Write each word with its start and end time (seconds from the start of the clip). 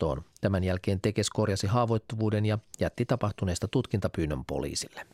varastoon. 0.00 0.24
Tämän 0.40 0.64
jälkeen 0.64 1.00
Tekes 1.00 1.30
korjasi 1.30 1.66
haavoittuvuuden 1.66 2.46
ja 2.46 2.58
jätti 2.80 3.04
tapahtuneesta 3.04 3.68
tutkintapyynnön 3.68 4.44
poliisille. 4.44 5.06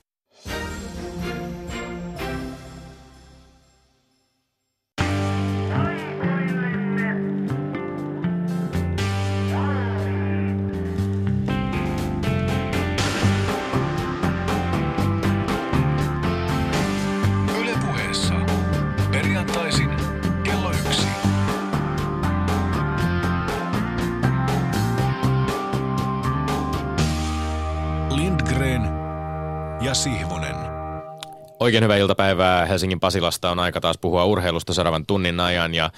Oikein 31.77 31.85
hyvää 31.85 31.97
iltapäivää 31.97 32.67
Helsingin 32.67 33.01
Pasilasta. 33.01 33.51
On 33.51 33.59
aika 33.59 33.81
taas 33.81 33.99
puhua 33.99 34.25
urheilusta 34.25 34.75
seuraavan 34.75 35.07
tunnin 35.07 35.41
ajan. 35.41 35.75
Ja 35.75 35.91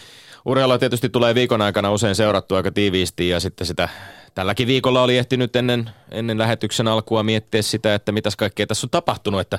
urheilua 0.44 0.78
tietysti 0.78 1.08
tulee 1.08 1.34
viikon 1.34 1.62
aikana 1.62 1.92
usein 1.92 2.14
seurattua 2.14 2.56
aika 2.56 2.70
tiiviisti 2.70 3.28
ja 3.28 3.40
sitten 3.40 3.66
sitä 3.66 3.88
tälläkin 4.34 4.66
viikolla 4.66 5.02
oli 5.02 5.18
ehtinyt 5.18 5.56
ennen, 5.56 5.90
ennen 6.10 6.38
lähetyksen 6.38 6.88
alkua 6.88 7.22
miettiä 7.22 7.62
sitä, 7.62 7.94
että 7.94 8.12
mitäs 8.12 8.36
kaikkea 8.36 8.66
tässä 8.66 8.86
on 8.86 8.90
tapahtunut, 8.90 9.40
että 9.40 9.58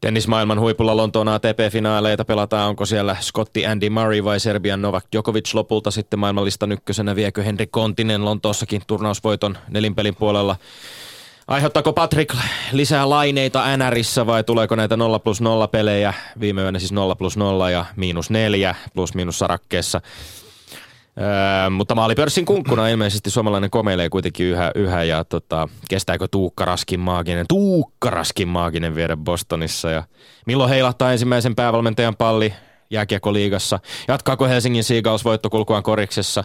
tennismaailman 0.00 0.60
huipulla 0.60 0.96
Lontoon 0.96 1.28
ATP-finaaleita 1.28 2.24
pelataan, 2.24 2.68
onko 2.68 2.86
siellä 2.86 3.16
Scotti 3.20 3.66
Andy 3.66 3.90
Murray 3.90 4.24
vai 4.24 4.40
Serbian 4.40 4.82
Novak 4.82 5.04
Djokovic 5.12 5.54
lopulta 5.54 5.90
sitten 5.90 6.18
maailmanlista 6.18 6.68
ykkösenä, 6.70 7.16
viekö 7.16 7.42
Henri 7.42 7.66
Kontinen 7.66 8.24
Lontoossakin 8.24 8.82
turnausvoiton 8.86 9.58
nelinpelin 9.68 10.14
puolella 10.14 10.56
Aiheuttaako 11.48 11.92
Patrick 11.92 12.36
lisää 12.72 13.10
laineita 13.10 13.76
NRissä 13.76 14.26
vai 14.26 14.44
tuleeko 14.44 14.76
näitä 14.76 14.96
0 14.96 15.18
plus 15.18 15.40
0 15.40 15.68
pelejä? 15.68 16.14
Viime 16.40 16.62
yönä 16.62 16.78
siis 16.78 16.92
0 16.92 17.16
plus 17.16 17.36
0 17.36 17.70
ja 17.70 17.84
miinus 17.96 18.30
4 18.30 18.74
plus 18.94 19.14
miinus 19.14 19.38
sarakkeessa. 19.38 20.00
Öö, 21.20 21.70
mutta 21.70 21.94
maalipörssin 21.94 22.44
kunkkuna 22.44 22.88
ilmeisesti 22.88 23.30
suomalainen 23.30 23.70
komeilee 23.70 24.08
kuitenkin 24.08 24.46
yhä, 24.46 24.72
yhä 24.74 25.02
ja 25.02 25.24
tota, 25.24 25.68
kestääkö 25.88 26.28
Tuukka 26.30 26.64
Raskin 26.64 27.00
maaginen, 27.00 27.46
Tuukka 27.48 28.10
Raskin 28.10 28.48
maaginen 28.48 28.94
viedä 28.94 29.16
Bostonissa 29.16 29.90
ja 29.90 30.02
milloin 30.46 30.70
heilahtaa 30.70 31.12
ensimmäisen 31.12 31.54
päävalmentajan 31.54 32.16
palli 32.16 32.52
jääkiekko-liigassa. 32.92 33.78
Jatkaako 34.08 34.48
Helsingin 34.48 34.84
Seagulls 34.84 35.24
voittokulkuaan 35.24 35.82
koriksessa? 35.82 36.44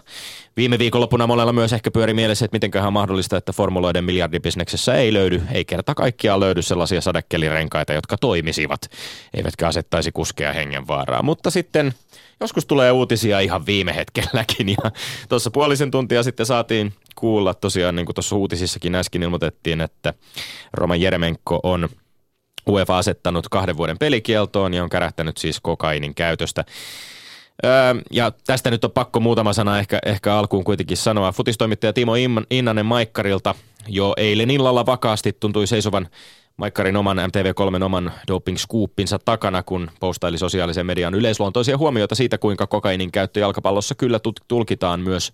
Viime 0.58 0.80
viikonloppuna 0.80 1.28
monella 1.28 1.54
myös 1.54 1.74
ehkä 1.74 1.92
pyöri 1.92 2.14
mielessä, 2.14 2.46
että 2.46 2.56
mitenköhän 2.56 2.88
on 2.88 2.94
mahdollista, 2.94 3.38
että 3.38 3.54
formuloiden 3.54 4.04
miljardibisneksessä 4.04 4.96
ei 4.96 5.14
löydy, 5.14 5.42
ei 5.52 5.66
kerta 5.66 5.96
kaikkiaan 5.96 6.40
löydy 6.40 6.62
sellaisia 6.62 7.02
sadekelirenkaita, 7.02 7.94
jotka 7.94 8.18
toimisivat, 8.18 8.82
eivätkä 9.34 9.68
asettaisi 9.68 10.12
kuskeja 10.12 10.54
hengenvaaraa. 10.54 11.24
Mutta 11.24 11.50
sitten 11.50 11.94
joskus 12.40 12.66
tulee 12.66 12.92
uutisia 12.92 13.40
ihan 13.40 13.66
viime 13.66 13.96
hetkelläkin 13.96 14.70
ja 14.70 14.92
tuossa 15.30 15.52
puolisen 15.52 15.92
tuntia 15.92 16.24
sitten 16.24 16.46
saatiin 16.46 16.94
kuulla 17.16 17.54
tosiaan, 17.54 17.96
niin 17.96 18.06
kuin 18.06 18.16
tuossa 18.16 18.36
uutisissakin 18.36 18.96
äsken 18.96 19.24
ilmoitettiin, 19.24 19.82
että 19.82 20.14
Roman 20.74 21.02
Jeremenko 21.02 21.60
on– 21.64 21.90
UEFA 22.70 22.98
asettanut 22.98 23.50
kahden 23.50 23.78
vuoden 23.78 23.98
pelikieltoon 23.98 24.74
ja 24.74 24.84
on 24.84 24.90
kärähtänyt 24.90 25.38
siis 25.38 25.60
kokainin 25.60 26.16
käytöstä. 26.16 26.66
Öö, 27.66 27.72
ja 28.12 28.32
tästä 28.48 28.72
nyt 28.72 28.84
on 28.84 28.92
pakko 28.92 29.20
muutama 29.20 29.54
sana 29.54 29.80
ehkä, 29.80 30.00
ehkä 30.06 30.36
alkuun 30.36 30.64
kuitenkin 30.64 30.98
sanoa. 30.98 31.32
Futistoimittaja 31.32 31.94
Timo 31.94 32.14
Innanen 32.50 32.86
Maikkarilta 32.86 33.56
jo 33.88 34.14
eilen 34.18 34.52
illalla 34.52 34.86
vakaasti 34.86 35.34
tuntui 35.40 35.68
seisovan 35.68 36.08
Maikkarin 36.58 36.96
oman 36.98 37.18
MTV3 37.18 37.84
oman 37.84 38.12
doping 38.28 38.58
scoopinsa 38.58 39.20
takana, 39.20 39.64
kun 39.64 39.92
postaili 40.00 40.38
sosiaalisen 40.38 40.86
median 40.86 41.14
yleisluontoisia 41.14 41.78
huomioita 41.78 42.16
siitä, 42.16 42.38
kuinka 42.38 42.68
kokainin 42.68 43.12
käyttö 43.12 43.40
jalkapallossa 43.40 43.96
kyllä 43.96 44.20
tulkitaan 44.48 45.00
myös 45.00 45.32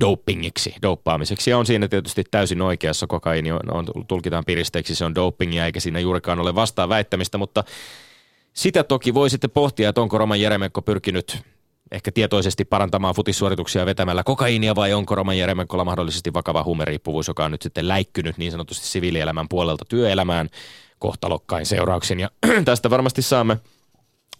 dopingiksi, 0.00 0.74
doppaamiseksi. 0.82 1.50
Ja 1.50 1.58
on 1.58 1.66
siinä 1.66 1.88
tietysti 1.88 2.24
täysin 2.30 2.62
oikeassa. 2.62 3.06
Kokaini 3.06 3.52
on, 3.52 3.60
on, 3.70 3.86
tulkitaan 4.08 4.44
piristeeksi, 4.44 4.94
se 4.94 5.04
on 5.04 5.14
dopingia, 5.14 5.66
eikä 5.66 5.80
siinä 5.80 6.00
juurikaan 6.00 6.40
ole 6.40 6.54
vastaan 6.54 6.88
väittämistä, 6.88 7.38
mutta 7.38 7.64
sitä 8.52 8.84
toki 8.84 9.14
voi 9.14 9.30
sitten 9.30 9.50
pohtia, 9.50 9.88
että 9.88 10.00
onko 10.00 10.18
Roman 10.18 10.40
Jeremekko 10.40 10.82
pyrkinyt 10.82 11.42
ehkä 11.92 12.12
tietoisesti 12.12 12.64
parantamaan 12.64 13.14
futissuorituksia 13.14 13.86
vetämällä 13.86 14.24
kokaiinia 14.24 14.74
vai 14.74 14.92
onko 14.92 15.14
Roman 15.14 15.38
Jeremenkolla 15.38 15.84
mahdollisesti 15.84 16.34
vakava 16.34 16.62
huumeriippuvuus, 16.62 17.28
joka 17.28 17.44
on 17.44 17.50
nyt 17.50 17.62
sitten 17.62 17.88
läikkynyt 17.88 18.38
niin 18.38 18.52
sanotusti 18.52 18.86
siviilielämän 18.86 19.48
puolelta 19.48 19.84
työelämään 19.88 20.48
kohtalokkain 20.98 21.66
seurauksin. 21.66 22.20
Ja 22.20 22.30
tästä 22.64 22.90
varmasti 22.90 23.22
saamme 23.22 23.56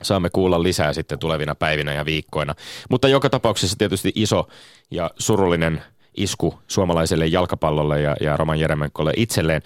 saamme 0.03 0.31
kuulla 0.31 0.63
lisää 0.63 0.93
sitten 0.93 1.19
tulevina 1.19 1.55
päivinä 1.55 1.93
ja 1.93 2.05
viikkoina. 2.05 2.55
Mutta 2.91 3.09
joka 3.09 3.31
tapauksessa 3.31 3.79
tietysti 3.79 4.13
iso 4.15 4.49
ja 4.91 5.11
surullinen 5.19 5.83
isku 6.17 6.59
suomalaiselle 6.69 7.27
jalkapallolle 7.27 8.01
ja, 8.01 8.17
ja 8.21 8.37
Roman 8.37 8.61
Jeremenkolle 8.61 9.13
itselleen. 9.17 9.63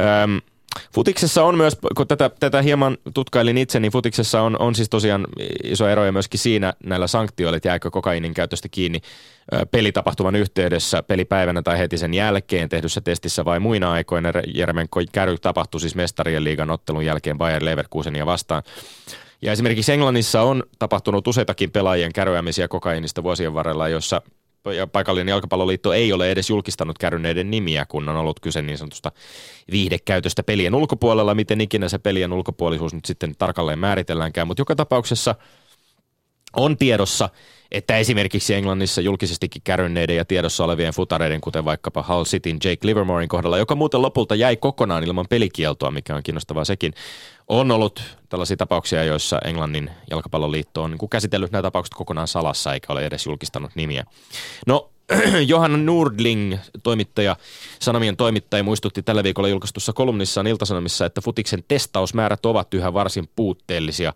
Öm, 0.00 0.40
Futiksessa 0.94 1.44
on 1.44 1.56
myös, 1.56 1.76
kun 1.96 2.08
tätä, 2.08 2.30
tätä 2.40 2.62
hieman 2.62 2.98
tutkailin 3.14 3.58
itse, 3.58 3.80
niin 3.80 3.92
futiksessa 3.92 4.42
on, 4.42 4.58
on 4.58 4.74
siis 4.74 4.88
tosiaan 4.88 5.26
iso 5.64 5.88
ero 5.88 6.12
myöskin 6.12 6.40
siinä 6.40 6.72
näillä 6.84 7.06
sanktioilla, 7.06 7.56
että 7.56 7.68
jääkö 7.68 7.90
kokainin 7.90 8.34
käytöstä 8.34 8.68
kiinni 8.68 9.00
pelitapahtuman 9.70 10.36
yhteydessä, 10.36 11.02
pelipäivänä 11.02 11.62
tai 11.62 11.78
heti 11.78 11.98
sen 11.98 12.14
jälkeen 12.14 12.68
tehdyssä 12.68 13.00
testissä 13.00 13.44
vai 13.44 13.60
muina 13.60 13.92
aikoina. 13.92 14.28
Jeremenko 14.54 15.00
käry 15.12 15.38
tapahtui 15.38 15.80
siis 15.80 15.94
mestarien 15.94 16.44
liigan 16.44 16.70
ottelun 16.70 17.04
jälkeen 17.04 17.38
Bayer 17.38 17.64
Leverkusenia 17.64 18.26
vastaan. 18.26 18.62
Ja 19.42 19.52
esimerkiksi 19.52 19.92
Englannissa 19.92 20.42
on 20.42 20.62
tapahtunut 20.78 21.28
useitakin 21.28 21.70
pelaajien 21.70 22.12
kärryämisiä 22.12 22.68
kokainista 22.68 23.22
vuosien 23.22 23.54
varrella, 23.54 23.88
jossa 23.88 24.22
paikallinen 24.92 25.32
jalkapalloliitto 25.32 25.92
ei 25.92 26.12
ole 26.12 26.30
edes 26.30 26.50
julkistanut 26.50 26.98
kärryneiden 26.98 27.50
nimiä, 27.50 27.86
kun 27.88 28.08
on 28.08 28.16
ollut 28.16 28.40
kyse 28.40 28.62
niin 28.62 28.78
sanotusta 28.78 29.12
viihdekäytöstä 29.70 30.42
pelien 30.42 30.74
ulkopuolella, 30.74 31.34
miten 31.34 31.60
ikinä 31.60 31.88
se 31.88 31.98
pelien 31.98 32.32
ulkopuolisuus 32.32 32.94
nyt 32.94 33.04
sitten 33.04 33.34
tarkalleen 33.38 33.78
määritelläänkään, 33.78 34.46
mutta 34.46 34.60
joka 34.60 34.76
tapauksessa 34.76 35.34
on 36.56 36.76
tiedossa, 36.76 37.28
että 37.72 37.96
esimerkiksi 37.96 38.54
Englannissa 38.54 39.00
julkisestikin 39.00 39.62
kärynneiden 39.64 40.16
ja 40.16 40.24
tiedossa 40.24 40.64
olevien 40.64 40.92
futareiden, 40.92 41.40
kuten 41.40 41.64
vaikkapa 41.64 42.04
Hull 42.08 42.24
Cityn 42.24 42.58
Jake 42.64 42.86
Livermorein 42.86 43.28
kohdalla, 43.28 43.58
joka 43.58 43.74
muuten 43.74 44.02
lopulta 44.02 44.34
jäi 44.34 44.56
kokonaan 44.56 45.04
ilman 45.04 45.26
pelikieltoa, 45.30 45.90
mikä 45.90 46.16
on 46.16 46.22
kiinnostavaa 46.22 46.64
sekin, 46.64 46.94
on 47.48 47.70
ollut 47.70 48.02
tällaisia 48.28 48.56
tapauksia, 48.56 49.04
joissa 49.04 49.38
Englannin 49.44 49.90
jalkapalloliitto 50.10 50.82
on 50.82 50.90
niin 50.90 51.10
käsitellyt 51.10 51.52
nämä 51.52 51.62
tapaukset 51.62 51.94
kokonaan 51.94 52.28
salassa 52.28 52.74
eikä 52.74 52.92
ole 52.92 53.06
edes 53.06 53.26
julkistanut 53.26 53.70
nimiä. 53.74 54.04
No 54.66 54.90
Johanna 55.46 55.78
Nordling, 55.78 56.56
toimittaja, 56.82 57.36
Sanomien 57.78 58.16
toimittaja, 58.16 58.62
muistutti 58.62 59.02
tällä 59.02 59.22
viikolla 59.22 59.48
julkaistussa 59.48 59.92
kolumnissaan 59.92 60.46
Iltasanomissa, 60.46 61.06
että 61.06 61.20
futiksen 61.20 61.64
testausmäärät 61.68 62.46
ovat 62.46 62.74
yhä 62.74 62.92
varsin 62.92 63.28
puutteellisia. 63.36 64.12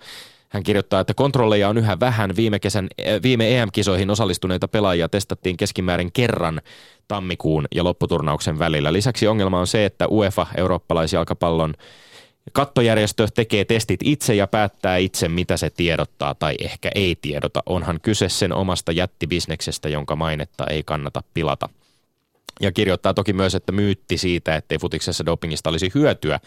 Hän 0.48 0.62
kirjoittaa, 0.62 1.00
että 1.00 1.14
kontrolleja 1.14 1.68
on 1.68 1.78
yhä 1.78 2.00
vähän. 2.00 2.36
Viime, 2.36 2.58
kesän, 2.58 2.88
eh, 2.98 3.22
viime 3.22 3.58
EM-kisoihin 3.58 4.10
osallistuneita 4.10 4.68
pelaajia 4.68 5.08
testattiin 5.08 5.56
keskimäärin 5.56 6.12
kerran 6.12 6.60
tammikuun 7.08 7.66
ja 7.74 7.84
lopputurnauksen 7.84 8.58
välillä. 8.58 8.92
Lisäksi 8.92 9.26
ongelma 9.26 9.60
on 9.60 9.66
se, 9.66 9.84
että 9.84 10.08
UEFA, 10.08 10.46
eurooppalaisjalkapallon 10.56 11.74
Kattojärjestö 12.52 13.28
tekee 13.34 13.64
testit 13.64 14.00
itse 14.04 14.34
ja 14.34 14.46
päättää 14.46 14.96
itse, 14.96 15.28
mitä 15.28 15.56
se 15.56 15.70
tiedottaa 15.70 16.34
tai 16.34 16.54
ehkä 16.60 16.90
ei 16.94 17.16
tiedota. 17.22 17.62
Onhan 17.66 18.00
kyse 18.02 18.28
sen 18.28 18.52
omasta 18.52 18.92
jättibisneksestä, 18.92 19.88
jonka 19.88 20.16
mainetta 20.16 20.66
ei 20.66 20.82
kannata 20.82 21.22
pilata. 21.34 21.68
Ja 22.60 22.72
kirjoittaa 22.72 23.14
toki 23.14 23.32
myös, 23.32 23.54
että 23.54 23.72
myytti 23.72 24.18
siitä, 24.18 24.56
ettei 24.56 24.78
futiksessa 24.78 25.26
dopingista 25.26 25.70
olisi 25.70 25.90
hyötyä, 25.94 26.40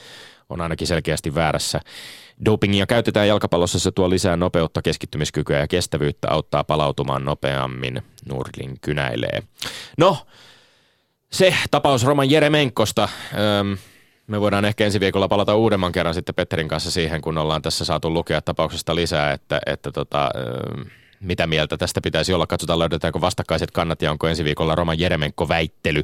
on 0.49 0.61
ainakin 0.61 0.87
selkeästi 0.87 1.35
väärässä. 1.35 1.79
Dopingia 2.45 2.85
käytetään 2.85 3.27
jalkapallossa, 3.27 3.79
se 3.79 3.91
tuo 3.91 4.09
lisää 4.09 4.37
nopeutta, 4.37 4.81
keskittymiskykyä 4.81 5.59
ja 5.59 5.67
kestävyyttä, 5.67 6.31
auttaa 6.31 6.63
palautumaan 6.63 7.25
nopeammin, 7.25 8.03
Nurlin 8.29 8.77
kynäilee. 8.81 9.43
No, 9.97 10.17
se 11.31 11.55
tapaus 11.71 12.03
Roman 12.03 12.29
Jeremenkosta. 12.29 13.09
Öm, 13.59 13.77
me 14.27 14.41
voidaan 14.41 14.65
ehkä 14.65 14.85
ensi 14.85 14.99
viikolla 14.99 15.27
palata 15.27 15.55
uudemman 15.55 15.91
kerran 15.91 16.13
sitten 16.13 16.35
Petterin 16.35 16.67
kanssa 16.67 16.91
siihen, 16.91 17.21
kun 17.21 17.37
ollaan 17.37 17.61
tässä 17.61 17.85
saatu 17.85 18.13
lukea 18.13 18.41
tapauksesta 18.41 18.95
lisää, 18.95 19.33
että, 19.33 19.61
että 19.65 19.91
tota, 19.91 20.29
mitä 21.19 21.47
mieltä 21.47 21.77
tästä 21.77 22.01
pitäisi 22.01 22.33
olla. 22.33 22.47
Katsotaan 22.47 22.79
löydetäänkö 22.79 23.21
vastakkaiset 23.21 23.71
kannat 23.71 24.01
ja 24.01 24.11
onko 24.11 24.27
ensi 24.27 24.43
viikolla 24.43 24.75
Roman 24.75 24.99
Jeremenko 24.99 25.47
väittely. 25.47 26.01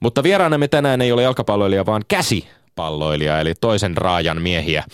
Mutta 0.00 0.22
vieraanamme 0.22 0.68
tänään 0.68 1.00
ei 1.00 1.12
ole 1.12 1.22
jalkapalloilija, 1.22 1.86
vaan 1.86 2.02
käsipalloilija, 2.08 3.40
eli 3.40 3.54
toisen 3.54 3.96
raajan 3.96 4.42
miehiä. 4.42 4.84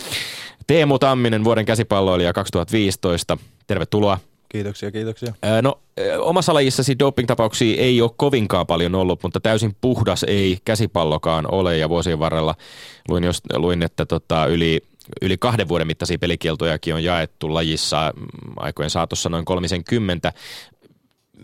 Teemu 0.66 0.98
Tamminen, 0.98 1.44
vuoden 1.44 1.64
käsipalloilija 1.64 2.32
2015. 2.32 3.38
Tervetuloa. 3.66 4.18
Kiitoksia, 4.48 4.90
kiitoksia. 4.90 5.34
No 5.62 5.78
omassa 6.18 6.54
lajissasi 6.54 6.98
doping-tapauksia 6.98 7.76
ei 7.78 8.02
ole 8.02 8.10
kovinkaan 8.16 8.66
paljon 8.66 8.94
ollut, 8.94 9.22
mutta 9.22 9.40
täysin 9.40 9.76
puhdas 9.80 10.24
ei 10.28 10.58
käsipallokaan 10.64 11.52
ole 11.52 11.78
ja 11.78 11.88
vuosien 11.88 12.18
varrella 12.18 12.54
luin, 13.08 13.24
jos, 13.24 13.42
luin 13.56 13.82
että 13.82 14.06
tota, 14.06 14.46
yli, 14.46 14.80
yli 15.22 15.36
kahden 15.38 15.68
vuoden 15.68 15.86
mittaisia 15.86 16.18
pelikieltojakin 16.18 16.94
on 16.94 17.04
jaettu 17.04 17.54
lajissa 17.54 18.12
mm, 18.16 18.26
aikojen 18.56 18.90
saatossa 18.90 19.28
noin 19.28 19.44
30. 19.44 20.32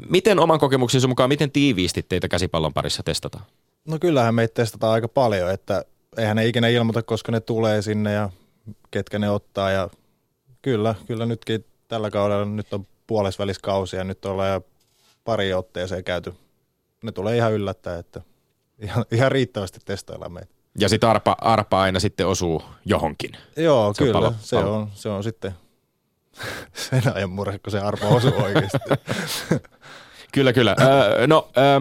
Miten 0.09 0.39
oman 0.39 0.59
kokemuksensa 0.59 1.09
mukaan, 1.09 1.29
miten 1.29 1.51
tiiviisti 1.51 2.07
teitä 2.09 2.29
käsipallon 2.29 2.73
parissa 2.73 3.03
testataan? 3.03 3.45
No 3.89 3.99
kyllähän 3.99 4.35
meitä 4.35 4.55
testataan 4.55 4.93
aika 4.93 5.09
paljon, 5.09 5.51
että 5.51 5.85
eihän 6.17 6.37
ne 6.37 6.47
ikinä 6.47 6.69
ilmoita, 6.69 7.03
koska 7.03 7.33
ne 7.33 7.41
tulee 7.41 7.83
sinne 7.83 8.13
ja 8.13 8.31
ketkä 8.91 9.19
ne 9.19 9.31
ottaa 9.31 9.71
ja 9.71 9.89
kyllä, 10.63 10.95
kyllä 11.07 11.27
nytkin 11.27 11.65
tällä 11.89 12.11
kaudella 12.11 12.45
nyt 12.45 12.73
on 12.73 12.87
puolesväliskausi 13.07 13.97
ja 13.97 14.05
nyt 14.05 14.25
ollaan 14.25 14.51
jo 14.51 14.65
pari 15.25 15.55
otteeseen 15.55 16.05
käyty. 16.05 16.35
Ne 17.03 17.13
tulee 17.13 17.37
ihan 17.37 17.53
yllättäen, 17.53 18.01
että 18.01 18.23
ihan, 18.79 19.05
ihan 19.11 19.33
riittävästi 19.33 19.81
testaillaan 19.85 20.33
meitä. 20.33 20.62
Ja 20.79 20.89
sitten 20.89 21.09
arpa, 21.09 21.37
arpa 21.41 21.83
aina 21.83 22.01
sitten 22.01 22.27
osuu 22.27 22.63
johonkin. 22.85 23.31
Joo, 23.57 23.95
se 23.95 24.05
kyllä. 24.05 24.19
On 24.19 24.25
palo, 24.25 24.35
se, 24.41 24.57
palo. 24.57 24.77
On, 24.77 24.89
se 24.95 25.09
on 25.09 25.25
sitten 25.25 25.53
sen 26.91 27.03
ajan 27.15 27.31
murhe, 27.31 27.59
kun 27.59 27.71
se 27.71 27.79
arpa 27.81 28.07
osuu 28.07 28.43
oikeasti. 28.43 28.79
kyllä, 30.35 30.53
kyllä. 30.53 30.77
Öö, 30.81 31.27
no, 31.27 31.49
öö, 31.57 31.81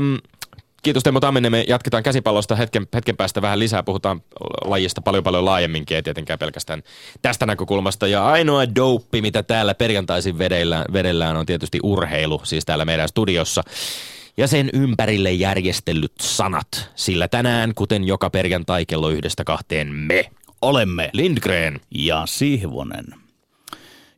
Kiitos 0.83 1.03
Teemu 1.03 1.19
Tamminen. 1.19 1.51
Me 1.51 1.65
jatketaan 1.67 2.03
käsipallosta 2.03 2.55
hetken, 2.55 2.87
hetken 2.93 3.17
päästä 3.17 3.41
vähän 3.41 3.59
lisää. 3.59 3.83
Puhutaan 3.83 4.21
lajista 4.65 5.01
paljon 5.01 5.23
paljon 5.23 5.45
laajemminkin, 5.45 5.95
ei 5.95 6.03
tietenkään 6.03 6.39
pelkästään 6.39 6.83
tästä 7.21 7.45
näkökulmasta. 7.45 8.07
Ja 8.07 8.25
ainoa 8.25 8.75
douppi, 8.75 9.21
mitä 9.21 9.43
täällä 9.43 9.73
perjantaisin 9.73 10.37
vedellään, 10.37 10.85
vedellään, 10.93 11.37
on 11.37 11.45
tietysti 11.45 11.79
urheilu, 11.83 12.41
siis 12.43 12.65
täällä 12.65 12.85
meidän 12.85 13.09
studiossa. 13.09 13.63
Ja 14.41 14.47
sen 14.47 14.69
ympärille 14.73 15.31
järjestellyt 15.31 16.13
sanat. 16.21 16.91
Sillä 16.95 17.27
tänään, 17.27 17.73
kuten 17.75 18.03
joka 18.03 18.29
perjantai 18.29 18.85
kello 18.85 19.09
yhdestä 19.09 19.43
kahteen, 19.43 19.87
me 19.87 20.25
olemme 20.61 21.09
Lindgren 21.13 21.79
ja 21.91 22.25
Sihvonen. 22.25 23.05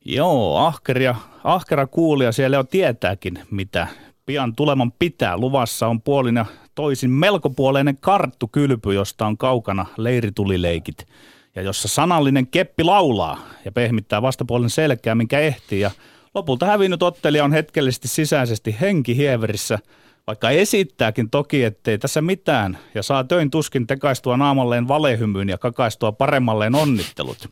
Joo, 0.05 0.57
ahkeria, 0.57 1.15
ahkera 1.43 1.87
kuulija 1.87 2.31
siellä 2.31 2.57
jo 2.57 2.63
tietääkin, 2.63 3.39
mitä 3.51 3.87
pian 4.25 4.55
tuleman 4.55 4.91
pitää. 4.91 5.37
Luvassa 5.37 5.87
on 5.87 6.01
puolin 6.01 6.35
ja 6.35 6.45
toisin 6.75 7.09
melkopuoleinen 7.09 7.97
karttukylpy, 7.97 8.93
josta 8.93 9.25
on 9.25 9.37
kaukana 9.37 9.85
leiritulileikit 9.97 11.07
ja 11.55 11.61
jossa 11.61 11.87
sanallinen 11.87 12.47
keppi 12.47 12.83
laulaa 12.83 13.39
ja 13.65 13.71
pehmittää 13.71 14.21
vastapuolen 14.21 14.69
selkää, 14.69 15.15
minkä 15.15 15.39
ehtii. 15.39 15.79
Ja 15.79 15.91
lopulta 16.35 16.65
hävinnyt 16.65 17.03
ottelija 17.03 17.43
on 17.43 17.51
hetkellisesti 17.51 18.07
sisäisesti 18.07 18.75
henkihieverissä, 18.81 19.79
vaikka 20.27 20.49
esittääkin 20.49 21.29
toki, 21.29 21.63
ettei 21.63 21.97
tässä 21.97 22.21
mitään 22.21 22.77
ja 22.95 23.03
saa 23.03 23.23
töin 23.23 23.51
tuskin 23.51 23.87
tekaistua 23.87 24.37
naamalleen 24.37 24.87
valehymyyn 24.87 25.49
ja 25.49 25.57
kakaistua 25.57 26.11
paremmalleen 26.11 26.75
onnittelut. 26.75 27.49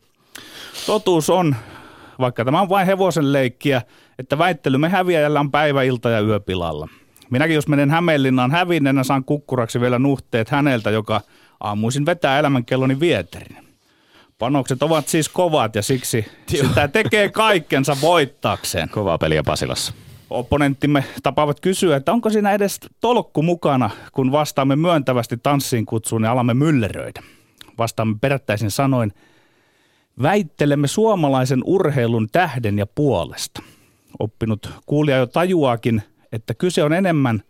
Totuus 0.86 1.30
on, 1.30 1.56
vaikka 2.20 2.46
tämä 2.46 2.62
on 2.62 2.70
vain 2.70 2.86
hevosen 2.86 3.34
leikkiä, 3.34 3.82
että 4.20 4.38
väittelymme 4.38 4.90
häviäjällä 4.90 5.40
on 5.40 5.52
päivä, 5.52 5.84
ilta 5.84 6.10
ja 6.10 6.20
yöpilalla. 6.20 6.88
Minäkin 7.30 7.56
jos 7.56 7.68
menen 7.68 7.90
Hämeenlinnaan 7.90 8.52
hävinneenä, 8.52 9.04
saan 9.04 9.24
kukkuraksi 9.24 9.82
vielä 9.82 10.00
nuhteet 10.00 10.50
häneltä, 10.50 10.90
joka 10.90 11.22
aamuisin 11.60 12.06
vetää 12.06 12.40
elämänkelloni 12.40 13.00
vieterin. 13.00 13.58
Panokset 14.40 14.84
ovat 14.84 15.08
siis 15.08 15.30
kovat 15.30 15.76
ja 15.76 15.82
siksi 15.82 16.26
sitä 16.48 16.88
tekee 16.88 17.30
kaikkensa 17.30 17.98
voittaakseen. 18.02 18.90
Kovaa 18.90 19.18
peliä 19.18 19.44
Pasilassa. 19.44 19.94
Opponenttimme 20.32 21.04
tapaavat 21.24 21.60
kysyä, 21.60 21.96
että 21.96 22.12
onko 22.12 22.30
siinä 22.30 22.52
edes 22.52 22.80
tolkku 23.00 23.44
mukana, 23.44 23.90
kun 24.14 24.32
vastaamme 24.32 24.76
myöntävästi 24.76 25.38
tanssiin 25.44 25.86
kutsuun 25.86 26.24
ja 26.24 26.32
alamme 26.32 26.54
mylleröidä. 26.54 27.22
Vastaamme 27.78 28.16
perättäisin 28.22 28.72
sanoin, 28.72 29.14
väittelemme 30.22 30.88
suomalaisen 30.88 31.62
urheilun 31.66 32.28
tähden 32.32 32.78
ja 32.78 32.86
puolesta– 32.86 33.64
oppinut 34.20 34.70
kuulija 34.86 35.18
jo 35.18 35.28
tajuaakin, 35.28 36.02
että 36.32 36.54
kyse 36.54 36.84
on 36.84 36.94
enemmän 36.94 37.44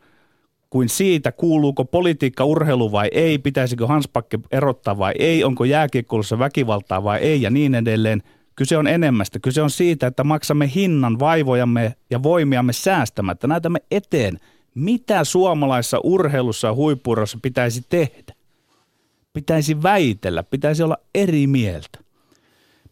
kuin 0.69 0.89
siitä, 0.89 1.31
kuuluuko 1.31 1.85
politiikka 1.85 2.45
urheilu 2.45 2.91
vai 2.91 3.09
ei, 3.11 3.37
pitäisikö 3.37 3.87
Hanspakke 3.87 4.39
erottaa 4.51 4.97
vai 4.97 5.13
ei, 5.19 5.43
onko 5.43 5.65
jääkiekkoilussa 5.65 6.39
väkivaltaa 6.39 7.03
vai 7.03 7.19
ei 7.19 7.41
ja 7.41 7.49
niin 7.49 7.75
edelleen. 7.75 8.23
Kyse 8.61 8.77
on 8.77 8.87
enemmästä. 8.87 9.39
Kyse 9.39 9.61
on 9.61 9.69
siitä, 9.69 10.07
että 10.07 10.23
maksamme 10.23 10.71
hinnan 10.75 11.19
vaivojamme 11.19 11.95
ja 12.09 12.23
voimiamme 12.23 12.73
säästämättä. 12.73 13.47
Näytämme 13.47 13.79
eteen, 13.91 14.39
mitä 14.75 15.23
suomalaisessa 15.23 15.99
urheilussa 16.03 16.67
ja 16.67 16.73
huippuurossa 16.73 17.37
pitäisi 17.41 17.85
tehdä. 17.89 18.33
Pitäisi 19.33 19.83
väitellä, 19.83 20.43
pitäisi 20.43 20.83
olla 20.83 20.97
eri 21.15 21.47
mieltä. 21.47 21.99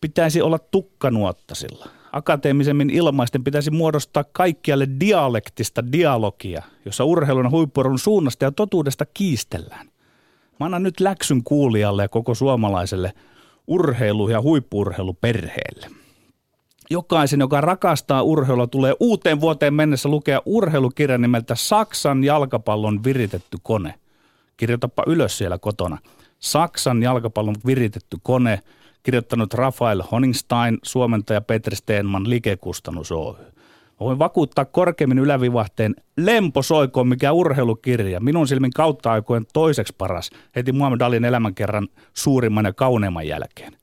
Pitäisi 0.02 0.42
olla 0.42 0.60
tukkanuottasilla 0.60 1.88
akateemisemmin 2.12 2.90
ilmaisten 2.90 3.44
pitäisi 3.44 3.72
muodostaa 3.72 4.24
kaikkialle 4.24 4.88
dialektista 5.00 5.92
dialogia, 5.92 6.64
jossa 6.86 7.04
urheilun 7.04 7.46
ja 7.46 7.50
huippuurheilun 7.50 8.00
suunnasta 8.00 8.46
ja 8.46 8.52
totuudesta 8.52 9.06
kiistellään. 9.06 9.88
Mä 10.60 10.66
annan 10.66 10.84
nyt 10.84 11.00
läksyn 11.00 11.44
kuulijalle 11.44 12.02
ja 12.02 12.10
koko 12.10 12.36
suomalaiselle 12.36 13.14
urheilu- 13.70 14.30
ja 14.30 14.42
huippuurheiluperheelle. 14.42 15.88
Jokaisen, 16.90 17.40
joka 17.40 17.62
rakastaa 17.62 18.24
urheilua, 18.24 18.68
tulee 18.68 18.94
uuteen 19.00 19.42
vuoteen 19.42 19.74
mennessä 19.74 20.10
lukea 20.10 20.42
urheilukirja 20.46 21.18
nimeltä 21.18 21.56
Saksan 21.56 22.24
jalkapallon 22.24 23.04
viritetty 23.04 23.58
kone. 23.64 23.94
Kirjoitapa 24.58 25.04
ylös 25.08 25.38
siellä 25.38 25.58
kotona. 25.58 25.98
Saksan 26.40 27.04
jalkapallon 27.04 27.56
viritetty 27.66 28.18
kone– 28.24 28.60
kirjoittanut 29.04 29.54
Rafael 29.54 30.04
Honingstein, 30.12 30.78
suomentaja 30.84 31.42
Petri 31.42 31.76
Steenman, 31.76 32.30
Likekustannus 32.30 33.12
Oy. 33.12 33.36
Voin 34.00 34.20
vakuuttaa 34.20 34.66
korkeimmin 34.66 35.20
ylävivahteen 35.20 35.96
Lempo 36.18 36.62
soikoon, 36.62 37.08
mikä 37.08 37.32
urheilukirja. 37.32 38.20
Minun 38.20 38.48
silmin 38.48 38.72
kautta 38.72 39.12
aikojen 39.12 39.46
toiseksi 39.54 39.96
paras, 39.98 40.30
heti 40.56 40.72
Muhammed 40.72 41.02
Alin 41.02 41.26
elämänkerran 41.26 41.88
suurimman 42.14 42.66
ja 42.66 42.74
kauneimman 42.74 43.28
jälkeen. 43.28 43.74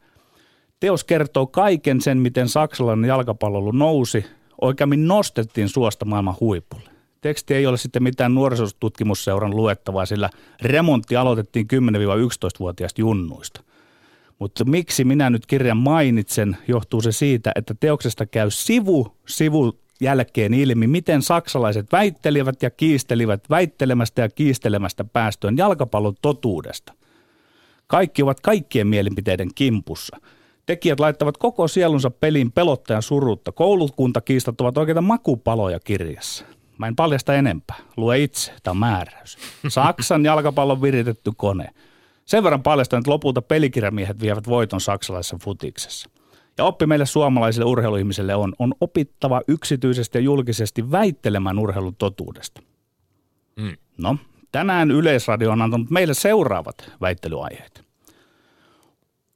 Teos 0.81 1.05
kertoo 1.05 1.47
kaiken 1.47 2.01
sen, 2.01 2.19
miten 2.19 2.49
saksalainen 2.49 3.09
jalkapallo 3.09 3.73
nousi, 3.73 4.27
oikeammin 4.61 5.09
nostettiin 5.09 5.69
suosta 5.69 6.05
maailman 6.05 6.37
huipulle. 6.41 6.91
Teksti 7.21 7.55
ei 7.55 7.67
ole 7.67 7.77
sitten 7.77 8.03
mitään 8.03 8.35
nuorisotutkimusseuran 8.35 9.57
luettavaa, 9.57 10.07
sillä 10.07 10.31
remontti 10.63 11.17
aloitettiin 11.17 11.67
10-11-vuotiaista 11.73 13.01
junnuista– 13.01 13.63
mutta 14.39 14.65
miksi 14.65 15.05
minä 15.05 15.31
nyt 15.31 15.47
kirjan 15.47 15.77
mainitsen, 15.77 16.57
johtuu 16.69 17.01
se 17.01 17.13
siitä, 17.13 17.53
että 17.55 17.75
teoksesta 17.81 18.27
käy 18.27 18.51
sivu 18.51 19.17
sivu 19.29 19.79
jälkeen 20.01 20.55
ilmi, 20.55 20.87
miten 20.87 21.23
saksalaiset 21.23 21.93
väittelivät 21.93 22.63
ja 22.63 22.71
kiistelivät 22.71 23.51
väittelemästä 23.51 24.23
ja 24.23 24.29
kiistelemästä 24.29 25.05
päästöön 25.05 25.57
jalkapallon 25.57 26.15
totuudesta. 26.23 26.93
Kaikki 27.87 28.23
ovat 28.23 28.41
kaikkien 28.41 28.87
mielipiteiden 28.87 29.49
kimpussa. 29.55 30.17
Tekijät 30.67 31.01
laittavat 31.01 31.37
koko 31.37 31.69
sielunsa 31.69 32.11
peliin 32.11 32.53
pelottajan 32.53 33.03
surutta. 33.03 33.53
Koulukuntakiistat 33.53 34.61
ovat 34.61 34.79
oikeita 34.79 35.01
makupaloja 35.01 35.81
kirjassa. 35.81 36.45
Mä 36.79 36.87
en 36.87 36.97
paljasta 36.97 37.35
enempää. 37.35 37.77
Lue 37.97 38.19
itse, 38.19 38.53
tämä 38.63 38.73
on 38.73 38.77
määräys. 38.77 39.39
Saksan 39.69 40.25
jalkapallon 40.25 40.83
viritetty 40.83 41.33
kone– 41.37 41.69
sen 42.27 42.45
verran 42.45 42.63
paljastan, 42.63 42.99
että 42.99 43.11
lopulta 43.11 43.43
pelikirjamiehet 43.43 44.21
vievät 44.21 44.49
voiton 44.49 44.81
saksalaisessa 44.81 45.39
futiksessa. 45.43 46.11
Ja 46.59 46.65
oppi 46.65 46.87
meille 46.87 47.07
suomalaisille 47.07 47.65
urheiluihmisille 47.65 48.35
on, 48.35 48.53
on 48.59 48.75
opittava 48.81 49.43
yksityisesti 49.49 50.19
ja 50.19 50.23
julkisesti 50.23 50.91
väittelemään 50.91 51.59
urheilun 51.59 51.97
totuudesta. 51.97 52.63
Mm. 53.57 53.77
No, 53.99 54.17
tänään 54.53 54.91
Yleisradio 54.91 55.51
on 55.51 55.63
antanut 55.63 55.91
meille 55.91 56.15
seuraavat 56.15 56.93
väittelyaiheet. 57.01 57.85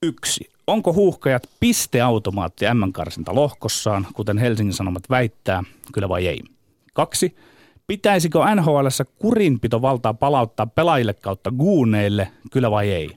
Yksi. 0.02 0.50
Onko 0.66 0.92
huuhkajat 0.92 1.48
pisteautomaatti 1.60 2.64
M-karsinta 2.74 3.34
lohkossaan, 3.34 4.06
kuten 4.12 4.38
Helsingin 4.38 4.72
Sanomat 4.72 5.02
väittää, 5.10 5.62
kyllä 5.92 6.08
vai 6.08 6.26
ei? 6.26 6.40
Kaksi. 6.92 7.36
Pitäisikö 7.86 8.38
NHLssä 8.54 9.04
kurinpitovaltaa 9.04 10.14
palauttaa 10.14 10.66
pelaajille 10.66 11.14
kautta 11.14 11.50
guuneille, 11.50 12.28
kyllä 12.52 12.70
vai 12.70 12.90
ei? 12.90 13.10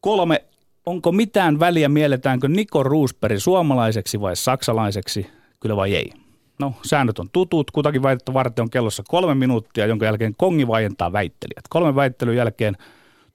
Kolme, 0.00 0.44
onko 0.88 1.12
mitään 1.12 1.60
väliä 1.60 1.88
mielletäänkö 1.88 2.48
Niko 2.48 2.82
Roosberg 2.82 3.38
suomalaiseksi 3.38 4.20
vai 4.20 4.36
saksalaiseksi, 4.36 5.26
kyllä 5.60 5.76
vai 5.76 5.94
ei? 5.94 6.12
No, 6.58 6.74
säännöt 6.84 7.18
on 7.18 7.30
tutut. 7.32 7.70
Kutakin 7.70 8.02
väitettä 8.02 8.34
varten 8.34 8.62
on 8.62 8.70
kellossa 8.70 9.02
kolme 9.08 9.34
minuuttia, 9.34 9.86
jonka 9.86 10.04
jälkeen 10.04 10.34
kongi 10.36 10.66
vaientaa 10.66 11.12
väittelijät. 11.12 11.64
Kolmen 11.68 11.94
väittelyn 11.94 12.36
jälkeen 12.36 12.76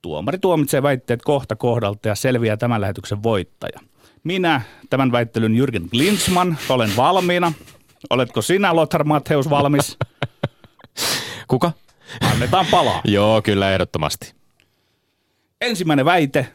tuomari 0.02 0.38
tuomitsee 0.38 0.84
väitteet 0.84 1.22
kohta 1.22 1.56
kohdalta 1.56 2.08
ja 2.08 2.16
selviää 2.16 2.58
tämän 2.58 2.82
lähetyksen 2.82 3.24
voittaja. 3.24 3.80
Minä, 4.24 4.62
tämän 4.90 5.12
väittelyn 5.12 5.56
Jürgen 5.56 5.90
Glinsman, 5.92 6.58
olen 6.70 6.90
valmiina. 6.98 7.54
Oletko 8.10 8.42
sinä, 8.42 8.76
Lothar 8.76 9.04
Mattheus, 9.04 9.50
valmis? 9.50 9.98
Kuka? 11.48 11.72
Annetaan 12.32 12.66
palaa. 12.72 13.02
Joo, 13.16 13.42
kyllä 13.42 13.72
ehdottomasti. 13.72 14.34
Ensimmäinen 15.62 16.06
väite. 16.06 16.48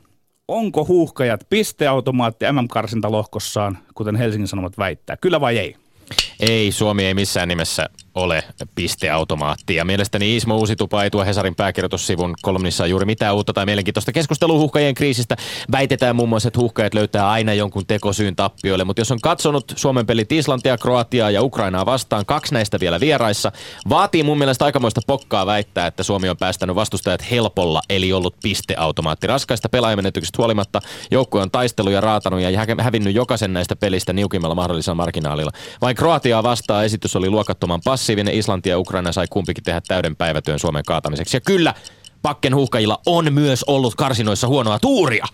Onko 0.48 0.84
huuhkajat 0.84 1.46
pisteautomaatti 1.50 2.44
MM-karsintalohkossaan, 2.52 3.78
kuten 3.94 4.16
Helsingin 4.16 4.48
Sanomat 4.48 4.78
väittää? 4.78 5.16
Kyllä 5.16 5.40
vai 5.40 5.58
ei? 5.58 5.76
Ei, 6.40 6.72
Suomi 6.72 7.04
ei 7.04 7.14
missään 7.14 7.48
nimessä 7.48 7.88
ole 8.18 8.44
pisteautomaatti. 8.74 9.74
Ja 9.74 9.84
mielestäni 9.84 10.36
Ismo 10.36 10.56
Uusitupa 10.56 11.04
ei 11.04 11.10
tuo 11.10 11.24
Hesarin 11.24 11.54
pääkirjoitussivun 11.54 12.34
kolumnissa 12.42 12.86
juuri 12.86 13.06
mitään 13.06 13.34
uutta 13.34 13.52
tai 13.52 13.66
mielenkiintoista 13.66 14.12
keskustelua 14.12 14.58
huhkajien 14.58 14.94
kriisistä. 14.94 15.36
Väitetään 15.72 16.16
muun 16.16 16.28
muassa, 16.28 16.48
että 16.48 16.60
huhkajat 16.60 16.94
löytää 16.94 17.30
aina 17.30 17.54
jonkun 17.54 17.86
tekosyyn 17.86 18.36
tappioille, 18.36 18.84
mutta 18.84 19.00
jos 19.00 19.12
on 19.12 19.20
katsonut 19.22 19.72
Suomen 19.76 20.06
pelit 20.06 20.32
Islantia, 20.32 20.78
Kroatiaa 20.78 21.30
ja 21.30 21.42
Ukrainaa 21.42 21.86
vastaan, 21.86 22.26
kaksi 22.26 22.54
näistä 22.54 22.80
vielä 22.80 23.00
vieraissa, 23.00 23.52
vaatii 23.88 24.22
mun 24.22 24.38
mielestä 24.38 24.64
aikamoista 24.64 25.00
pokkaa 25.06 25.46
väittää, 25.46 25.86
että 25.86 26.02
Suomi 26.02 26.28
on 26.28 26.36
päästänyt 26.36 26.76
vastustajat 26.76 27.30
helpolla, 27.30 27.82
eli 27.90 28.12
ollut 28.12 28.34
pisteautomaatti. 28.42 29.26
Raskaista 29.26 29.68
pelaajamenetyksestä 29.68 30.36
huolimatta 30.38 30.80
joukkue 31.10 31.42
on 31.42 31.50
taistelu 31.50 31.90
ja 31.90 32.00
raatanut 32.00 32.40
ja 32.40 32.66
hävinnyt 32.80 33.14
jokaisen 33.14 33.52
näistä 33.52 33.76
pelistä 33.76 34.12
niukimmalla 34.12 34.54
mahdollisella 34.54 34.94
marginaalilla. 34.94 35.50
Vain 35.80 35.96
Kroatiaa 35.96 36.42
vastaan 36.42 36.84
esitys 36.84 37.16
oli 37.16 37.30
luokattoman 37.30 37.80
passiivinen. 38.08 38.34
Islanti 38.34 38.68
ja 38.68 38.78
Ukraina 38.78 39.12
sai 39.12 39.26
kumpikin 39.30 39.64
tehdä 39.64 39.80
täyden 39.88 40.16
päivätyön 40.16 40.58
Suomen 40.58 40.84
kaatamiseksi. 40.86 41.36
Ja 41.36 41.40
kyllä, 41.40 41.74
pakken 42.22 42.54
huuhkajilla 42.54 43.00
on 43.06 43.32
myös 43.32 43.64
ollut 43.64 43.94
karsinoissa 43.94 44.48
huonoa 44.48 44.78
tuuria. 44.78 45.26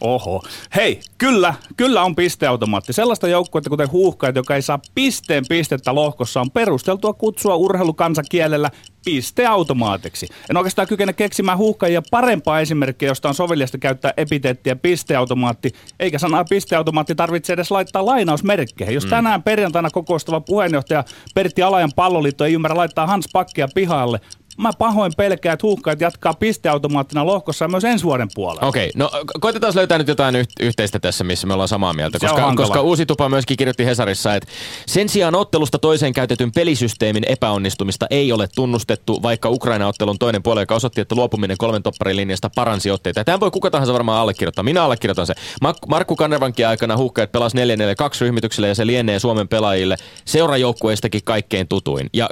Oho. 0.00 0.42
Hei, 0.74 1.00
kyllä, 1.18 1.54
kyllä 1.76 2.02
on 2.02 2.16
pisteautomaatti. 2.16 2.92
Sellaista 2.92 3.28
joukkuetta 3.28 3.70
kuten 3.70 3.92
huuhkajat, 3.92 4.36
joka 4.36 4.54
ei 4.54 4.62
saa 4.62 4.80
pisteen 4.94 5.44
pistettä 5.48 5.94
lohkossa, 5.94 6.40
on 6.40 6.50
perusteltua 6.50 7.12
kutsua 7.12 7.56
urheilukansakielellä 7.56 8.70
pisteautomaatiksi. 9.04 10.28
En 10.50 10.56
oikeastaan 10.56 10.88
kykene 10.88 11.12
keksimään 11.12 11.58
huuhkajia 11.58 12.02
parempaa 12.10 12.60
esimerkkiä, 12.60 13.08
josta 13.08 13.28
on 13.28 13.34
soveliasta 13.34 13.78
käyttää 13.78 14.12
epiteettiä 14.16 14.76
pisteautomaatti, 14.76 15.72
eikä 16.00 16.18
sanaa 16.18 16.44
pisteautomaatti 16.44 17.14
tarvitse 17.14 17.52
edes 17.52 17.70
laittaa 17.70 18.06
lainausmerkkeihin. 18.06 18.94
Jos 18.94 19.04
mm. 19.04 19.10
tänään 19.10 19.42
perjantaina 19.42 19.90
kokoustava 19.90 20.40
puheenjohtaja 20.40 21.04
Pertti 21.34 21.62
Alajan 21.62 21.92
palloliitto 21.96 22.44
ei 22.44 22.52
ymmärrä 22.52 22.76
laittaa 22.76 23.06
Hans 23.06 23.28
Pakkia 23.32 23.68
pihalle, 23.74 24.20
mä 24.56 24.70
pahoin 24.78 25.12
pelkään, 25.16 25.54
että 25.54 25.66
huuhkajat 25.66 26.00
jatkaa 26.00 26.34
pisteautomaattina 26.34 27.26
lohkossa 27.26 27.68
myös 27.68 27.84
ensi 27.84 28.04
vuoden 28.04 28.28
puolella. 28.34 28.68
Okei, 28.68 28.92
okay, 28.96 28.98
no 28.98 29.10
koitetaan 29.40 29.72
löytää 29.76 29.98
nyt 29.98 30.08
jotain 30.08 30.36
yhteistä 30.60 30.98
tässä, 30.98 31.24
missä 31.24 31.46
me 31.46 31.52
ollaan 31.52 31.68
samaa 31.68 31.92
mieltä. 31.92 32.18
koska, 32.18 32.52
koska 32.56 32.80
Uusi 32.80 33.06
Tupa 33.06 33.28
myöskin 33.28 33.56
kirjoitti 33.56 33.86
Hesarissa, 33.86 34.34
että 34.34 34.48
sen 34.86 35.08
sijaan 35.08 35.34
ottelusta 35.34 35.78
toiseen 35.78 36.12
käytetyn 36.12 36.52
pelisysteemin 36.52 37.24
epäonnistumista 37.28 38.06
ei 38.10 38.32
ole 38.32 38.48
tunnustettu, 38.54 39.22
vaikka 39.22 39.48
Ukraina-ottelun 39.48 40.18
toinen 40.18 40.42
puoli, 40.42 40.60
joka 40.60 40.74
osoitti, 40.74 41.00
että 41.00 41.14
luopuminen 41.14 41.56
kolmen 41.58 41.82
topparin 41.82 42.16
linjasta 42.16 42.50
paransi 42.54 42.90
otteita. 42.90 43.20
Ja 43.20 43.24
tämän 43.24 43.40
voi 43.40 43.50
kuka 43.50 43.70
tahansa 43.70 43.92
varmaan 43.92 44.20
allekirjoittaa. 44.20 44.64
Minä 44.64 44.84
allekirjoitan 44.84 45.26
se. 45.26 45.34
Markku 45.88 46.16
Kannervankin 46.16 46.68
aikana 46.68 46.96
huuhkajat 46.96 47.32
pelasi 47.32 47.56
4-4-2 47.56 47.60
ryhmityksellä 48.20 48.68
ja 48.68 48.74
se 48.74 48.86
lienee 48.86 49.18
Suomen 49.18 49.48
pelaajille 49.48 49.96
seurajoukkueistakin 50.24 51.20
kaikkein 51.24 51.68
tutuin. 51.68 52.10
Ja 52.12 52.28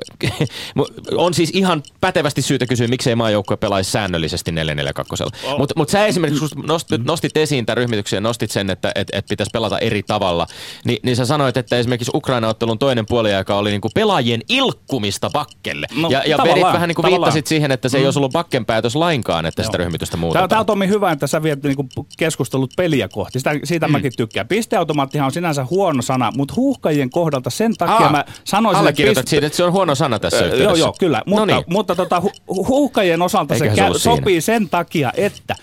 on 1.16 1.34
siis 1.34 1.50
ihan 1.50 1.82
pätevästi 2.12 2.42
syytä 2.42 2.66
kysyä, 2.66 2.88
miksei 2.88 3.14
maajoukkue 3.14 3.56
pelaisi 3.56 3.90
säännöllisesti 3.90 4.52
442. 4.52 5.24
Oh. 5.24 5.58
Mutta 5.58 5.74
mut 5.76 5.88
sä 5.88 6.06
esimerkiksi, 6.06 6.54
kun 6.54 6.66
nostit, 6.66 7.00
mm. 7.00 7.06
nostit 7.06 7.36
esiin 7.36 7.66
tämän 7.66 7.76
ryhmityksen 7.76 8.16
ja 8.16 8.20
nostit 8.20 8.50
sen, 8.50 8.70
että 8.70 8.92
et, 8.94 9.08
et 9.12 9.26
pitäisi 9.28 9.50
pelata 9.52 9.78
eri 9.78 10.02
tavalla, 10.02 10.46
niin, 10.84 10.98
niin 11.02 11.16
sä 11.16 11.26
sanoit, 11.26 11.56
että 11.56 11.76
esimerkiksi 11.76 12.10
Ukraina-ottelun 12.14 12.78
toinen 12.78 13.06
puoliaika 13.06 13.56
oli 13.56 13.70
niinku 13.70 13.88
pelaajien 13.94 14.40
ilkkumista 14.48 15.30
bakkelle. 15.30 15.86
No, 15.96 16.10
ja 16.10 16.22
ja 16.26 16.38
vedit 16.44 16.62
vähän 16.62 16.88
niin 16.88 16.96
kuin 16.96 17.10
viittasit 17.10 17.46
siihen, 17.46 17.70
että 17.70 17.88
se 17.88 17.96
mm. 17.96 18.00
ei 18.00 18.06
olisi 18.06 18.18
ollut 18.18 18.32
bakken 18.32 18.66
päätös 18.66 18.96
lainkaan, 18.96 19.46
että 19.46 19.62
Joo. 19.62 19.66
sitä 19.66 19.78
ryhmitystä 19.78 20.16
muutetaan. 20.16 20.48
Tämä 20.48 20.60
on 20.60 20.66
Tomi 20.66 20.88
hyvä, 20.88 21.12
että 21.12 21.26
sä 21.26 21.42
viet 21.42 21.62
niinku 21.62 21.86
keskustelut 22.18 22.70
peliä 22.76 23.08
kohti. 23.08 23.38
Sitä, 23.38 23.50
siitä 23.64 23.88
mm. 23.88 23.92
mäkin 23.92 24.12
tykkään. 24.16 24.48
Pisteautomaattihan 24.48 25.26
on 25.26 25.32
sinänsä 25.32 25.66
huono 25.70 26.02
sana, 26.02 26.32
mutta 26.36 26.54
huuhkajien 26.56 27.10
kohdalta 27.10 27.50
sen 27.50 27.74
takia 27.76 27.94
Aa, 27.94 28.12
mä 28.12 28.24
sanoisin... 28.44 28.80
Allekirjoitat 28.80 29.24
piste... 29.24 29.30
siitä, 29.30 29.46
että 29.46 29.56
se 29.56 29.64
on 29.64 29.72
huono 29.72 29.94
sana 29.94 30.18
tässä 30.18 30.44
yhteydessä. 30.44 30.64
Joo, 30.64 30.76
joo, 30.76 30.94
kyllä. 30.98 31.22
Mutta, 31.26 31.46
no 31.46 31.54
niin. 31.54 31.64
mutta 31.66 31.96
tota, 32.02 32.22
hu- 32.26 32.66
huuhkajien 32.68 33.22
osalta 33.22 33.58
se, 33.58 33.68
käy, 33.68 33.92
se 33.92 33.98
sopii 33.98 34.40
sen 34.40 34.68
takia, 34.68 35.12
että 35.16 35.54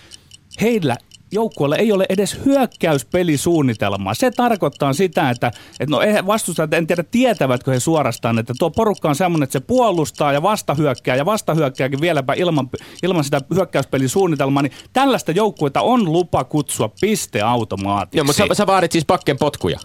heillä 0.62 0.98
joukkueella 1.32 1.76
ei 1.76 1.92
ole 1.92 2.06
edes 2.10 2.40
hyökkäyspelisuunnitelmaa. 2.46 4.14
Se 4.14 4.32
tarkoittaa 4.32 4.94
sitä, 4.94 5.30
että, 5.30 5.52
että 5.80 5.96
no 5.96 6.00
vastustajat, 6.28 6.74
en 6.74 6.88
tiedä 6.88 7.04
tietävätkö 7.12 7.72
he 7.72 7.80
suorastaan, 7.80 8.40
että 8.40 8.54
tuo 8.60 8.70
porukka 8.70 9.10
on 9.10 9.16
semmoinen, 9.16 9.44
että 9.44 9.60
se 9.60 9.60
puolustaa 9.60 10.34
ja 10.34 10.42
vastahyökkää 10.42 11.16
ja 11.16 11.26
vastahyökkääkin 11.26 12.02
vieläpä 12.02 12.34
ilman, 12.34 12.70
ilman 13.04 13.24
sitä 13.24 13.42
hyökkäyspelisuunnitelmaa, 13.56 14.64
niin 14.64 14.74
tällaista 14.94 15.32
joukkuetta 15.32 15.82
on 15.82 16.14
lupa 16.14 16.44
kutsua 16.44 16.90
pisteautomaatiksi. 17.02 18.18
Joo, 18.18 18.26
mutta 18.26 18.48
sä, 18.48 18.54
sä 18.54 18.68
vaadit 18.68 18.92
siis 18.92 19.06
pakken 19.06 19.38
potkuja. 19.38 19.80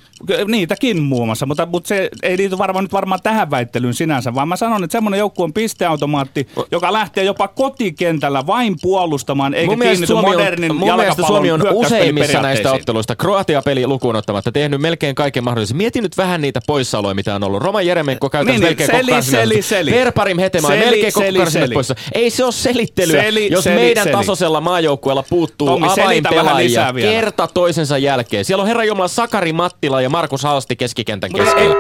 Niitäkin 0.48 1.02
muun 1.02 1.28
muassa, 1.28 1.46
mutta, 1.46 1.66
mutta 1.66 1.88
se 1.88 2.08
ei 2.22 2.36
liity 2.36 2.58
varmaan 2.58 2.84
nyt 2.84 2.92
varmaan 2.92 3.20
tähän 3.22 3.50
väittelyyn 3.50 3.94
sinänsä, 3.94 4.34
vaan 4.34 4.48
mä 4.48 4.56
sanon, 4.56 4.84
että 4.84 4.92
semmoinen 4.92 5.18
joukkue 5.18 5.44
on 5.44 5.52
pisteautomaatti, 5.52 6.48
joka 6.70 6.92
lähtee 6.92 7.24
jopa 7.24 7.48
kotikentällä 7.48 8.46
vain 8.46 8.76
puolustamaan, 8.82 9.54
eikä 9.54 9.76
kiinnity 9.76 10.14
modernin 10.14 10.76
mun 10.76 10.88
Suomi 11.34 11.50
on 11.50 11.62
useimmissa 11.72 12.42
näistä 12.42 12.72
otteluista 12.72 13.16
Kroatia-peli 13.16 13.86
lukuun 13.86 14.16
ottamatta 14.16 14.52
tehnyt 14.52 14.80
melkein 14.80 15.14
kaiken 15.14 15.44
mahdollisen. 15.44 15.76
Mieti 15.76 16.00
nyt 16.00 16.16
vähän 16.16 16.40
niitä 16.40 16.60
poissaoloja, 16.66 17.14
mitä 17.14 17.34
on 17.34 17.42
ollut. 17.42 17.62
Roma 17.62 17.82
Jeremenko 17.82 18.30
käytännössä 18.30 18.66
niin, 18.66 18.78
melkein 18.78 19.06
seli, 19.06 19.22
seli, 19.22 19.62
seli. 19.62 19.90
Verparim 19.90 20.38
Hetema 20.38 20.68
seli, 20.68 20.84
melkein 20.84 21.12
seli, 21.12 21.50
seli. 21.50 21.74
poissa. 21.74 21.94
Ei 22.12 22.30
se 22.30 22.44
ole 22.44 22.52
selittelyä, 22.52 23.22
seli, 23.22 23.52
jos 23.52 23.64
seli, 23.64 23.76
meidän 23.76 24.04
seli. 24.04 24.16
tasoisella 24.16 24.60
maajoukkueella 24.60 25.24
puuttuu 25.30 25.68
Tommi, 25.68 25.86
avainpelaajia 25.88 26.92
kerta 26.92 27.48
toisensa 27.54 27.98
jälkeen. 27.98 28.44
Siellä 28.44 28.62
on 28.62 28.68
herra 28.68 28.84
Jumala 28.84 29.08
Sakari 29.08 29.52
Mattila 29.52 30.00
ja 30.00 30.10
Markus 30.10 30.42
Halsti 30.42 30.76
keskikentän 30.76 31.32
keskellä. 31.32 31.74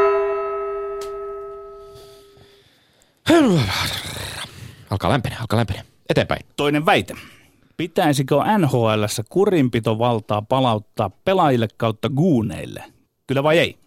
Alkaa 4.90 5.10
lämpenee, 5.10 5.38
alkaa 5.40 5.56
lämpenee. 5.56 5.82
Eteenpäin. 6.08 6.46
Toinen 6.56 6.86
väite. 6.86 7.14
Pitäisikö 7.76 8.36
NHLssä 8.58 9.22
kurinpitovaltaa 9.28 10.42
palauttaa 10.42 11.10
pelaajille 11.10 11.68
kautta 11.76 12.08
guuneille? 12.08 12.84
Kyllä 13.26 13.42
vai 13.42 13.58
ei? 13.58 13.78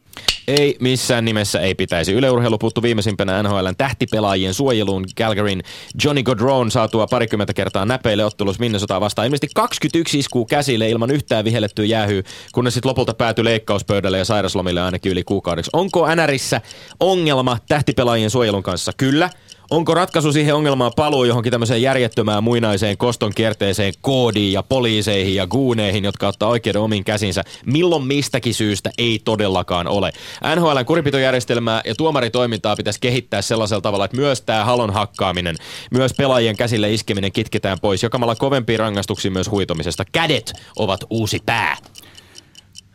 Ei 0.47 0.77
missään 0.79 1.25
nimessä 1.25 1.59
ei 1.59 1.75
pitäisi. 1.75 2.13
Yleurheilu 2.13 2.57
puuttu 2.57 2.81
viimeisimpänä 2.81 3.43
NHLn 3.43 3.75
tähtipelaajien 3.77 4.53
suojeluun 4.53 5.05
Calgaryn 5.19 5.61
Johnny 6.03 6.23
Godrone 6.23 6.69
saatua 6.69 7.07
parikymmentä 7.07 7.53
kertaa 7.53 7.85
näpeille 7.85 8.25
ottelussa 8.25 8.59
Minnesota 8.59 9.01
vastaan. 9.01 9.25
Ilmeisesti 9.25 9.47
21 9.55 10.19
iskuu 10.19 10.45
käsille 10.45 10.89
ilman 10.89 11.11
yhtään 11.11 11.45
vihellettyä 11.45 11.85
jäähyä, 11.85 12.21
kunnes 12.53 12.73
sitten 12.73 12.89
lopulta 12.89 13.13
päätyi 13.13 13.45
leikkauspöydälle 13.45 14.17
ja 14.17 14.25
sairaslomille 14.25 14.81
ainakin 14.81 15.11
yli 15.11 15.23
kuukaudeksi. 15.23 15.71
Onko 15.73 16.15
NRissä 16.15 16.61
ongelma 16.99 17.57
tähtipelaajien 17.67 18.29
suojelun 18.29 18.63
kanssa? 18.63 18.91
Kyllä. 18.97 19.29
Onko 19.71 19.93
ratkaisu 19.93 20.31
siihen 20.31 20.55
ongelmaan 20.55 20.91
paluu 20.95 21.23
johonkin 21.23 21.51
tämmöiseen 21.51 21.81
järjettömään 21.81 22.43
muinaiseen 22.43 22.97
koston 22.97 23.31
kierteeseen 23.35 23.93
koodiin 24.01 24.53
ja 24.53 24.63
poliiseihin 24.63 25.35
ja 25.35 25.47
guuneihin, 25.47 26.03
jotka 26.03 26.27
ottaa 26.27 26.49
oikeuden 26.49 26.81
omiin 26.81 27.03
käsinsä? 27.03 27.43
Milloin 27.65 28.03
mistäkin 28.03 28.53
syystä 28.53 28.89
ei 28.97 29.21
todellakaan 29.25 29.87
ole. 29.87 30.11
NHLn 30.55 30.85
kuripitojärjestelmää 30.85 31.81
ja 31.85 31.95
tuomaritoimintaa 31.95 32.75
pitäisi 32.75 32.99
kehittää 32.99 33.41
sellaisella 33.41 33.81
tavalla, 33.81 34.05
että 34.05 34.17
myös 34.17 34.41
tämä 34.41 34.65
halon 34.65 34.93
hakkaaminen, 34.93 35.55
myös 35.91 36.13
pelaajien 36.13 36.57
käsille 36.57 36.93
iskeminen 36.93 37.31
kitketään 37.31 37.77
pois, 37.81 38.03
jokamalla 38.03 38.35
kovempia 38.35 38.77
rangaistuksia 38.77 39.31
myös 39.31 39.51
huitomisesta. 39.51 40.05
Kädet 40.11 40.53
ovat 40.75 40.99
uusi 41.09 41.39
pää. 41.45 41.77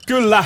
Kyllä, 0.06 0.44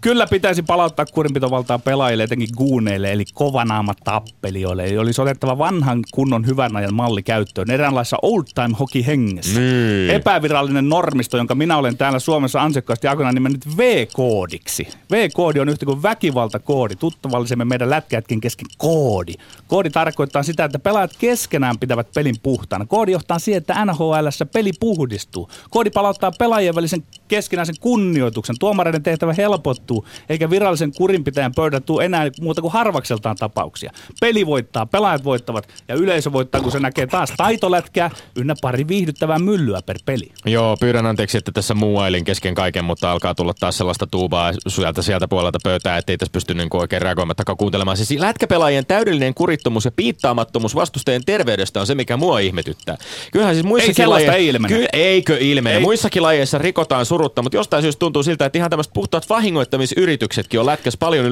kyllä 0.00 0.26
pitäisi 0.26 0.62
palauttaa 0.62 1.06
kurinpitovaltaa 1.06 1.78
pelaajille, 1.78 2.22
etenkin 2.22 2.48
guuneille, 2.56 3.12
eli 3.12 3.24
kovanaamat 3.34 3.98
tappelijoille. 4.04 4.84
Eli 4.84 4.98
olisi 4.98 5.20
otettava 5.20 5.58
vanhan 5.58 6.02
kunnon 6.12 6.46
hyvän 6.46 6.76
ajan 6.76 6.94
malli 6.94 7.22
käyttöön, 7.22 7.70
eräänlaisessa 7.70 8.16
old 8.22 8.44
time 8.54 8.76
hockey 8.78 9.06
hengessä. 9.06 9.60
Mm. 9.60 10.10
Epävirallinen 10.10 10.88
normisto, 10.88 11.36
jonka 11.36 11.54
minä 11.54 11.76
olen 11.76 11.96
täällä 11.96 12.18
Suomessa 12.18 12.62
ansiokkaasti 12.62 13.08
aikoinaan 13.08 13.34
nimennyt 13.34 13.76
V-koodiksi. 13.76 14.88
V-koodi 15.12 15.60
on 15.60 15.68
yhtä 15.68 15.86
kuin 15.86 16.02
väkivaltakoodi, 16.02 16.96
tuttavallisemme 16.96 17.64
meidän 17.64 17.90
lätkätkin 17.90 18.40
kesken 18.40 18.66
koodi. 18.78 19.34
Koodi 19.66 19.90
tarkoittaa 19.90 20.42
sitä, 20.42 20.64
että 20.64 20.78
pelaajat 20.78 21.16
keskenään 21.18 21.78
pitävät 21.78 22.08
pelin 22.14 22.36
puhtaana. 22.42 22.86
Koodi 22.86 23.12
johtaa 23.12 23.38
siihen, 23.38 23.58
että 23.58 23.84
NHLssä 23.84 24.46
peli 24.46 24.70
puhdistuu. 24.80 25.50
Koodi 25.70 25.90
palauttaa 25.90 26.32
pelaajien 26.38 26.74
välisen 26.74 27.02
keskinäisen 27.28 27.74
kunnioituksen. 27.80 28.56
Tuomareiden 28.58 28.95
tehtävä 29.02 29.32
helpottuu 29.32 30.06
eikä 30.28 30.50
virallisen 30.50 30.92
kurinpitäjän 30.96 31.52
pöydät 31.56 31.86
tuu 31.86 32.00
enää 32.00 32.30
muuta 32.40 32.60
kuin 32.60 32.72
harvakseltaan 32.72 33.36
tapauksia. 33.36 33.92
Peli 34.20 34.46
voittaa, 34.46 34.86
pelaajat 34.86 35.24
voittavat 35.24 35.68
ja 35.88 35.94
yleisö 35.94 36.32
voittaa, 36.32 36.60
kun 36.60 36.72
se 36.72 36.80
näkee 36.80 37.06
taas 37.06 37.32
taitolätkää 37.36 38.10
ynnä 38.36 38.54
pari 38.62 38.88
viihdyttävää 38.88 39.38
myllyä 39.38 39.82
per 39.86 39.96
peli. 40.04 40.32
Joo, 40.44 40.76
pyydän 40.80 41.06
anteeksi, 41.06 41.38
että 41.38 41.52
tässä 41.52 41.74
muuailin 41.74 42.24
kesken 42.24 42.54
kaiken, 42.54 42.84
mutta 42.84 43.12
alkaa 43.12 43.34
tulla 43.34 43.54
taas 43.54 43.78
sellaista 43.78 44.06
tuubaa 44.06 44.52
sieltä 44.68 45.02
sieltä 45.02 45.28
puolelta 45.28 45.58
pöytää, 45.62 45.98
ettei 45.98 46.18
tässä 46.18 46.32
pysty 46.32 46.54
niin 46.54 46.68
oikein 46.72 47.02
reagoimaan 47.02 47.36
takaa 47.36 47.54
kuuntelemaan. 47.56 47.96
Siis 47.96 48.20
lätkäpelaajien 48.20 48.86
täydellinen 48.86 49.34
kurittomuus 49.34 49.84
ja 49.84 49.90
piittaamattomuus 49.90 50.74
vastustajien 50.74 51.24
terveydestä 51.26 51.80
on 51.80 51.86
se, 51.86 51.94
mikä 51.94 52.16
mua 52.16 52.38
ihmetyttää. 52.38 52.96
Kyllähän 53.32 53.54
siis 53.54 53.66
muissakin 53.66 53.90
Ei 53.90 53.94
sellaista 53.94 54.30
lajeissa- 54.30 54.36
ei 54.36 54.46
ilmene. 54.46 54.74
Ky- 54.74 54.86
eikö 54.92 55.38
ilmene? 55.40 55.76
Ei. 55.76 55.82
Muissakin 55.82 56.22
lajeissa 56.22 56.58
rikotaan 56.58 57.06
surutta, 57.06 57.42
mutta 57.42 57.56
jostain 57.56 57.82
syystä 57.82 57.98
tuntuu 57.98 58.22
siltä, 58.22 58.46
että 58.46 58.58
ihan 58.58 58.70
tämmöiset 58.86 58.94
puhtaat 58.94 59.28
vahingoittamisyrityksetkin 59.28 60.60
on 60.60 60.66
lätkäs 60.66 60.96
paljon 60.96 61.26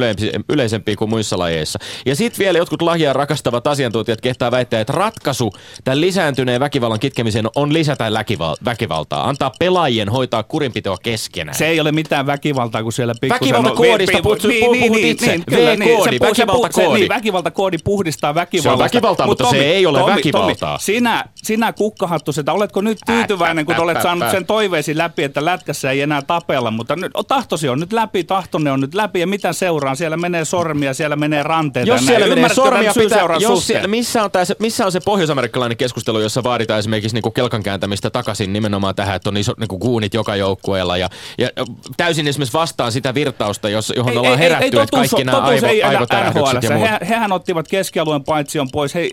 yleisempiä 0.48 0.96
kuin 0.96 1.10
muissa 1.10 1.38
lajeissa. 1.38 1.78
Ja 2.06 2.16
sitten 2.16 2.38
vielä 2.38 2.58
jotkut 2.58 2.82
lahjaa 2.82 3.12
rakastavat 3.12 3.66
asiantuntijat 3.66 4.20
kehtaa 4.20 4.50
väittää, 4.50 4.80
että 4.80 4.92
ratkaisu 4.92 5.52
tämän 5.84 6.00
lisääntyneen 6.00 6.60
väkivallan 6.60 7.00
kitkemiseen 7.00 7.46
on 7.56 7.72
lisätä 7.72 8.10
läkival- 8.10 8.56
väkivaltaa. 8.64 9.28
Antaa 9.28 9.50
pelaajien 9.58 10.08
hoitaa 10.08 10.42
kurinpitoa 10.42 10.96
keskenään. 11.02 11.58
Se 11.58 11.66
ei 11.66 11.80
ole 11.80 11.92
mitään 11.92 12.26
väkivaltaa, 12.26 12.82
kun 12.82 12.92
siellä 12.92 13.14
pikkusen... 13.20 13.40
Väkivaltakoodista 13.40 14.18
puhut- 14.18 14.42
puhut 14.60 14.98
itse. 14.98 15.40
kyllä, 15.48 15.70
V-koodi, 15.78 16.18
se 16.18 16.24
puh- 16.24 16.34
se 16.34 16.42
väkivaltakoodi. 16.46 16.88
se- 16.90 16.98
Niin, 16.98 17.08
väkivaltakoodi 17.08 17.78
puhdistaa 17.84 18.34
väkivaltaa, 18.34 19.26
Mut 19.26 19.38
mutta 19.38 19.50
se 19.50 19.64
ei 19.64 19.86
ole 19.86 20.06
väkivaltaa. 20.06 20.68
Tommi, 20.68 20.78
sinä, 20.84 21.24
sinä 21.34 21.72
kukkahattu 21.72 22.32
sitä, 22.32 22.52
oletko 22.52 22.80
nyt 22.80 22.98
tyytyväinen, 23.06 23.66
kun 23.66 23.74
olet 23.76 24.02
saanut 24.02 24.30
sen 24.30 24.46
toiveesi 24.46 24.98
läpi, 24.98 25.22
että 25.22 25.44
lätkässä 25.44 25.90
ei 25.90 26.00
enää 26.00 26.22
tapella, 26.22 26.70
mutta 26.70 26.96
nyt, 26.96 27.12
tahtosi 27.44 27.68
on 27.68 27.80
nyt 27.80 27.92
läpi, 27.92 28.24
tahtonne 28.24 28.70
on 28.72 28.80
nyt 28.80 28.94
läpi 28.94 29.20
ja 29.20 29.26
mitä 29.26 29.52
seuraa? 29.52 29.94
Siellä 29.94 30.16
menee 30.16 30.44
sormia, 30.44 30.94
siellä 30.94 31.16
menee 31.16 31.42
ranteita. 31.42 31.88
Jos 31.88 32.00
näin. 32.00 32.06
siellä 32.06 32.34
menee 32.34 32.54
sormia 32.54 32.92
pitää, 32.94 33.26
jos 33.40 33.66
siellä, 33.66 33.88
missä, 33.88 34.24
on 34.24 34.30
tää, 34.30 34.44
se- 34.44 34.56
missä 34.58 34.86
on 34.86 34.92
se 34.92 35.00
pohjoisamerikkalainen 35.00 35.76
keskustelu, 35.76 36.20
jossa 36.20 36.42
vaaditaan 36.42 36.78
esimerkiksi 36.78 37.14
niinku 37.14 37.30
kelkan 37.30 37.62
kääntämistä 37.62 38.10
takaisin 38.10 38.52
nimenomaan 38.52 38.94
tähän, 38.94 39.16
että 39.16 39.30
on 39.30 39.36
iso 39.36 39.52
niinku 39.58 39.78
kuunit 39.78 40.14
joka 40.14 40.36
joukkueella 40.36 40.96
ja, 40.96 41.08
ja 41.38 41.48
täysin 41.96 42.28
esimerkiksi 42.28 42.58
vastaan 42.58 42.92
sitä 42.92 43.14
virtausta, 43.14 43.68
jos, 43.68 43.92
johon 43.96 44.18
ollaan 44.18 44.38
herätty, 44.38 44.66
että 44.66 44.78
totuus 44.80 45.10
kaikki 45.10 45.16
on- 45.22 45.26
nämä 45.26 45.38
aivo, 45.38 45.66
ei 45.66 45.82
aivotärähdykset 45.82 46.62
ja 46.62 46.70
muut. 46.70 46.90
He, 46.90 46.98
hehän 47.08 47.32
ottivat 47.32 47.68
keskialueen 47.68 48.24
paitsion 48.24 48.68
pois. 48.72 48.94
He 48.94 49.08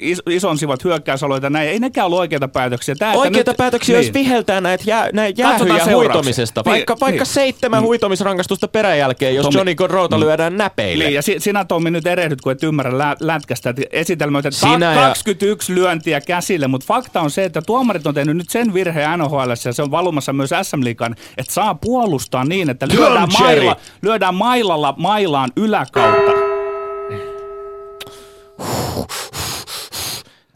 is, 0.00 0.22
isonsivat 0.30 0.84
hyökkäysaloita 0.84 1.46
ja 1.46 1.50
näin. 1.50 1.68
Ei 1.68 1.78
nekään 1.78 2.06
ollut 2.06 2.18
oikeita 2.18 2.48
päätöksiä. 2.48 2.94
Tää, 2.98 3.12
Oikeita 3.14 3.50
nyt- 3.50 3.56
päätöksiä, 3.56 3.96
niin. 3.96 4.06
jos 4.06 4.14
niin. 4.14 4.24
viheltää 4.24 4.60
näitä, 4.60 4.84
jää, 4.86 5.08
näitä 5.12 5.42
jäähyjä 5.42 5.84
huitomisesta. 5.96 6.62
Niin, 6.64 6.70
Vaikka, 6.72 6.96
vaikka 7.00 7.24
niin. 7.24 7.26
seitsemän 7.26 7.82
huitomisrangaistusta 7.82 8.68
peräjälkeen, 8.68 9.34
jos 9.34 9.46
Tommi- 9.46 9.58
Johnny 9.58 9.74
Godrota 9.74 10.20
lyödään 10.20 10.56
näpeille. 10.56 11.04
Niin, 11.04 11.14
ja 11.14 11.22
si- 11.22 11.40
sinä 11.40 11.64
Tommi 11.64 11.90
nyt 11.90 12.06
erehdyt, 12.06 12.40
kun 12.40 12.52
et 12.52 12.62
ymmärrä 12.62 12.98
lä- 12.98 13.16
lätkästä. 13.20 13.70
että 13.70 13.82
Esitelmöit, 13.92 14.46
että 14.46 14.60
Sinä 14.60 14.92
ja- 14.94 15.00
21 15.08 15.74
lyöntiä 15.74 16.20
käsille, 16.20 16.66
mutta 16.68 16.86
fakta 16.86 17.20
on 17.20 17.30
se, 17.30 17.44
että 17.44 17.62
tuomarit 17.62 18.06
on 18.06 18.14
tehnyt 18.14 18.36
nyt 18.36 18.50
sen 18.50 18.74
virheen 18.74 19.18
NHL, 19.18 19.50
ja 19.64 19.72
se 19.72 19.82
on 19.82 19.90
valumassa 19.90 20.32
myös 20.32 20.50
SM 20.62 20.84
Liikan, 20.84 21.16
että 21.38 21.52
saa 21.52 21.74
puolustaa 21.74 22.44
niin, 22.44 22.70
että 22.70 22.88
lyödään, 22.88 23.28
mailla, 23.40 23.76
lyödään 24.02 24.34
mailalla 24.34 24.94
mailaan 24.98 25.50
yläkautta. 25.56 26.32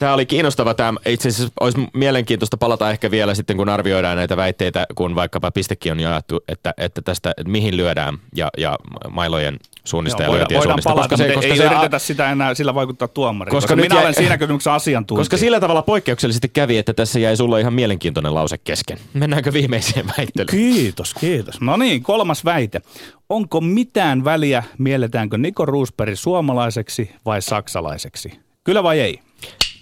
Tämä 0.04 0.14
oli 0.14 0.26
kiinnostava. 0.26 0.74
Tämä 0.74 0.98
itse 1.06 1.28
asiassa 1.28 1.52
olisi 1.60 1.88
mielenkiintoista 1.94 2.56
palata 2.56 2.90
ehkä 2.90 3.10
vielä 3.10 3.34
sitten, 3.34 3.56
kun 3.56 3.68
arvioidaan 3.68 4.16
näitä 4.16 4.36
väitteitä, 4.36 4.86
kun 4.94 5.14
vaikkapa 5.14 5.50
pistekin 5.50 5.92
on 5.92 6.00
jaettu, 6.00 6.40
että, 6.48 6.74
että 6.76 7.02
tästä, 7.02 7.30
että 7.30 7.50
mihin 7.50 7.76
lyödään 7.76 8.18
ja, 8.34 8.50
ja 8.58 8.78
mailojen 9.10 9.56
suunnista 9.84 10.22
ja 10.22 10.28
voidaan, 10.28 10.48
voidaan 10.54 10.78
palata, 10.84 11.08
koska 11.08 11.16
se, 11.16 11.48
ei 11.48 11.56
se- 11.56 11.64
yritetä 11.64 11.98
sitä 11.98 12.30
enää 12.30 12.54
sillä 12.54 12.74
vaikuttaa 12.74 13.08
tuomariin, 13.08 13.50
Koska 13.50 13.74
koska, 13.74 13.76
minä 13.82 13.94
jäi- 13.94 14.02
olen 14.02 14.14
siinä 14.14 14.38
kysymyksessä 14.38 14.74
asiantuntija. 14.74 15.20
Koska 15.20 15.36
sillä 15.36 15.60
tavalla 15.60 15.82
poikkeuksellisesti 15.82 16.48
kävi, 16.48 16.78
että 16.78 16.94
tässä 16.94 17.18
jäi 17.18 17.36
sulla 17.36 17.58
ihan 17.58 17.74
mielenkiintoinen 17.74 18.34
lause 18.34 18.58
kesken. 18.58 18.98
Mennäänkö 19.14 19.52
viimeiseen 19.52 20.06
väittelyyn? 20.18 20.50
Kiitos, 20.50 21.14
kiitos. 21.14 21.60
No 21.60 21.76
niin, 21.76 22.02
kolmas 22.02 22.44
väite. 22.44 22.80
Onko 23.28 23.60
mitään 23.60 24.24
väliä, 24.24 24.62
mielletäänkö 24.78 25.38
Niko 25.38 25.66
Roosberg 25.66 26.14
suomalaiseksi 26.16 27.10
vai 27.26 27.42
saksalaiseksi? 27.42 28.32
Kyllä 28.64 28.82
vai 28.82 29.00
ei? 29.00 29.20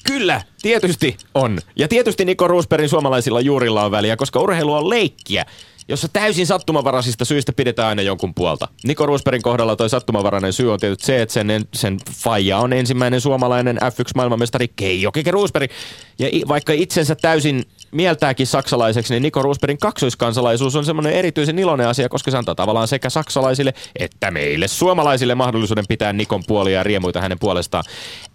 Kyllä, 0.05 0.43
tietysti 0.63 1.17
on. 1.35 1.59
Ja 1.77 1.89
tietysti 1.89 2.25
Niko 2.25 2.49
Roosbergin 2.49 2.89
suomalaisilla 2.89 3.41
juurilla 3.41 3.85
on 3.85 3.91
väliä, 3.91 4.17
koska 4.17 4.41
urheilu 4.41 4.75
on 4.75 4.91
leikkiä, 4.91 5.45
jossa 5.89 6.09
täysin 6.09 6.47
sattumanvaraisista 6.47 7.25
syistä 7.25 7.53
pidetään 7.53 7.89
aina 7.89 8.03
jonkun 8.03 8.35
puolta. 8.35 8.69
Niko 8.85 9.07
Roosbergin 9.07 9.43
kohdalla 9.43 9.77
toi 9.77 9.91
sattumanvarainen 9.91 10.53
syy 10.53 10.73
on 10.73 10.81
tietysti 10.81 11.07
se, 11.07 11.23
että 11.23 11.33
sen, 11.33 11.49
sen 11.75 11.99
faija 12.13 12.59
on 12.59 12.73
ensimmäinen 12.73 13.21
suomalainen 13.21 13.77
F1-maailmanmestari 13.77 14.73
Keijo 14.77 15.13
Keke 15.13 15.31
Roosberg. 15.31 15.71
Ja 16.19 16.29
vaikka 16.49 16.73
itsensä 16.73 17.15
täysin 17.15 17.65
mieltääkin 17.93 18.47
saksalaiseksi, 18.47 19.15
niin 19.15 19.23
Niko 19.23 19.43
Roosbergin 19.43 19.79
kaksoiskansalaisuus 19.79 20.77
on 20.77 20.85
semmoinen 20.85 21.13
erityisen 21.13 21.59
iloinen 21.59 21.89
asia, 21.89 22.09
koska 22.09 22.31
se 22.31 22.37
antaa 22.37 22.55
tavallaan 22.55 22.89
sekä 22.89 23.11
saksalaisille 23.11 23.75
että 23.97 24.31
meille 24.31 24.69
suomalaisille 24.69 25.35
mahdollisuuden 25.35 25.85
pitää 25.89 26.13
Nikon 26.13 26.43
puolia 26.47 26.75
ja 26.75 26.83
riemuita 26.83 27.21
hänen 27.21 27.39
puolestaan. 27.39 27.85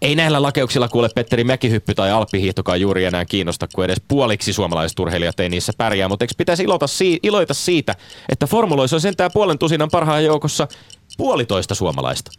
Ei 0.02 0.16
näillä 0.16 0.42
lakeuksilla 0.42 0.88
kuule 0.88 1.10
Petteri 1.16 1.44
Mäkihyppy 1.44 1.96
tai 1.96 2.12
alppihiihtokaan 2.12 2.82
juuri 2.82 3.06
enää 3.06 3.26
kiinnosta, 3.26 3.68
kun 3.76 3.86
edes 3.86 4.02
puoliksi 4.08 4.54
suomalaiset 4.54 5.00
urheilijat 5.00 5.40
ei 5.40 5.50
niissä 5.50 5.74
pärjää. 5.78 6.10
Mutta 6.10 6.24
eikö 6.24 6.34
pitäisi 6.38 6.64
ilota 6.64 6.88
si- 6.88 7.20
iloita 7.24 7.54
siitä, 7.54 7.96
että 8.30 8.48
formuloissa 8.48 8.96
on 8.96 9.02
sentään 9.02 9.32
puolen 9.34 9.58
tusinan 9.58 9.90
parhaan 9.92 10.26
joukossa 10.26 10.68
puolitoista 11.18 11.76
suomalaista. 11.76 12.32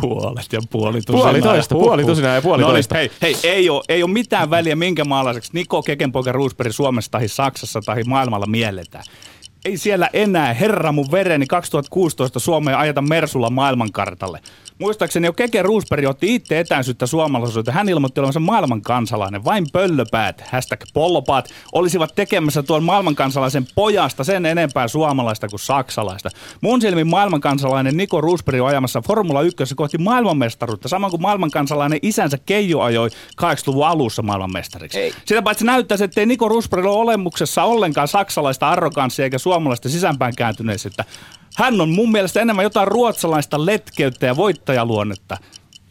Puolet 0.00 0.52
ja. 0.52 0.60
Puolitoista, 0.70 1.12
Huhhuh. 1.74 1.88
puoli 1.88 2.04
tusinaa 2.04 2.34
ja 2.34 2.42
puolitoista. 2.42 2.94
No 2.94 3.00
niin, 3.00 3.10
hei, 3.22 3.36
hei, 3.42 3.50
ei 3.52 3.70
ole, 3.70 3.82
ei 3.88 4.02
ole 4.02 4.10
mitään 4.10 4.50
väliä 4.50 4.76
minkä 4.76 5.04
maalaiseksi 5.04 5.50
Niko 5.54 5.82
Kekenpoika 5.82 6.32
Roosberg 6.32 6.72
Suomessa 6.72 7.10
tai 7.10 7.28
Saksassa 7.28 7.80
tai 7.80 8.02
maailmalla 8.02 8.46
mielletään. 8.46 9.04
Ei 9.64 9.76
siellä 9.76 10.10
enää, 10.12 10.54
herra 10.54 10.92
mun 10.92 11.10
vereni, 11.10 11.46
2016 11.46 12.38
Suomeen 12.38 12.78
ajeta 12.78 13.02
Mersulla 13.02 13.50
maailmankartalle. 13.50 14.40
Muistaakseni 14.78 15.26
jo 15.26 15.32
Keke 15.32 15.62
Roosberg 15.62 16.04
otti 16.06 16.34
itse 16.34 16.60
etäisyyttä 16.60 17.06
suomalaisuuteen. 17.06 17.74
Hän 17.74 17.88
ilmoitti 17.88 18.20
olevansa 18.20 18.40
maailman 18.40 18.82
kansalainen. 18.82 19.44
Vain 19.44 19.66
pöllöpäät, 19.72 20.40
hashtag 20.40 20.80
pollopaat, 20.94 21.50
olisivat 21.72 22.14
tekemässä 22.14 22.62
tuon 22.62 22.84
maailmankansalaisen 22.84 23.66
pojasta 23.74 24.24
sen 24.24 24.46
enempää 24.46 24.88
suomalaista 24.88 25.48
kuin 25.48 25.60
saksalaista. 25.60 26.30
Mun 26.60 26.80
silmin 26.80 27.06
maailmankansalainen 27.06 27.96
Niko 27.96 28.20
Roosberg 28.20 28.60
on 28.60 28.68
ajamassa 28.68 29.02
Formula 29.02 29.42
1 29.42 29.74
kohti 29.74 29.98
maailmanmestaruutta, 29.98 30.88
saman 30.88 31.10
kuin 31.10 31.22
maailmankansalainen 31.22 31.98
isänsä 32.02 32.38
Keijo 32.46 32.80
ajoi 32.80 33.08
80-luvun 33.42 33.86
alussa 33.86 34.22
maailmanmestariksi. 34.22 34.98
Ei. 34.98 35.12
Sitä 35.24 35.42
paitsi 35.42 35.64
näyttäisi, 35.64 36.04
että 36.04 36.20
ei 36.20 36.26
Niko 36.26 36.48
Roosberg 36.48 36.84
ole 36.84 36.96
olemuksessa 36.96 37.64
ollenkaan 37.64 38.08
saksalaista 38.08 38.68
arroganssia 38.68 39.24
eikä 39.24 39.38
suomalaista 39.38 39.88
sisäänpäin 39.88 40.36
kääntyneisyyttä. 40.36 41.04
Hän 41.56 41.80
on 41.80 41.90
mun 41.90 42.12
mielestä 42.12 42.40
enemmän 42.40 42.62
jotain 42.62 42.88
ruotsalaista 42.88 43.66
letkeyttä 43.66 44.26
ja 44.26 44.36
voittajaluonnetta, 44.36 45.36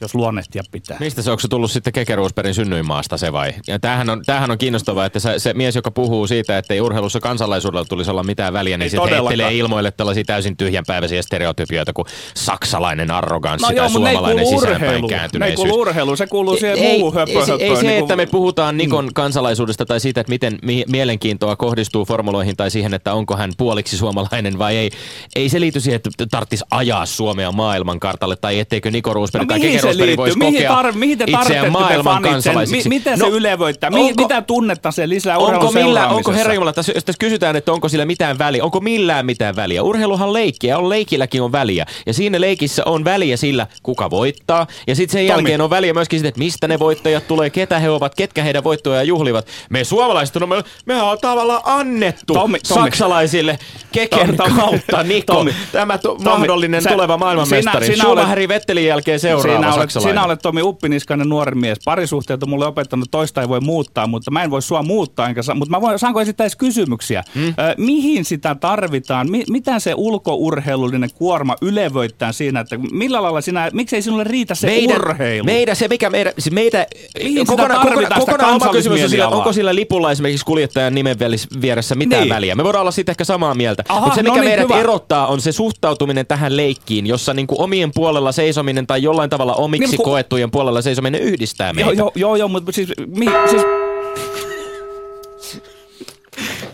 jos 0.06 0.16
luonnehtia 0.16 0.64
pitää. 0.72 0.98
Mistä 1.00 1.22
se, 1.22 1.32
onko 1.32 1.40
se 1.40 1.48
tullut 1.48 1.72
sitten 1.72 1.94
Keke 1.94 2.16
Roosbergin 2.16 2.54
synnyinmaasta 2.54 3.18
se 3.18 3.34
vai? 3.34 3.54
Ja 3.68 3.80
tämähän 3.80 4.10
on, 4.10 4.22
tämähän 4.26 4.52
on 4.52 4.58
kiinnostavaa, 4.58 5.06
että 5.06 5.20
se, 5.20 5.40
se 5.40 5.54
mies, 5.54 5.76
joka 5.76 5.92
puhuu 5.92 6.28
siitä, 6.28 6.58
että 6.58 6.74
ei 6.74 6.82
urheilussa 6.82 7.20
kansalaisuudella 7.20 7.86
tulisi 7.86 8.12
olla 8.12 8.24
mitään 8.24 8.54
väliä, 8.54 8.78
niin 8.78 8.90
se 8.92 8.98
todellakaan. 8.98 9.28
heittelee 9.28 9.54
ilmoille 9.58 9.92
tällaisia 9.92 10.24
täysin 10.24 10.58
tyhjänpäiväisiä 10.58 11.22
stereotypioita 11.22 11.94
kuin 11.94 12.06
saksalainen 12.34 13.12
arroganssi 13.12 13.62
No 13.64 13.68
tai 13.68 13.76
joo, 13.76 13.90
suomalainen 13.90 14.46
sisäänpäin 14.48 14.76
urheiluun. 14.76 15.10
Ne 15.10 15.16
ei 15.16 15.20
kääntyneisyys. 15.20 15.60
kuulu 15.70 15.82
urheiluun, 15.82 16.18
se 16.18 16.28
kuuluu 16.28 16.58
siihen 16.58 16.78
ei, 16.78 17.00
muuhun 17.00 17.20
ei, 17.20 17.46
se, 17.46 17.54
ei 17.60 17.76
se, 17.76 17.82
niin 17.82 17.90
että 18.00 18.06
kuin- 18.08 18.18
me 18.18 18.26
puhutaan 18.26 18.78
Nikon 18.78 19.10
kansalaisuudesta 19.14 19.86
tai 19.86 20.00
siitä, 20.00 20.22
että 20.22 20.32
miten 20.32 20.60
mi- 20.64 20.84
mielenkiintoa 20.88 21.56
kohdistuu 21.56 22.06
formuloihin 22.06 22.56
tai 22.56 22.72
siihen, 22.72 22.94
että 22.94 23.14
onko 23.14 23.38
hän 23.38 23.52
puoliksi 23.58 23.98
suomalainen 23.98 24.60
vai 24.60 24.76
ei. 24.78 24.90
Ei 25.36 25.50
se 25.50 25.60
liity 25.60 25.80
siihen, 25.80 25.96
että 26.06 26.26
tarvitsisi 26.32 26.66
ajaa 26.72 27.06
Suomea 27.06 27.52
maailmankartalle 27.52 28.36
tai 28.36 28.60
etteikö 28.60 28.92
Niko 28.92 29.14
Roosberg 29.14 29.44
No 29.44 29.48
tai 29.48 29.60
Keke 29.60 29.80
liittyy? 29.98 30.18
voisi 30.18 30.38
Mihin, 30.38 30.54
kokea 30.54 30.82
tar- 30.82 30.96
mihin 30.96 31.18
te 31.18 31.24
itseään 31.28 31.66
te 31.66 31.70
maailman 31.70 32.22
kansalaisiksi. 32.22 32.90
Mi- 32.90 32.96
miten 32.96 33.20
No, 33.20 33.26
se 33.26 33.32
ylevöittää? 33.32 33.90
Mi- 33.90 34.02
onko- 34.10 34.24
mitä 34.24 34.42
tunnetta 34.42 34.92
se 34.92 35.10
lisää 35.10 35.38
Onko, 35.38 35.48
urheilun 35.50 35.74
millä, 35.74 36.08
onko 36.08 36.32
herra 36.32 36.54
Jumala, 36.54 36.74
tässä, 36.74 36.92
jos 36.96 37.04
tässä 37.06 37.20
kysytään, 37.20 37.56
että 37.56 37.72
onko 37.72 37.90
sillä 37.90 38.06
mitään 38.06 38.38
väliä, 38.38 38.64
onko 38.64 38.80
millään 38.80 39.26
mitään 39.26 39.56
väliä? 39.56 39.84
Urheiluhan 39.84 40.34
leikkiä, 40.34 40.78
on 40.78 40.90
leikilläkin 40.90 41.42
on 41.42 41.52
väliä. 41.52 41.86
Ja 42.06 42.14
siinä 42.14 42.42
leikissä 42.42 42.84
on 42.86 43.04
väliä 43.06 43.38
sillä, 43.38 43.68
kuka 43.84 44.10
voittaa. 44.10 44.68
Ja 44.88 44.96
sitten 44.96 45.14
sen 45.14 45.28
Tommi. 45.28 45.30
jälkeen 45.42 45.62
on 45.62 45.70
väliä 45.70 45.94
myöskin 45.94 46.20
sitä, 46.20 46.28
että 46.30 46.40
mistä 46.40 46.68
ne 46.68 46.80
voittajat 46.80 47.28
tulee, 47.28 47.50
ketä 47.50 47.80
he 47.80 47.90
ovat, 47.90 48.16
ketkä 48.16 48.44
heidän 48.44 48.64
voittoja 48.64 49.04
juhlivat. 49.04 49.48
Me 49.70 49.84
suomalaiset, 49.84 50.36
no 50.36 50.48
me, 50.48 50.64
mehän 50.86 51.06
on 51.06 51.18
tavallaan 51.22 51.62
annettu 51.66 52.34
Tommi, 52.34 52.58
saksalaisille 52.64 53.60
keken 53.92 54.38
Tommi. 54.38 54.60
kautta, 54.62 55.04
Nikko. 55.04 55.34
Tommi. 55.34 55.54
Tämä 55.72 55.98
tu- 55.98 56.08
Tommi, 56.08 56.24
mahdollinen 56.24 56.82
sä- 56.82 56.90
tuleva 56.90 57.18
maailmanmestari. 57.18 57.86
sinä- 57.86 57.96
sinä 57.96 58.04
Schumacheri 58.08 58.48
Vettelin 58.48 58.86
jälkeen 58.86 59.20
seuraava. 59.20 59.60
Sinä 59.60 59.68
olet, 59.76 59.92
sinä 59.92 60.24
olet 60.26 60.40
Tomi 60.42 60.62
Uppiniskainen 60.62 61.30
nuori 61.30 61.56
mies. 61.56 61.78
Parisuhteet 61.86 62.44
on 62.44 62.50
mulle 62.50 62.66
opettanut, 62.68 63.12
toista 63.12 63.42
ei 63.42 63.50
voi 63.50 63.60
muuttaa, 63.62 64.08
mutta 64.08 64.32
mä 64.32 64.44
en 64.44 64.52
voi 64.52 64.62
sua 64.62 64.84
muuttaa. 64.84 65.28
Enkä 65.30 65.44
saa, 65.44 65.56
mutta 65.56 65.72
mä 65.72 65.82
voin, 65.82 66.00
saanko 66.00 66.22
esittää 66.22 66.44
edes 66.46 66.56
kysymyksiä? 66.56 67.24
Hmm? 67.36 67.48
Ö, 67.48 67.54
mihin 67.78 68.26
sitä 68.26 68.56
tarvitaan? 68.56 69.32
Mi, 69.32 69.44
mitä 69.50 69.80
se 69.80 69.94
ulkourheilullinen 69.98 71.10
kuorma 71.16 71.56
ylevöittää 71.62 72.32
siinä, 72.32 72.60
että 72.60 72.78
millä 72.92 73.24
lailla 73.24 73.42
sinä, 73.42 73.70
miksei 73.74 74.02
sinulle 74.02 74.24
riitä 74.24 74.56
se 74.56 74.68
meidän, 74.68 74.96
urheilu? 75.02 75.46
Meidän, 75.46 75.76
se 75.76 75.88
mikä 75.88 76.10
meidän, 76.10 76.34
siis 76.40 76.54
meitä, 76.54 76.88
Mihin 77.24 77.32
sitä 77.38 77.46
kokonaan, 77.46 77.82
kokonaan, 77.82 78.04
sitä 78.06 78.20
kokonaan 78.20 78.54
oma 78.56 78.68
kysymys 78.72 79.04
on 79.04 79.10
sillä, 79.10 79.28
onko 79.28 79.54
sillä 79.54 79.76
lipulla 79.76 80.12
esimerkiksi 80.12 80.46
kuljettajan 80.46 80.96
nimen 80.96 81.16
vieressä 81.62 81.96
mitään 81.96 82.22
Niin. 82.22 82.34
väliä. 82.34 82.56
Me 82.56 82.64
voidaan 82.64 82.82
olla 82.82 82.92
siitä 82.92 83.12
ehkä 83.12 83.24
samaa 83.24 83.54
mieltä. 83.54 83.84
Aha, 83.90 84.00
Mutta 84.02 84.16
se 84.16 84.24
no 84.24 84.30
mikä 84.32 84.42
niin, 84.42 84.50
meidät 84.50 84.64
hyvä. 84.64 84.80
erottaa 84.80 85.28
on 85.28 85.42
se 85.42 85.52
suhtautuminen 85.52 86.26
tähän 86.26 86.58
leikkiin, 86.58 87.08
jossa 87.08 87.34
niinku 87.34 87.56
omien 87.58 87.92
puolella 87.96 88.32
seisominen 88.32 88.88
tai 88.88 89.04
jollain 89.04 89.30
tavalla 89.30 89.56
omiksi 89.66 89.88
Niin, 89.92 89.98
kun- 89.98 90.04
koettujen 90.06 90.52
puolella 90.52 90.82
seisominen 90.82 91.22
yhdistää 91.22 91.74
meitä. 91.74 91.90
Joo, 91.92 91.96
joo, 91.98 92.12
joo, 92.16 92.36
joo 92.36 92.48
mutta 92.48 92.72
siis, 92.72 92.90
mi, 93.16 93.26
siis 93.50 93.62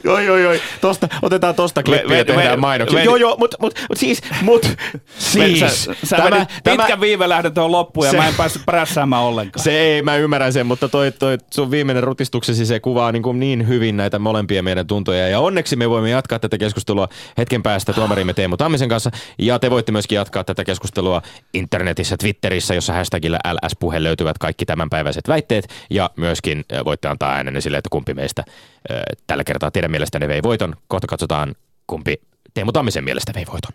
Joo, 0.04 0.20
joo, 0.20 0.38
joo. 0.38 0.54
Tosta, 0.82 1.08
otetaan 1.22 1.56
tosta 1.56 1.84
klippiä 1.84 2.18
ja 2.18 2.26
tehdään 2.26 2.60
mainoksia. 2.60 3.04
Joo, 3.04 3.16
joo, 3.16 3.36
mutta 3.40 3.58
mut, 3.62 3.74
mut 3.90 3.98
siis, 3.98 4.22
mut, 4.42 4.62
siis, 5.18 5.60
sä, 5.60 5.96
sä 6.04 6.18
tämä, 6.18 6.46
pitkä 6.64 7.00
viive 7.02 7.30
lähdet 7.30 7.58
on 7.58 7.72
loppuun 7.72 8.06
ja 8.06 8.12
se- 8.12 8.18
mä 8.18 8.28
en 8.28 8.34
päässyt 8.36 8.62
prässäämään 8.66 9.22
ollenkaan. 9.22 9.64
Se 9.64 9.80
ei, 9.80 10.02
mä 10.02 10.16
ymmärrän 10.16 10.54
sen, 10.54 10.66
mutta 10.66 10.90
toi, 10.90 11.12
toi 11.12 11.38
sun 11.54 11.72
viimeinen 11.72 12.04
rutistuksesi, 12.04 12.66
se 12.66 12.80
kuvaa 12.80 13.12
niin, 13.12 13.24
kuin 13.24 13.40
niin 13.40 13.68
hyvin 13.68 13.98
näitä 13.98 14.20
molempia 14.20 14.64
meidän 14.64 14.88
tuntoja. 14.88 15.28
Ja 15.28 15.40
onneksi 15.40 15.76
me 15.76 15.90
voimme 15.90 16.10
jatkaa 16.10 16.40
tätä 16.40 16.58
keskustelua 16.58 17.08
hetken 17.38 17.64
päästä 17.64 17.94
tuomarimme 17.94 18.34
Teemu 18.34 18.58
Tammisen 18.58 18.90
kanssa. 18.90 19.12
Ja 19.40 19.60
te 19.60 19.72
voitte 19.72 19.92
myöskin 19.92 20.16
jatkaa 20.16 20.44
tätä 20.44 20.64
keskustelua 20.64 21.22
internetissä, 21.54 22.18
Twitterissä, 22.18 22.76
jossa 22.76 22.94
hashtagillä 22.94 23.40
LS-puhe 23.54 24.04
löytyvät 24.04 24.38
kaikki 24.38 24.66
tämänpäiväiset 24.66 25.28
väitteet. 25.28 25.68
Ja 25.90 26.10
myöskin 26.16 26.64
äh, 26.74 26.86
voitte 26.86 27.08
antaa 27.08 27.34
äänenne 27.34 27.62
sille, 27.62 27.78
että 27.78 27.90
kumpi 27.92 28.14
meistä 28.14 28.44
äh, 28.48 29.02
tällä 29.28 29.44
kertaa 29.44 29.72
teidän 29.91 29.99
mielestänne 29.99 30.27
vei 30.27 30.43
voiton. 30.43 30.75
Kohta 30.88 31.08
katsotaan, 31.08 31.56
kumpi 31.88 32.21
Teemu 32.54 32.71
Tammisen 32.71 33.04
mielestä 33.04 33.32
vei 33.36 33.45
voiton. 33.45 33.71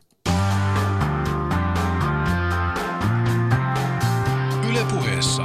Yle 4.71 4.85
puheessa. 4.91 5.43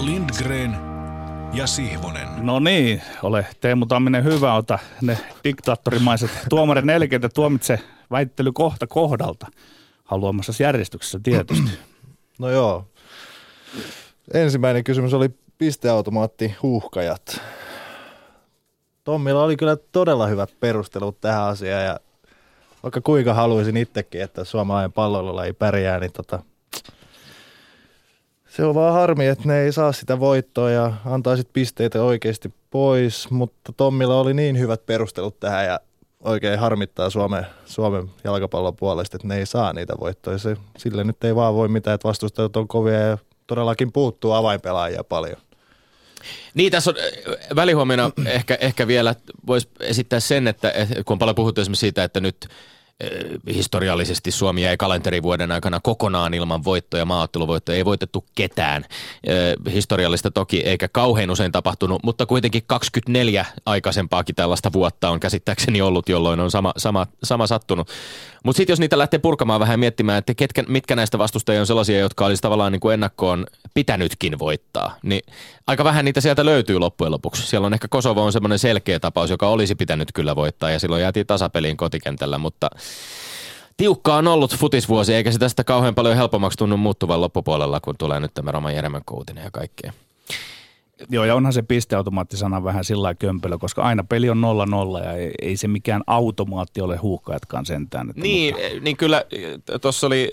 Lindgren 0.00 0.76
ja 1.52 1.66
Sihvonen. 1.66 2.28
No 2.40 2.60
niin, 2.60 3.02
ole 3.22 3.46
Teemu 3.60 3.86
Tamminen 3.86 4.24
hyvä, 4.24 4.54
ota 4.54 4.78
ne 5.02 5.18
diktaattorimaiset 5.44 6.30
tuomarin 6.48 6.86
nelkeitä 6.86 7.28
tuomitse 7.28 7.78
väittely 8.10 8.52
kohta 8.52 8.86
kohdalta. 8.86 9.46
Haluamassa 10.04 10.62
järjestyksessä 10.62 11.20
tietysti. 11.22 11.70
No 12.38 12.50
joo. 12.50 12.88
Ensimmäinen 14.34 14.84
kysymys 14.84 15.14
oli 15.14 15.30
pisteautomaatti 15.58 16.54
huuhkajat. 16.62 17.40
Tommilla 19.04 19.44
oli 19.44 19.56
kyllä 19.56 19.76
todella 19.76 20.26
hyvät 20.26 20.50
perustelut 20.60 21.20
tähän 21.20 21.42
asiaan 21.42 21.84
ja 21.84 22.00
vaikka 22.82 23.00
kuinka 23.00 23.34
haluaisin 23.34 23.76
itsekin, 23.76 24.22
että 24.22 24.44
suomalainen 24.44 24.92
palloilulla 24.92 25.44
ei 25.44 25.52
pärjää, 25.52 26.00
niin 26.00 26.12
tota, 26.12 26.42
se 28.48 28.64
on 28.64 28.74
vaan 28.74 28.94
harmi, 28.94 29.26
että 29.26 29.48
ne 29.48 29.60
ei 29.60 29.72
saa 29.72 29.92
sitä 29.92 30.20
voittoa 30.20 30.70
ja 30.70 30.92
antaisit 31.04 31.48
pisteitä 31.52 32.02
oikeasti 32.02 32.54
pois, 32.70 33.30
mutta 33.30 33.72
Tommilla 33.76 34.20
oli 34.20 34.34
niin 34.34 34.58
hyvät 34.58 34.86
perustelut 34.86 35.40
tähän 35.40 35.66
ja 35.66 35.80
oikein 36.20 36.58
harmittaa 36.58 37.10
Suomen, 37.10 37.46
Suomen 37.64 38.10
jalkapallon 38.24 38.76
puolesta, 38.76 39.16
että 39.16 39.28
ne 39.28 39.36
ei 39.36 39.46
saa 39.46 39.72
niitä 39.72 39.94
voittoja. 40.00 40.38
Se, 40.38 40.56
sille 40.78 41.04
nyt 41.04 41.24
ei 41.24 41.34
vaan 41.34 41.54
voi 41.54 41.68
mitään, 41.68 41.94
että 41.94 42.08
vastustajat 42.08 42.56
on 42.56 42.68
kovia 42.68 42.98
ja 42.98 43.18
todellakin 43.46 43.92
puuttuu 43.92 44.32
avainpelaajia 44.32 45.04
paljon. 45.04 45.36
Niin, 46.54 46.72
tässä 46.72 46.90
on 46.90 46.96
äh, 46.98 47.56
välihuomiona 47.56 48.10
ehkä, 48.26 48.58
ehkä 48.60 48.86
vielä 48.86 49.14
voisi 49.46 49.68
esittää 49.80 50.20
sen, 50.20 50.48
että 50.48 50.70
eh, 50.70 50.88
kun 50.88 51.14
on 51.14 51.18
paljon 51.18 51.34
puhuttu 51.34 51.60
esimerkiksi 51.60 51.80
siitä, 51.80 52.04
että 52.04 52.20
nyt 52.20 52.48
eh, 53.00 53.10
historiallisesti 53.54 54.30
Suomi 54.30 54.62
jäi 54.62 54.76
kalenterivuoden 54.76 55.52
aikana 55.52 55.80
kokonaan 55.80 56.34
ilman 56.34 56.64
voittoja, 56.64 57.04
maaotteluvoittoja, 57.04 57.76
ei 57.76 57.84
voitettu 57.84 58.24
ketään. 58.34 58.84
Eh, 59.26 59.74
Historiallista 59.74 60.30
toki 60.30 60.60
eikä 60.60 60.88
kauhean 60.88 61.30
usein 61.30 61.52
tapahtunut, 61.52 62.02
mutta 62.04 62.26
kuitenkin 62.26 62.62
24 62.66 63.46
aikaisempaakin 63.66 64.34
tällaista 64.34 64.72
vuotta 64.72 65.10
on 65.10 65.20
käsittääkseni 65.20 65.82
ollut, 65.82 66.08
jolloin 66.08 66.40
on 66.40 66.50
sama, 66.50 66.72
sama, 66.76 67.06
sama 67.22 67.46
sattunut. 67.46 67.88
Mutta 68.44 68.56
sitten 68.56 68.72
jos 68.72 68.80
niitä 68.80 68.98
lähtee 68.98 69.18
purkamaan 69.18 69.60
vähän 69.60 69.80
miettimään, 69.80 70.18
että 70.18 70.34
ketkä, 70.34 70.64
mitkä 70.68 70.96
näistä 70.96 71.18
vastustajia 71.18 71.60
on 71.60 71.66
sellaisia, 71.66 71.98
jotka 71.98 72.26
olisi 72.26 72.42
tavallaan 72.42 72.72
niin 72.72 72.80
kuin 72.80 72.94
ennakkoon 72.94 73.46
pitänytkin 73.74 74.38
voittaa, 74.38 74.96
niin 75.02 75.22
aika 75.66 75.84
vähän 75.84 76.04
niitä 76.04 76.20
sieltä 76.20 76.44
löytyy 76.44 76.78
loppujen 76.78 77.12
lopuksi. 77.12 77.42
Siellä 77.46 77.66
on 77.66 77.74
ehkä 77.74 77.88
Kosovo 77.88 78.22
on 78.24 78.32
semmoinen 78.32 78.58
selkeä 78.58 79.00
tapaus, 79.00 79.30
joka 79.30 79.48
olisi 79.48 79.74
pitänyt 79.74 80.12
kyllä 80.12 80.36
voittaa 80.36 80.70
ja 80.70 80.78
silloin 80.78 81.02
jäätiin 81.02 81.26
tasapeliin 81.26 81.76
kotikentällä, 81.76 82.38
mutta 82.38 82.70
tiukka 83.76 84.14
on 84.16 84.28
ollut 84.28 84.56
futisvuosi, 84.56 85.14
eikä 85.14 85.30
se 85.32 85.38
tästä 85.38 85.64
kauhean 85.64 85.94
paljon 85.94 86.16
helpommaksi 86.16 86.58
tunnu 86.58 86.76
muuttuvan 86.76 87.20
loppupuolella, 87.20 87.80
kun 87.80 87.94
tulee 87.98 88.20
nyt 88.20 88.34
tämä 88.34 88.50
Roman 88.50 88.74
Jeremen 88.74 89.02
kuutinen 89.06 89.44
ja 89.44 89.50
kaikkea. 89.50 89.92
Joo, 91.10 91.24
ja 91.24 91.34
onhan 91.34 91.52
se 91.52 91.62
pisteautomaattisana 91.62 92.64
vähän 92.64 92.84
sillä 92.84 93.02
lailla 93.02 93.14
kömpelö, 93.18 93.58
koska 93.58 93.82
aina 93.82 94.04
peli 94.04 94.30
on 94.30 94.42
0-0 95.00 95.04
ja 95.04 95.12
ei, 95.12 95.30
ei 95.42 95.56
se 95.56 95.68
mikään 95.68 96.02
automaatti 96.06 96.80
ole 96.80 96.96
huuhkajatkaan 96.96 97.66
sentään. 97.66 98.10
Että 98.10 98.22
Niin, 98.22 98.54
mutta- 98.54 98.80
niin 98.80 98.96
kyllä 98.96 99.24
tuossa 99.80 100.06
oli 100.06 100.30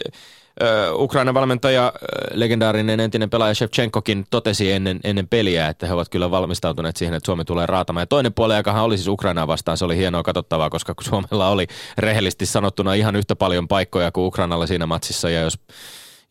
Ukrainan 0.94 1.34
valmentaja, 1.34 1.94
legendaarinen 2.34 3.00
entinen 3.00 3.30
pelaaja 3.30 3.54
Shevchenkokin 3.54 4.26
totesi 4.30 4.72
ennen, 4.72 5.00
ennen 5.04 5.28
peliä, 5.28 5.68
että 5.68 5.88
he 5.88 5.94
ovat 5.94 6.10
kyllä 6.10 6.32
valmistautuneet 6.32 6.98
siihen, 6.98 7.14
että 7.14 7.26
Suomi 7.26 7.46
tulee 7.46 7.66
raatamaan. 7.66 8.02
Ja 8.02 8.08
toinen 8.08 8.34
puoli, 8.34 8.58
joka 8.58 8.82
oli 8.82 8.98
siis 8.98 9.08
Ukrainaa 9.08 9.48
vastaan, 9.48 9.78
se 9.78 9.86
oli 9.86 9.98
hienoa 9.98 10.24
katsottavaa, 10.24 10.70
koska 10.70 10.94
Suomella 11.02 11.50
oli 11.50 11.68
rehellisesti 11.98 12.46
sanottuna 12.46 12.94
ihan 12.94 13.16
yhtä 13.16 13.36
paljon 13.36 13.68
paikkoja 13.68 14.12
kuin 14.12 14.26
Ukrainalla 14.26 14.68
siinä 14.68 14.86
matsissa. 14.86 15.30
Ja 15.30 15.42
jos 15.42 15.60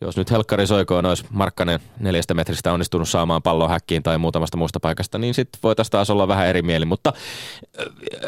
jos 0.01 0.17
nyt 0.17 0.31
Helkkari 0.31 0.67
Soikoon 0.67 1.05
olisi 1.05 1.25
Markkanen 1.29 1.79
neljästä 1.99 2.33
metristä 2.33 2.73
onnistunut 2.73 3.09
saamaan 3.09 3.41
pallon 3.41 3.69
häkkiin 3.69 4.03
tai 4.03 4.17
muutamasta 4.17 4.57
muusta 4.57 4.79
paikasta, 4.79 5.17
niin 5.17 5.33
sitten 5.33 5.59
voitaisiin 5.63 5.91
taas 5.91 6.09
olla 6.09 6.27
vähän 6.27 6.47
eri 6.47 6.61
mieli. 6.61 6.85
Mutta 6.85 7.13
äh, 7.15 7.85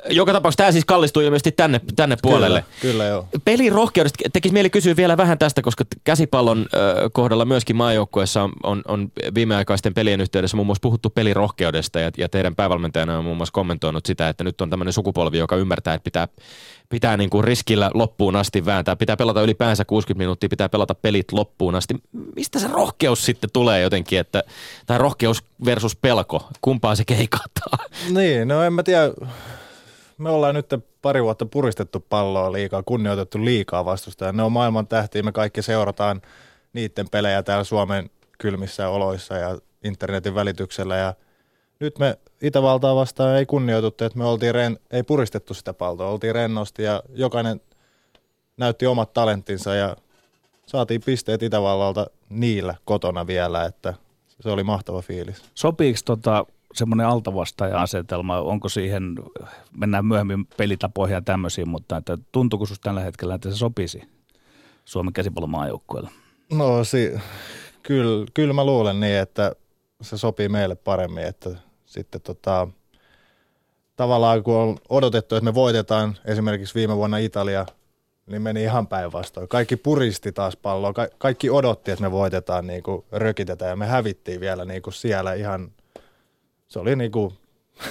joka 0.09 0.33
tapauksessa 0.33 0.57
tämä 0.57 0.71
siis 0.71 0.85
kallistuu 0.85 1.23
ilmeisesti 1.23 1.51
tänne, 1.51 1.81
tänne 1.95 2.17
puolelle. 2.21 2.65
Kyllä, 2.81 2.91
kyllä 2.91 3.05
joo. 3.05 3.27
Pelin 3.45 3.71
rohkeudesta 3.71 4.29
tekisi 4.33 4.53
mieli 4.53 4.69
kysyä 4.69 4.95
vielä 4.95 5.17
vähän 5.17 5.37
tästä, 5.37 5.61
koska 5.61 5.83
käsipallon 6.03 6.65
ö, 6.73 7.09
kohdalla 7.13 7.45
myöskin 7.45 7.75
maajoukkueessa 7.75 8.43
on, 8.43 8.51
on, 8.63 8.81
on 8.87 9.11
viimeaikaisten 9.35 9.93
pelien 9.93 10.21
yhteydessä 10.21 10.57
muun 10.57 10.65
muassa 10.65 10.81
puhuttu 10.81 11.09
pelirohkeudesta 11.09 11.99
ja, 11.99 12.11
ja 12.17 12.29
teidän 12.29 12.55
päävalmentajana 12.55 13.17
on 13.17 13.25
muun 13.25 13.37
muassa 13.37 13.53
kommentoinut 13.53 14.05
sitä, 14.05 14.29
että 14.29 14.43
nyt 14.43 14.61
on 14.61 14.69
tämmöinen 14.69 14.93
sukupolvi, 14.93 15.37
joka 15.37 15.55
ymmärtää, 15.55 15.93
että 15.93 16.03
pitää, 16.03 16.27
pitää 16.89 17.17
niin 17.17 17.29
kuin 17.29 17.43
riskillä 17.43 17.91
loppuun 17.93 18.35
asti 18.35 18.65
vääntää, 18.65 18.95
pitää 18.95 19.17
pelata 19.17 19.41
ylipäänsä 19.41 19.85
60 19.85 20.21
minuuttia, 20.21 20.49
pitää 20.49 20.69
pelata 20.69 20.95
pelit 20.95 21.31
loppuun 21.31 21.60
asti. 21.69 21.95
Mistä 22.35 22.59
se 22.59 22.67
rohkeus 22.67 23.25
sitten 23.25 23.49
tulee 23.53 23.81
jotenkin, 23.81 24.19
että, 24.19 24.43
tai 24.85 24.97
rohkeus 24.97 25.43
versus 25.65 25.95
pelko, 25.95 26.47
kumpaa 26.61 26.95
se 26.95 27.05
keikataan? 27.05 27.89
Niin, 28.17 28.47
no 28.47 28.63
en 28.63 28.73
mä 28.73 28.83
tiedä. 28.83 29.11
Me 30.17 30.29
ollaan 30.29 30.55
nyt 30.55 30.65
pari 31.01 31.23
vuotta 31.23 31.45
puristettu 31.45 32.05
palloa 32.09 32.51
liikaa, 32.51 32.83
kunnioitettu 32.83 33.45
liikaa 33.45 33.85
vastustajaa. 33.85 34.31
Ne 34.31 34.43
on 34.43 34.51
maailman 34.51 34.87
tähtiä, 34.87 35.23
me 35.23 35.31
kaikki 35.31 35.61
seurataan 35.61 36.21
niiden 36.73 37.09
pelejä 37.09 37.43
täällä 37.43 37.63
Suomen 37.63 38.09
kylmissä 38.37 38.89
oloissa 38.89 39.37
ja 39.37 39.57
internetin 39.83 40.35
välityksellä. 40.35 40.97
Ja 40.97 41.13
nyt 41.79 41.99
me 41.99 42.17
Itävaltaa 42.41 42.95
vastaan 42.95 43.37
ei 43.37 43.45
kunnioituttu, 43.45 44.03
että 44.03 44.17
me 44.17 44.25
oltiin 44.25 44.55
ren, 44.55 44.79
ei 44.91 45.03
puristettu 45.03 45.53
sitä 45.53 45.73
palloa, 45.73 46.09
oltiin 46.09 46.35
rennosti 46.35 46.83
ja 46.83 47.03
jokainen 47.13 47.61
näytti 48.57 48.87
omat 48.87 49.13
talenttinsa 49.13 49.75
ja 49.75 49.95
saatiin 50.67 51.01
pisteet 51.05 51.43
Itävallalta 51.43 52.07
niillä 52.29 52.75
kotona 52.85 53.27
vielä, 53.27 53.65
että 53.65 53.93
se 54.39 54.49
oli 54.49 54.63
mahtava 54.63 55.01
fiilis. 55.01 55.43
Sopiiko 55.55 55.99
tota 56.05 56.45
semmoinen 56.73 57.07
altavastaaja-asetelma, 57.07 58.39
onko 58.39 58.69
siihen, 58.69 59.15
mennään 59.77 60.05
myöhemmin 60.05 60.45
pelitapoihin 60.57 61.13
ja 61.13 61.21
tämmöisiin, 61.21 61.69
mutta 61.69 61.97
että 61.97 62.17
tuntuuko 62.31 62.65
sinusta 62.65 62.83
tällä 62.83 63.01
hetkellä, 63.01 63.35
että 63.35 63.49
se 63.49 63.55
sopisi 63.55 64.03
Suomen 64.85 65.13
käsipallomaajoukkueelle? 65.13 66.09
No 66.53 66.83
si- 66.83 67.13
kyllä, 67.83 68.25
kyllä 68.33 68.53
mä 68.53 68.65
luulen 68.65 68.99
niin, 68.99 69.17
että 69.17 69.55
se 70.01 70.17
sopii 70.17 70.49
meille 70.49 70.75
paremmin, 70.75 71.23
että 71.23 71.49
sitten 71.85 72.21
tota, 72.21 72.67
tavallaan 73.95 74.43
kun 74.43 74.55
on 74.55 74.77
odotettu, 74.89 75.35
että 75.35 75.45
me 75.45 75.53
voitetaan 75.53 76.17
esimerkiksi 76.25 76.75
viime 76.75 76.95
vuonna 76.95 77.17
Italia, 77.17 77.65
niin 78.31 78.41
meni 78.41 78.63
ihan 78.63 78.87
päinvastoin. 78.87 79.47
Kaikki 79.47 79.75
puristi 79.75 80.31
taas 80.31 80.55
palloa, 80.55 80.93
Ka- 80.93 81.07
kaikki 81.17 81.49
odotti, 81.49 81.91
että 81.91 82.03
me 82.03 82.11
voitetaan, 82.11 82.67
niin 82.67 82.83
kuin 82.83 83.05
rökitetään 83.11 83.69
ja 83.69 83.75
me 83.75 83.85
hävittiin 83.85 84.41
vielä 84.41 84.65
niin 84.65 84.81
kuin 84.81 84.93
siellä 84.93 85.33
ihan, 85.33 85.71
se 86.67 86.79
oli 86.79 86.95
niin 86.95 87.11
kuin 87.11 87.33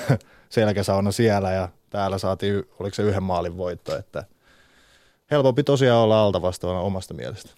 selkäsauna 0.49 1.13
siellä 1.13 1.53
ja 1.53 1.69
täällä 1.91 2.19
saatiin, 2.19 2.63
oliko 2.79 2.95
se 2.95 3.03
yhden 3.03 3.23
maalin 3.23 3.57
voitto, 3.57 3.97
että 3.97 4.25
helpompi 5.31 5.63
tosiaan 5.63 6.01
olla 6.01 6.23
alta 6.23 6.43
vastaavana 6.43 6.81
omasta 6.81 7.15
mielestä. 7.15 7.51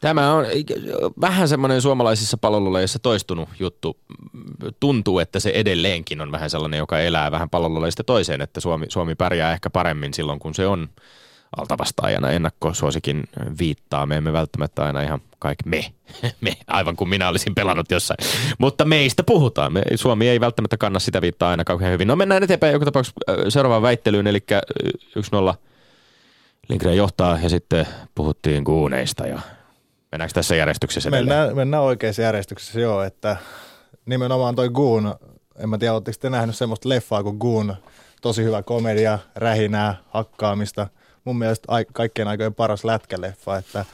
Tämä 0.00 0.34
on 0.34 0.44
vähän 1.20 1.48
semmoinen 1.48 1.82
suomalaisissa 1.82 2.38
palolulajissa 2.38 2.98
toistunut 2.98 3.48
juttu. 3.58 3.96
Tuntuu, 4.80 5.18
että 5.18 5.40
se 5.40 5.50
edelleenkin 5.54 6.20
on 6.20 6.32
vähän 6.32 6.50
sellainen, 6.50 6.78
joka 6.78 7.00
elää 7.00 7.30
vähän 7.30 7.50
palolulajista 7.50 8.04
toiseen, 8.04 8.40
että 8.40 8.60
Suomi, 8.60 8.86
Suomi 8.88 9.14
pärjää 9.14 9.52
ehkä 9.52 9.70
paremmin 9.70 10.14
silloin, 10.14 10.38
kun 10.38 10.54
se 10.54 10.66
on 10.66 10.88
altavastaajana 11.56 12.30
ennakkosuosikin 12.30 13.24
viittaa. 13.58 14.06
Me 14.06 14.16
emme 14.16 14.32
välttämättä 14.32 14.84
aina 14.84 15.02
ihan 15.02 15.20
kaikki 15.38 15.68
me, 15.68 15.84
me, 16.40 16.56
aivan 16.66 16.96
kuin 16.96 17.08
minä 17.08 17.28
olisin 17.28 17.54
pelannut 17.54 17.90
jossain. 17.90 18.18
Mutta 18.58 18.84
meistä 18.84 19.22
puhutaan. 19.22 19.72
Me, 19.72 19.82
Suomi 19.94 20.28
ei 20.28 20.40
välttämättä 20.40 20.76
kanna 20.76 20.98
sitä 20.98 21.22
viittaa 21.22 21.50
aina 21.50 21.64
kauhean 21.64 21.92
hyvin. 21.92 22.08
No 22.08 22.16
mennään 22.16 22.42
eteenpäin 22.42 22.72
joka 22.72 22.84
tapauksessa 22.84 23.20
seuraavaan 23.48 23.82
väittelyyn, 23.82 24.26
eli 24.26 24.44
1-0 25.52 25.54
Lindgren 26.68 26.96
johtaa 26.96 27.38
ja 27.42 27.48
sitten 27.48 27.86
puhuttiin 28.14 28.64
kuuneista 28.64 29.26
ja 29.26 29.40
mennäänkö 30.12 30.34
tässä 30.34 30.56
järjestyksessä 30.56 31.10
Mennään, 31.10 31.56
mennään 31.56 31.82
oikeassa 31.82 32.22
järjestyksessä 32.22 32.80
joo, 32.80 33.02
että 33.02 33.36
nimenomaan 34.06 34.54
toi 34.54 34.68
Goon, 34.68 35.14
en 35.58 35.68
mä 35.68 35.78
tiedä, 35.78 35.94
oletteko 35.94 36.18
te 36.20 36.30
nähnyt 36.30 36.56
semmoista 36.56 36.88
leffaa 36.88 37.22
kuin 37.22 37.36
Goon, 37.36 37.76
tosi 38.22 38.44
hyvä 38.44 38.62
komedia, 38.62 39.18
rähinää, 39.36 39.96
hakkaamista– 40.10 40.86
mun 41.24 41.38
mielestä 41.38 41.68
kaikkien 41.92 42.28
aikojen 42.28 42.54
paras 42.54 42.84
lätkäleffa, 42.84 43.56
että 43.56 43.84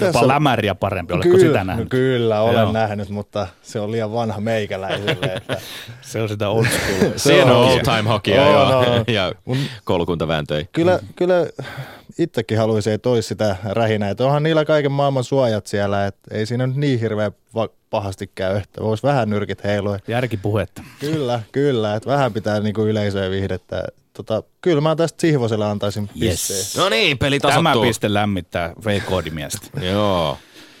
Jopa 0.00 0.12
tässä... 0.12 0.28
lämäriä 0.28 0.74
parempi, 0.74 1.12
oletko 1.12 1.28
kyllä, 1.36 1.46
sitä 1.46 1.64
nähnyt? 1.64 1.88
Kyllä, 1.88 2.40
olen 2.40 2.54
Joo. 2.54 2.72
nähnyt, 2.72 3.08
mutta 3.08 3.46
se 3.62 3.80
on 3.80 3.92
liian 3.92 4.12
vanha 4.12 4.40
meikäläiselle. 4.40 5.26
Että... 5.36 5.60
se 6.00 6.22
on 6.22 6.28
sitä 6.28 6.48
old 6.48 6.66
school. 6.66 7.12
se 7.16 7.44
on 7.44 7.50
old 7.50 7.80
time 7.80 8.08
hockey 8.08 8.38
oh, 8.38 8.70
no. 8.70 9.04
ja 9.06 9.32
koulukuntavääntöjä. 9.84 10.66
Kyllä, 10.72 10.98
kyllä 11.16 11.34
itsekin 12.18 12.58
haluaisin, 12.58 12.92
että 12.92 13.08
olisi 13.08 13.28
sitä 13.28 13.56
rähinää. 13.64 14.10
Että 14.10 14.24
onhan 14.24 14.42
niillä 14.42 14.64
kaiken 14.64 14.92
maailman 14.92 15.24
suojat 15.24 15.66
siellä, 15.66 16.06
että 16.06 16.20
ei 16.30 16.46
siinä 16.46 16.66
nyt 16.66 16.76
niin 16.76 17.00
hirveän 17.00 17.32
pahasti 17.90 18.30
käy, 18.34 18.56
että 18.56 18.82
voisi 18.82 19.02
vähän 19.02 19.30
nyrkit 19.30 19.64
heilua. 19.64 19.98
Järkipuhetta. 20.08 20.82
Kyllä, 21.00 21.42
kyllä, 21.52 21.94
että 21.94 22.10
vähän 22.10 22.32
pitää 22.32 22.60
niinku 22.60 22.82
yleisöä 22.82 23.30
vihdettä 23.30 23.84
tota, 24.24 24.48
kyllä 24.60 24.80
mä 24.80 24.96
tästä 24.96 25.20
Sihvoselle 25.20 25.66
antaisin 25.66 26.08
pisteen. 26.08 26.58
Yes. 26.58 26.76
No 26.76 26.88
niin, 26.88 27.18
peli 27.18 27.40
tasottuu. 27.40 27.72
Tämä 27.72 27.86
piste 27.86 28.14
lämmittää 28.14 28.72
V-koodimiestä. 28.84 29.80
Joo. 29.92 30.38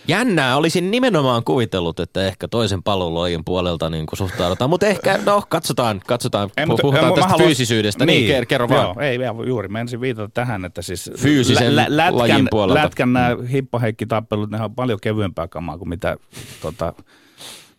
Jännää, 0.08 0.56
olisin 0.56 0.90
nimenomaan 0.90 1.44
kuvitellut, 1.44 2.00
että 2.00 2.26
ehkä 2.26 2.48
toisen 2.48 2.82
pallonlojin 2.82 3.44
puolelta 3.44 3.90
niin 3.90 4.06
kuin 4.06 4.18
suhtaudutaan, 4.18 4.70
mutta 4.70 4.86
ehkä, 4.86 5.18
no 5.26 5.42
katsotaan, 5.48 6.00
katsotaan, 6.06 6.50
ei, 6.56 6.66
mutta, 6.66 6.82
puhutaan 6.82 7.14
tästä 7.14 7.28
haluan, 7.28 7.46
fyysisyydestä, 7.46 8.06
niin, 8.06 8.28
niin 8.32 8.46
kerro 8.46 8.68
vaan. 8.68 8.84
Joo, 8.84 9.00
ei 9.00 9.18
juuri, 9.46 9.68
mä 9.68 9.80
ensin 9.80 10.00
viitata 10.00 10.30
tähän, 10.34 10.64
että 10.64 10.82
siis 10.82 11.10
Fyysisen 11.16 11.76
lä- 11.76 11.86
lätkän, 11.88 12.18
lajin 12.18 12.48
puolelta. 12.50 12.82
Lätkän 12.82 13.12
nämä 13.12 13.36
hippaheikki-tappelut, 13.52 14.50
ne 14.50 14.62
on 14.62 14.74
paljon 14.74 14.98
kevyempää 15.02 15.48
kamaa 15.48 15.78
kuin 15.78 15.88
mitä 15.88 16.16
tota, 16.62 16.92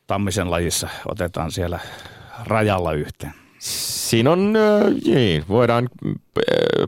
Tammisen 0.08 0.52
lajissa 0.52 0.90
otetaan 1.06 1.52
siellä 1.52 1.80
rajalla 2.46 2.94
yhteen. 2.94 3.41
Siinä 3.62 4.32
on, 4.32 4.54
niin, 5.06 5.46
voidaan, 5.50 5.90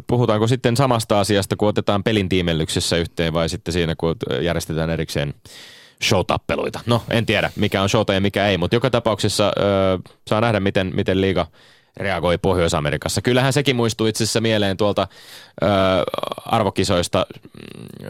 puhutaanko 0.07 0.47
sitten 0.47 0.77
samasta 0.77 1.19
asiasta, 1.19 1.55
kun 1.55 1.67
otetaan 1.67 2.03
pelin 2.03 2.29
tiimellyksessä 2.29 2.97
yhteen 2.97 3.33
vai 3.33 3.49
sitten 3.49 3.73
siinä, 3.73 3.95
kun 3.97 4.15
järjestetään 4.41 4.89
erikseen 4.89 5.33
showtappeluita. 6.03 6.79
No, 6.85 7.03
en 7.09 7.25
tiedä, 7.25 7.51
mikä 7.55 7.81
on 7.81 7.89
showta 7.89 8.13
ja 8.13 8.21
mikä 8.21 8.47
ei, 8.47 8.57
mutta 8.57 8.75
joka 8.75 8.89
tapauksessa 8.89 9.47
äh, 9.47 10.13
saa 10.27 10.41
nähdä, 10.41 10.59
miten, 10.59 10.91
miten 10.95 11.21
liiga 11.21 11.47
reagoi 11.97 12.37
Pohjois-Amerikassa. 12.37 13.21
Kyllähän 13.21 13.53
sekin 13.53 13.75
muistuu 13.75 14.07
itse 14.07 14.23
asiassa 14.23 14.41
mieleen 14.41 14.77
tuolta 14.77 15.01
äh, 15.63 15.69
arvokisoista, 16.45 17.25
mm, 17.31 18.07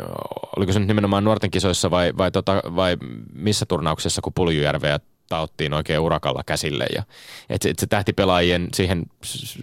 oliko 0.58 0.72
se 0.72 0.80
nyt 0.80 0.88
nimenomaan 0.88 1.24
nuorten 1.24 1.52
kisoissa 1.52 1.92
vai, 1.92 2.14
vai, 2.18 2.32
tota, 2.32 2.62
vai 2.76 2.98
missä 3.34 3.66
turnauksessa, 3.66 4.22
kun 4.22 4.34
Puljujärveä 4.34 5.00
taottiin 5.30 5.74
oikein 5.74 6.00
urakalla 6.00 6.44
käsille. 6.46 6.86
Ja, 6.96 7.04
et 7.50 7.62
se, 7.62 7.70
et 7.70 7.80
se 7.80 7.88
tähtipelaajien 7.88 8.68
siihen, 8.74 9.04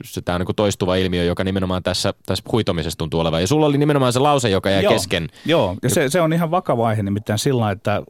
se, 0.05 0.20
tämä 0.20 0.37
on 0.37 0.40
niin 0.40 0.57
toistuva 0.57 0.96
ilmiö, 0.96 1.25
joka 1.25 1.44
nimenomaan 1.44 1.83
tässä, 1.83 2.14
tässä 2.27 2.44
huitomisessa 2.53 2.99
tuntuu 2.99 3.20
olevan. 3.20 3.40
Ja 3.40 3.46
sulla 3.46 3.66
oli 3.66 3.79
nimenomaan 3.79 4.12
se 4.12 4.18
lause, 4.18 4.51
joka 4.51 4.70
jäi 4.70 4.83
joo, 4.85 4.92
kesken. 4.92 5.29
Joo, 5.46 5.77
ja 5.83 5.90
se, 5.90 6.09
se 6.09 6.20
on 6.20 6.33
ihan 6.33 6.51
vakava 6.51 6.88
aihe 6.88 7.03
nimittäin 7.03 7.38
sillä, 7.38 7.70
että 7.70 7.96
äh, 7.96 8.03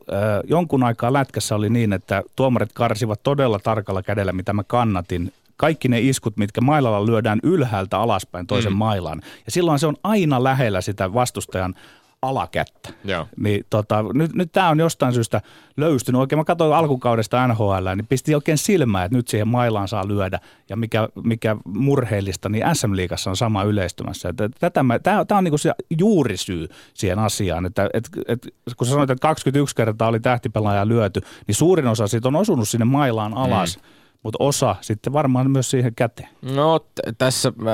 jonkun 0.44 0.84
aikaa 0.84 1.12
lätkässä 1.12 1.54
oli 1.54 1.70
niin, 1.70 1.92
että 1.92 2.22
tuomarit 2.36 2.72
karsivat 2.72 3.22
todella 3.22 3.58
tarkalla 3.58 4.02
kädellä, 4.02 4.32
mitä 4.32 4.52
mä 4.52 4.64
kannatin 4.64 5.32
kaikki 5.56 5.88
ne 5.88 6.00
iskut, 6.00 6.36
mitkä 6.36 6.60
mailalla 6.60 7.06
lyödään 7.06 7.40
ylhäältä 7.42 7.98
alaspäin 7.98 8.46
toisen 8.46 8.72
mm. 8.72 8.78
mailaan. 8.78 9.20
Ja 9.44 9.52
silloin 9.52 9.78
se 9.78 9.86
on 9.86 9.96
aina 10.02 10.44
lähellä 10.44 10.80
sitä 10.80 11.14
vastustajan 11.14 11.74
alakättä. 12.22 12.88
Joo. 13.04 13.26
Niin 13.36 13.66
tota, 13.70 14.04
nyt, 14.14 14.34
nyt 14.34 14.52
tämä 14.52 14.68
on 14.68 14.78
jostain 14.78 15.14
syystä 15.14 15.40
löystynyt. 15.76 16.20
Oikein 16.20 16.38
mä 16.38 16.44
katsoin 16.44 16.74
alkukaudesta 16.74 17.48
NHL, 17.48 17.88
niin 17.96 18.06
pisti 18.06 18.34
oikein 18.34 18.58
silmää, 18.58 19.04
että 19.04 19.16
nyt 19.16 19.28
siihen 19.28 19.48
mailaan 19.48 19.88
saa 19.88 20.08
lyödä. 20.08 20.40
Ja 20.68 20.76
mikä, 20.76 21.08
mikä 21.24 21.56
murheellista, 21.64 22.48
niin 22.48 22.64
SM-liigassa 22.72 23.30
on 23.30 23.36
sama 23.36 23.62
yleistymässä. 23.62 24.34
Tämä 24.72 25.38
on 25.38 25.44
niinku 25.44 25.58
se 25.58 25.72
juurisyy 25.98 26.68
siihen 26.94 27.18
asiaan. 27.18 27.66
Että, 27.66 27.90
et, 27.94 28.08
et, 28.28 28.54
kun 28.76 28.86
sä 28.86 28.90
sanoit, 28.90 29.10
että 29.10 29.22
21 29.28 29.74
kertaa 29.76 30.08
oli 30.08 30.20
tähtipelaaja 30.20 30.88
lyöty, 30.88 31.20
niin 31.46 31.54
suurin 31.54 31.86
osa 31.86 32.06
siitä 32.06 32.28
on 32.28 32.36
osunut 32.36 32.68
sinne 32.68 32.84
mailaan 32.84 33.34
alas. 33.34 33.76
Mm 33.76 33.99
mutta 34.22 34.36
osa 34.40 34.76
sitten 34.80 35.12
varmaan 35.12 35.50
myös 35.50 35.70
siihen 35.70 35.94
käteen. 35.94 36.28
No 36.42 36.78
t- 36.78 37.00
tässä 37.18 37.52
mä 37.56 37.72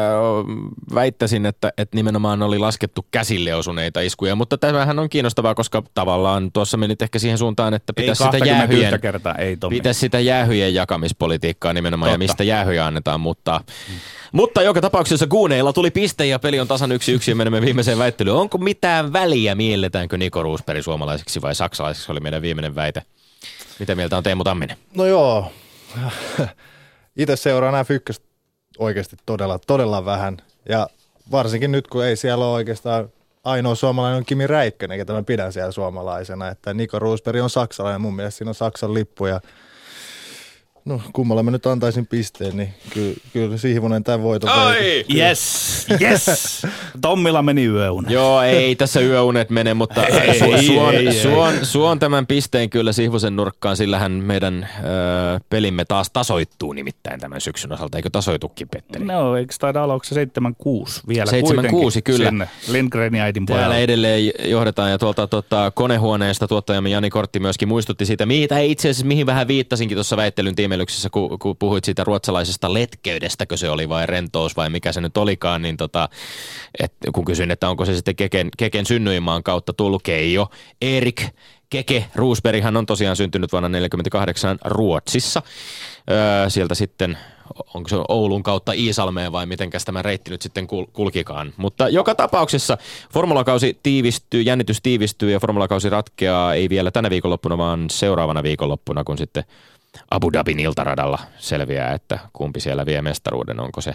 väittäisin, 0.94 1.46
että, 1.46 1.72
että 1.78 1.96
nimenomaan 1.96 2.42
oli 2.42 2.58
laskettu 2.58 3.06
käsille 3.10 3.54
osuneita 3.54 4.00
iskuja, 4.00 4.36
mutta 4.36 4.58
tämähän 4.58 4.98
on 4.98 5.08
kiinnostavaa, 5.08 5.54
koska 5.54 5.82
tavallaan 5.94 6.52
tuossa 6.52 6.76
menit 6.76 7.02
ehkä 7.02 7.18
siihen 7.18 7.38
suuntaan, 7.38 7.74
että 7.74 7.92
pitäisi 7.92 8.24
sitä 8.24 8.38
jäähyjen, 8.38 9.00
kertaa, 9.00 9.34
ei 9.34 9.56
pitäisi 9.68 10.00
sitä 10.00 10.20
jäähyjen 10.20 10.74
jakamispolitiikkaa 10.74 11.72
nimenomaan 11.72 12.08
Totta. 12.08 12.14
ja 12.14 12.18
mistä 12.18 12.44
jäähyjä 12.44 12.86
annetaan, 12.86 13.20
mutta, 13.20 13.60
hmm. 13.88 13.96
mutta 14.32 14.62
joka 14.62 14.80
tapauksessa 14.80 15.26
Kuuneilla 15.26 15.72
tuli 15.72 15.90
piste 15.90 16.26
ja 16.26 16.38
peli 16.38 16.60
on 16.60 16.68
tasan 16.68 16.92
yksi 16.92 17.12
yksi 17.12 17.30
ja 17.30 17.34
menemme 17.36 17.60
viimeiseen 17.60 17.98
väittelyyn. 17.98 18.36
Onko 18.36 18.58
mitään 18.58 19.12
väliä, 19.12 19.54
mielletäänkö 19.54 20.18
Niko 20.18 20.42
Roosberg 20.42 20.82
suomalaiseksi 20.82 21.42
vai 21.42 21.54
saksalaiseksi, 21.54 22.12
oli 22.12 22.20
meidän 22.20 22.42
viimeinen 22.42 22.74
väite. 22.74 23.02
Mitä 23.78 23.94
mieltä 23.94 24.16
on 24.16 24.22
Teemu 24.22 24.44
Tamminen? 24.44 24.76
No 24.94 25.06
joo, 25.06 25.52
itse 27.16 27.36
seuraan 27.36 27.72
nämä 27.72 27.84
fykköstä 27.84 28.26
oikeasti 28.78 29.16
todella, 29.26 29.58
todella 29.58 30.04
vähän. 30.04 30.36
Ja 30.68 30.88
varsinkin 31.30 31.72
nyt, 31.72 31.88
kun 31.88 32.04
ei 32.04 32.16
siellä 32.16 32.44
ole 32.44 32.54
oikeastaan 32.54 33.08
ainoa 33.44 33.74
suomalainen 33.74 34.18
on 34.18 34.24
Kimi 34.26 34.46
Räikkönen, 34.46 34.98
ketä 34.98 35.12
mä 35.12 35.22
pidän 35.22 35.52
siellä 35.52 35.72
suomalaisena. 35.72 36.48
Että 36.48 36.74
Niko 36.74 36.98
Roosberg 36.98 37.42
on 37.42 37.50
saksalainen, 37.50 38.00
mun 38.00 38.16
mielestä 38.16 38.38
siinä 38.38 38.50
on 38.50 38.54
Saksan 38.54 38.94
lippu 38.94 39.26
ja 39.26 39.40
No 40.86 41.00
kummalle 41.12 41.42
mä 41.42 41.50
nyt 41.50 41.66
antaisin 41.66 42.06
pisteen, 42.06 42.56
niin 42.56 42.74
kyllä, 42.90 43.14
kyllä 43.32 43.56
Sihvonen 43.56 44.04
tämän 44.04 44.22
voiton 44.22 44.50
Ai! 44.50 45.04
Yes, 45.14 45.86
yes! 46.00 46.62
Tommilla 47.00 47.42
meni 47.42 47.64
yöunet. 47.64 48.10
Joo, 48.10 48.42
ei 48.42 48.76
tässä 48.76 49.00
yöunet 49.00 49.50
mene, 49.50 49.74
mutta 49.74 50.06
ei, 50.06 50.40
su- 50.40 50.54
ei, 50.54 50.66
suon, 50.66 50.94
ei, 50.94 51.12
suon, 51.12 51.54
ei. 51.54 51.64
suon 51.64 51.98
tämän 51.98 52.26
pisteen 52.26 52.70
kyllä 52.70 52.92
Sihvosen 52.92 53.36
nurkkaan, 53.36 53.76
sillähän 53.76 54.12
meidän 54.12 54.68
ö, 54.78 55.40
pelimme 55.50 55.84
taas 55.84 56.10
tasoittuu 56.10 56.72
nimittäin 56.72 57.20
tämän 57.20 57.40
syksyn 57.40 57.72
osalta. 57.72 57.98
Eikö 57.98 58.10
tasoitukin, 58.10 58.68
Petteri? 58.68 59.04
No, 59.04 59.36
eikö 59.36 59.54
taida 59.60 59.82
olla, 59.82 59.94
onko 59.94 60.04
se 60.04 60.24
7-6 60.24 60.28
vielä 61.08 61.30
7-6, 61.30 62.02
kyllä. 62.04 62.28
Sinne 62.28 62.48
Lindgrenin 62.68 63.20
äidin 63.20 63.46
Täällä 63.46 63.64
pojalla. 63.64 63.78
edelleen 63.78 64.32
johdetaan 64.44 64.90
ja 64.90 64.98
tuolta 64.98 65.26
tuota, 65.26 65.72
konehuoneesta 65.74 66.48
tuottajamme 66.48 66.90
Jani 66.90 67.10
Kortti 67.10 67.40
myöskin 67.40 67.68
muistutti 67.68 68.06
siitä, 68.06 68.26
mitä 68.26 68.58
itse 68.58 68.88
asiassa 68.88 69.06
mihin 69.06 69.26
vähän 69.26 69.48
viittasinkin 69.48 69.96
tuossa 69.96 70.16
väittelyn 70.16 70.56
tiimeen 70.56 70.75
kysymyksessä, 70.84 71.10
kun, 71.10 71.38
kun 71.38 71.56
puhuit 71.56 71.84
siitä 71.84 72.04
ruotsalaisesta 72.04 72.74
letkeydestäkö 72.74 73.56
se 73.56 73.70
oli 73.70 73.88
vai 73.88 74.06
rentous 74.06 74.56
vai 74.56 74.70
mikä 74.70 74.92
se 74.92 75.00
nyt 75.00 75.16
olikaan, 75.16 75.62
niin 75.62 75.76
tota, 75.76 76.08
et, 76.80 76.92
kun 77.14 77.24
kysyin, 77.24 77.50
että 77.50 77.68
onko 77.68 77.84
se 77.84 77.94
sitten 77.94 78.16
Keken, 78.16 78.48
Keken 78.56 78.86
synnyinmaan 78.86 79.42
kautta 79.42 79.72
tullut 79.72 80.02
Keijo, 80.02 80.48
Erik 80.80 81.22
Keke 81.70 82.04
Roosberghan 82.14 82.76
on 82.76 82.86
tosiaan 82.86 83.16
syntynyt 83.16 83.52
vuonna 83.52 83.68
1948 83.68 84.58
Ruotsissa. 84.64 85.42
Öö, 86.10 86.50
sieltä 86.50 86.74
sitten 86.74 87.18
onko 87.74 87.88
se 87.88 87.96
Oulun 88.08 88.42
kautta 88.42 88.72
Iisalmeen 88.72 89.32
vai 89.32 89.46
mitenkäs 89.46 89.84
tämä 89.84 90.02
reitti 90.02 90.30
nyt 90.30 90.42
sitten 90.42 90.66
kul- 90.66 90.90
kulkikaan. 90.92 91.52
Mutta 91.56 91.88
joka 91.88 92.14
tapauksessa 92.14 92.78
formulakausi 93.12 93.78
tiivistyy, 93.82 94.42
jännitys 94.42 94.82
tiivistyy 94.82 95.30
ja 95.30 95.40
formulakausi 95.40 95.90
ratkeaa 95.90 96.54
ei 96.54 96.68
vielä 96.68 96.90
tänä 96.90 97.10
viikonloppuna, 97.10 97.58
vaan 97.58 97.90
seuraavana 97.90 98.42
viikonloppuna, 98.42 99.04
kun 99.04 99.18
sitten 99.18 99.44
Abu 100.16 100.32
Dhabin 100.32 100.60
iltaradalla 100.60 101.18
selviää, 101.38 101.94
että 101.94 102.18
kumpi 102.32 102.60
siellä 102.60 102.86
vie 102.86 103.02
mestaruuden. 103.02 103.60
Onko 103.60 103.80
se 103.80 103.94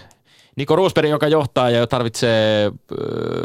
Niko 0.56 0.76
Roosberg, 0.76 1.10
joka 1.10 1.28
johtaa 1.28 1.70
ja 1.70 1.88
tarvitsee 1.88 2.72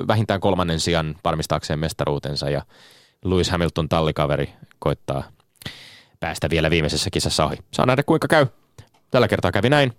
vähintään 0.09 0.41
kolmannen 0.41 0.81
sijan 0.81 1.17
varmistaakseen 1.25 1.79
mestaruutensa 1.79 2.51
ja 2.51 2.63
Lewis 3.25 3.51
Hamilton 3.51 3.89
tallikaveri 3.89 4.51
koittaa 4.79 5.23
päästä 6.21 6.51
vielä 6.51 6.71
viimeisessä 6.71 7.11
kisassa 7.11 7.45
ohi. 7.45 7.57
Saa 7.73 7.87
nähdä 7.87 8.03
kuinka 8.03 8.29
käy. 8.29 8.47
Tällä 9.11 9.29
kertaa 9.29 9.53
kävi 9.53 9.71
näin. 9.71 9.93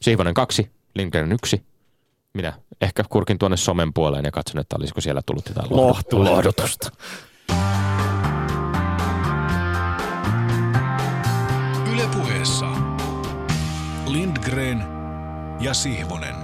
Siivonen 0.00 0.34
kaksi, 0.34 0.70
Lindgren 0.94 1.32
yksi. 1.32 1.62
Minä 2.34 2.52
ehkä 2.80 3.04
kurkin 3.08 3.38
tuonne 3.38 3.56
somen 3.56 3.92
puoleen 3.92 4.24
ja 4.24 4.30
katson, 4.30 4.60
että 4.60 4.76
olisiko 4.78 5.00
siellä 5.00 5.22
tullut 5.26 5.48
jotain 5.48 5.66
Lohtu- 5.70 6.24
lohdutusta. 6.24 6.90
Lindgren 14.38 14.84
ja 15.60 15.74
Sihvonen. 15.74 16.34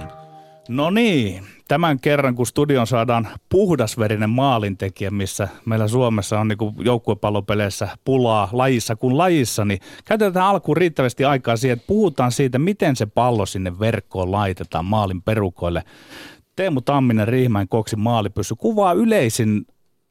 No 0.69 0.89
niin, 0.89 1.43
tämän 1.67 1.99
kerran 1.99 2.35
kun 2.35 2.45
studion 2.45 2.87
saadaan 2.87 3.27
puhdasverinen 3.49 4.29
maalintekijä, 4.29 5.11
missä 5.11 5.47
meillä 5.65 5.87
Suomessa 5.87 6.39
on 6.39 6.47
niin 6.47 6.57
joukkuepallopeleissä 6.79 7.87
pulaa 8.05 8.49
lajissa 8.51 8.95
kuin 8.95 9.17
lajissa, 9.17 9.65
niin 9.65 9.79
käytetään 10.05 10.45
alkuun 10.45 10.77
riittävästi 10.77 11.25
aikaa 11.25 11.57
siihen, 11.57 11.77
että 11.77 11.87
puhutaan 11.87 12.31
siitä, 12.31 12.59
miten 12.59 12.95
se 12.95 13.05
pallo 13.05 13.45
sinne 13.45 13.79
verkkoon 13.79 14.31
laitetaan 14.31 14.85
maalin 14.85 15.21
perukoille. 15.21 15.83
Teemu 16.55 16.81
Tamminen, 16.81 17.27
Riihimäen 17.27 17.67
koksi 17.67 17.95
maalipyssy, 17.95 18.55
kuvaa 18.55 18.93
yleisin 18.93 19.67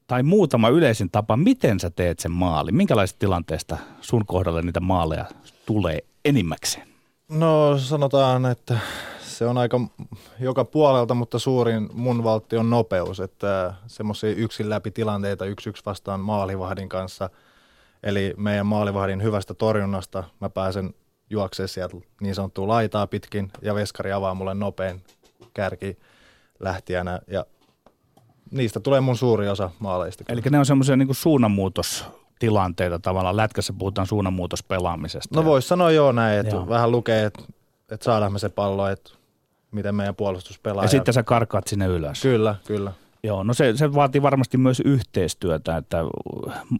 tai 0.07 0.23
muutama 0.23 0.69
yleisin 0.69 1.09
tapa, 1.11 1.37
miten 1.37 1.79
sä 1.79 1.89
teet 1.89 2.19
sen 2.19 2.31
maali? 2.31 2.71
Minkälaisista 2.71 3.19
tilanteesta 3.19 3.77
sun 4.01 4.25
kohdalle 4.25 4.61
niitä 4.61 4.79
maaleja 4.79 5.25
tulee 5.65 5.99
enimmäkseen? 6.25 6.94
No 7.29 7.77
sanotaan, 7.77 8.45
että 8.45 8.79
se 9.19 9.45
on 9.45 9.57
aika 9.57 9.79
joka 10.39 10.65
puolelta, 10.65 11.13
mutta 11.13 11.39
suurin 11.39 11.89
mun 11.93 12.23
valtti 12.23 12.57
on 12.57 12.69
nopeus, 12.69 13.19
että 13.19 13.73
semmoisia 13.87 14.29
yksin 14.29 14.69
läpi 14.69 14.91
tilanteita 14.91 15.45
yksi 15.45 15.69
yksi 15.69 15.85
vastaan 15.85 16.19
maalivahdin 16.19 16.89
kanssa, 16.89 17.29
eli 18.03 18.33
meidän 18.37 18.65
maalivahdin 18.65 19.23
hyvästä 19.23 19.53
torjunnasta 19.53 20.23
mä 20.39 20.49
pääsen 20.49 20.93
juoksemaan 21.29 21.69
sieltä 21.69 21.97
niin 22.21 22.35
sanottua 22.35 22.67
laitaa 22.67 23.07
pitkin 23.07 23.51
ja 23.61 23.75
veskari 23.75 24.11
avaa 24.11 24.33
mulle 24.33 24.53
nopein 24.53 25.03
kärki 25.53 25.97
lähtijänä. 26.59 27.19
Ja 27.27 27.45
niistä 28.51 28.79
tulee 28.79 29.01
mun 29.01 29.17
suuri 29.17 29.49
osa 29.49 29.69
maaleista. 29.79 30.23
Eli 30.29 30.41
ne 30.49 30.59
on 30.59 30.65
semmoisia 30.65 30.95
niin 30.95 31.15
suunnanmuutostilanteita 32.39 32.99
tavallaan. 32.99 33.37
Lätkässä 33.37 33.73
puhutaan 33.77 34.07
suunnanmuutospelaamisesta. 34.07 35.35
No 35.35 35.45
voisi 35.45 35.67
sanoa 35.67 35.91
joo 35.91 36.11
näin, 36.11 36.39
että 36.39 36.55
Joo. 36.55 36.69
vähän 36.69 36.91
lukee, 36.91 37.25
että, 37.25 37.43
että 37.91 38.03
saadaan 38.03 38.33
me 38.33 38.39
se 38.39 38.49
pallo, 38.49 38.87
että 38.87 39.11
miten 39.71 39.95
meidän 39.95 40.15
puolustus 40.15 40.59
pelaa. 40.59 40.83
ja 40.83 40.87
sitten 40.87 41.13
sä 41.13 41.23
karkaat 41.23 41.67
sinne 41.67 41.85
ylös. 41.85 42.21
Kyllä, 42.21 42.55
kyllä. 42.67 42.91
Joo, 43.23 43.43
no 43.43 43.53
se, 43.53 43.73
se 43.77 43.93
vaatii 43.93 44.21
varmasti 44.21 44.57
myös 44.57 44.79
yhteistyötä, 44.85 45.77
että 45.77 45.97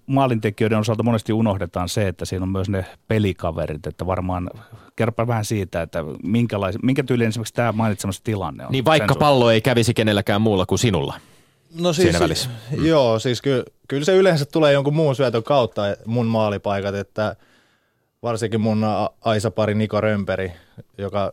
maalintekijöiden 0.05 0.77
osalta 0.77 1.03
monesti 1.03 1.33
unohdetaan 1.33 1.89
se, 1.89 2.07
että 2.07 2.25
siinä 2.25 2.43
on 2.43 2.49
myös 2.49 2.69
ne 2.69 2.85
pelikaverit, 3.07 3.87
että 3.87 4.05
varmaan 4.05 4.49
kerropa 4.95 5.27
vähän 5.27 5.45
siitä, 5.45 5.81
että 5.81 6.03
minkälais, 6.23 6.75
minkä 6.83 7.03
tyylinen 7.03 7.29
esimerkiksi 7.29 7.53
tämä 7.53 7.71
mainitsemassa 7.71 8.23
tilanne 8.23 8.65
on. 8.65 8.71
Niin 8.71 8.85
vaikka 8.85 9.15
pallo 9.15 9.51
ei 9.51 9.61
kävisi 9.61 9.93
kenelläkään 9.93 10.41
muulla 10.41 10.65
kuin 10.65 10.79
sinulla. 10.79 11.13
No 11.79 11.93
siis, 11.93 12.07
Siinä 12.07 12.19
välissä. 12.19 12.49
Mm. 12.71 12.85
Joo, 12.85 13.19
siis 13.19 13.41
kyllä, 13.41 13.63
kyllä 13.87 14.05
se 14.05 14.15
yleensä 14.15 14.45
tulee 14.45 14.73
jonkun 14.73 14.95
muun 14.95 15.15
syötön 15.15 15.43
kautta 15.43 15.81
mun 16.05 16.25
maalipaikat, 16.25 16.95
että 16.95 17.35
varsinkin 18.23 18.61
mun 18.61 18.85
Aisa-pari 19.21 19.75
Niko 19.75 20.01
Römperi, 20.01 20.51
joka 20.97 21.31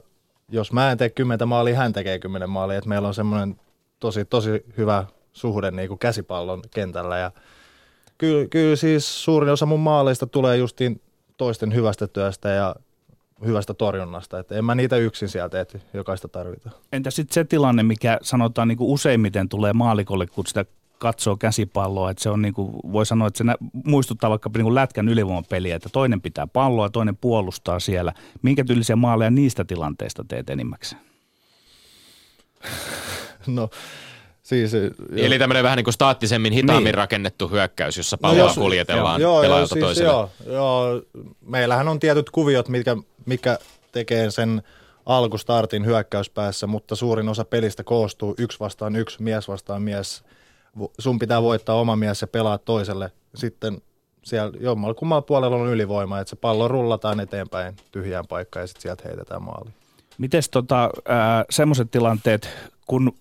jos 0.48 0.72
mä 0.72 0.92
en 0.92 0.98
tee 0.98 1.10
kymmentä 1.10 1.46
maalia, 1.46 1.76
hän 1.76 1.92
tekee 1.92 2.18
kymmenen 2.18 2.50
maalia, 2.50 2.78
että 2.78 2.88
meillä 2.88 3.08
on 3.08 3.14
semmoinen 3.14 3.60
tosi, 4.00 4.24
tosi 4.24 4.64
hyvä 4.76 5.04
suhde 5.32 5.70
niin 5.70 5.88
kuin 5.88 5.98
käsipallon 5.98 6.62
kentällä 6.70 7.18
ja 7.18 7.30
kyllä, 8.18 8.48
kyllä 8.48 8.76
siis 8.76 9.24
suurin 9.24 9.52
osa 9.52 9.66
mun 9.66 9.80
maaleista 9.80 10.26
tulee 10.26 10.56
justiin 10.56 11.00
toisten 11.36 11.74
hyvästä 11.74 12.06
työstä 12.06 12.48
ja 12.48 12.76
hyvästä 13.46 13.74
torjunnasta, 13.74 14.38
että 14.38 14.54
en 14.54 14.64
mä 14.64 14.74
niitä 14.74 14.96
yksin 14.96 15.28
sieltä 15.28 15.64
tee, 15.64 15.80
jokaista 15.94 16.28
tarvitaan. 16.28 16.74
Entä 16.92 17.10
sitten 17.10 17.34
se 17.34 17.44
tilanne, 17.44 17.82
mikä 17.82 18.18
sanotaan 18.22 18.68
niin 18.68 18.78
kuin 18.78 18.90
useimmiten 18.90 19.48
tulee 19.48 19.72
maalikolle, 19.72 20.26
kun 20.26 20.46
sitä 20.46 20.64
katsoo 20.98 21.36
käsipalloa, 21.36 22.10
että 22.10 22.22
se 22.22 22.30
on 22.30 22.42
niin 22.42 22.54
kuin, 22.54 22.72
voi 22.92 23.06
sanoa, 23.06 23.28
että 23.28 23.38
se 23.38 23.44
nä- 23.44 23.56
muistuttaa 23.84 24.30
vaikka 24.30 24.50
niin 24.54 24.64
kuin 24.64 24.74
lätkän 24.74 25.08
ylivoimapeliä, 25.08 25.76
että 25.76 25.88
toinen 25.92 26.20
pitää 26.20 26.46
palloa 26.46 26.86
ja 26.86 26.90
toinen 26.90 27.16
puolustaa 27.16 27.80
siellä. 27.80 28.12
Minkä 28.42 28.64
tyylisiä 28.64 28.96
maaleja 28.96 29.30
niistä 29.30 29.64
tilanteista 29.64 30.24
teet 30.28 30.50
enimmäkseen? 30.50 31.02
No 33.46 33.68
siis... 34.42 34.72
Eli 35.16 35.38
tämmöinen 35.38 35.64
vähän 35.64 35.76
niin 35.76 35.84
kuin 35.84 35.94
staattisemmin, 35.94 36.52
hitaammin 36.52 36.84
Niin. 36.84 36.94
rakennettu 36.94 37.48
hyökkäys, 37.48 37.96
jossa 37.96 38.18
palloa 38.18 38.38
jos- 38.46 38.54
kuljetellaan 38.54 39.20
joo, 39.20 39.32
joo, 39.32 39.42
pelaajalta 39.42 39.74
siis 39.74 39.84
toiselle. 39.84 40.10
Joo, 40.12 40.30
joo, 40.46 41.02
meillähän 41.46 41.88
on 41.88 42.00
tietyt 42.00 42.30
kuviot, 42.30 42.68
mitkä, 42.68 42.96
mikä 43.26 43.58
tekee 43.92 44.30
sen 44.30 44.62
alkustartin 45.06 45.84
hyökkäyspäässä, 45.86 46.66
mutta 46.66 46.96
suurin 46.96 47.28
osa 47.28 47.44
pelistä 47.44 47.84
koostuu 47.84 48.34
yksi 48.38 48.60
vastaan 48.60 48.96
yksi, 48.96 49.22
mies 49.22 49.48
vastaan 49.48 49.82
mies. 49.82 50.24
Sun 50.98 51.18
pitää 51.18 51.42
voittaa 51.42 51.76
oma 51.76 51.96
mies 51.96 52.20
ja 52.20 52.26
pelaa 52.26 52.58
toiselle. 52.58 53.10
Sitten 53.34 53.82
siellä 54.24 54.58
jommalla 54.60 54.94
kummalla 54.94 55.22
puolella 55.22 55.56
on 55.56 55.68
ylivoima, 55.68 56.20
että 56.20 56.30
se 56.30 56.36
pallo 56.36 56.68
rullataan 56.68 57.20
eteenpäin 57.20 57.76
tyhjään 57.92 58.26
paikkaan 58.26 58.62
ja 58.62 58.66
sitten 58.66 58.82
sieltä 58.82 59.02
heitetään 59.06 59.42
maaliin. 59.42 59.74
Miten 60.18 60.42
tota, 60.50 60.90
semmoiset 61.50 61.90
tilanteet, 61.90 62.48
kun 62.86 63.12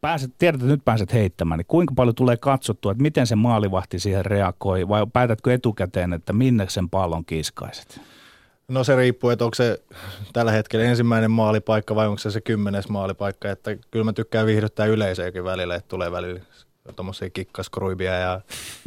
pääset, 0.00 0.30
tiedät, 0.38 0.60
että 0.60 0.72
nyt 0.72 0.84
pääset 0.84 1.12
heittämään, 1.12 1.58
niin 1.58 1.66
kuinka 1.68 1.94
paljon 1.96 2.14
tulee 2.14 2.36
katsottua, 2.36 2.92
että 2.92 3.02
miten 3.02 3.26
se 3.26 3.36
maalivahti 3.36 3.98
siihen 3.98 4.24
reagoi, 4.24 4.88
vai 4.88 5.06
päätätkö 5.12 5.54
etukäteen, 5.54 6.12
että 6.12 6.32
minne 6.32 6.66
sen 6.68 6.90
pallon 6.90 7.24
kiskaiset? 7.24 8.00
No 8.68 8.84
se 8.84 8.96
riippuu, 8.96 9.30
että 9.30 9.44
onko 9.44 9.54
se 9.54 9.82
tällä 10.32 10.52
hetkellä 10.52 10.84
ensimmäinen 10.84 11.30
maalipaikka 11.30 11.94
vai 11.94 12.06
onko 12.06 12.18
se 12.18 12.30
se 12.30 12.40
kymmenes 12.40 12.88
maalipaikka. 12.88 13.50
Että 13.50 13.76
kyllä 13.90 14.04
mä 14.04 14.12
tykkään 14.12 14.46
viihdyttää 14.46 14.86
yleisöäkin 14.86 15.44
välillä, 15.44 15.74
että 15.74 15.88
tulee 15.88 16.12
välillä 16.12 16.40
tuommoisia 16.96 17.30
kikkaskruibia 17.30 18.18
ja 18.18 18.40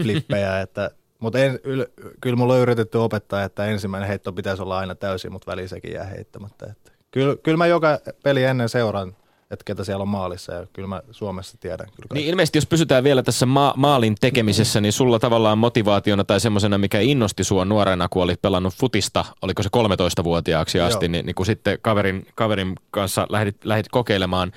flippejä. 0.03 0.59
että, 0.61 0.91
mutta 1.19 1.39
en, 1.39 1.59
yl, 1.63 1.85
kyllä 2.21 2.35
mulla 2.35 2.53
on 2.53 2.59
yritetty 2.59 2.97
opettaa, 2.97 3.43
että 3.43 3.65
ensimmäinen 3.65 4.09
heitto 4.09 4.33
pitäisi 4.33 4.61
olla 4.61 4.77
aina 4.77 4.95
täysin, 4.95 5.31
mutta 5.31 5.51
väliin 5.51 5.69
sekin 5.69 5.93
jää 5.93 6.05
heittämättä. 6.05 6.65
Että, 6.65 6.91
kyllä, 7.11 7.35
kyllä 7.43 7.57
mä 7.57 7.67
joka 7.67 7.99
peli 8.23 8.43
ennen 8.43 8.69
seuraan, 8.69 9.15
että 9.51 9.63
ketä 9.65 9.83
siellä 9.83 10.01
on 10.01 10.07
maalissa 10.07 10.53
ja 10.53 10.67
kyllä 10.73 10.87
mä 10.87 11.01
Suomessa 11.11 11.57
tiedän. 11.57 11.87
Kyllä. 11.87 12.07
Niin 12.13 12.27
ilmeisesti 12.27 12.57
jos 12.57 12.65
pysytään 12.65 13.03
vielä 13.03 13.23
tässä 13.23 13.45
ma- 13.45 13.73
maalin 13.77 14.15
tekemisessä, 14.21 14.81
niin 14.81 14.93
sulla 14.93 15.19
tavallaan 15.19 15.57
motivaationa 15.57 16.23
tai 16.23 16.39
semmoisena, 16.39 16.77
mikä 16.77 16.99
innosti 16.99 17.43
sua 17.43 17.65
nuorena, 17.65 18.09
kun 18.09 18.23
olit 18.23 18.41
pelannut 18.41 18.73
futista, 18.73 19.25
oliko 19.41 19.63
se 19.63 19.69
13-vuotiaaksi 19.77 20.79
asti, 20.79 21.05
Joo. 21.05 21.11
niin, 21.11 21.25
niin 21.25 21.35
kun 21.35 21.45
sitten 21.45 21.77
kaverin, 21.81 22.25
kaverin 22.35 22.75
kanssa 22.91 23.27
lähdit, 23.29 23.65
lähdit 23.65 23.89
kokeilemaan 23.91 24.51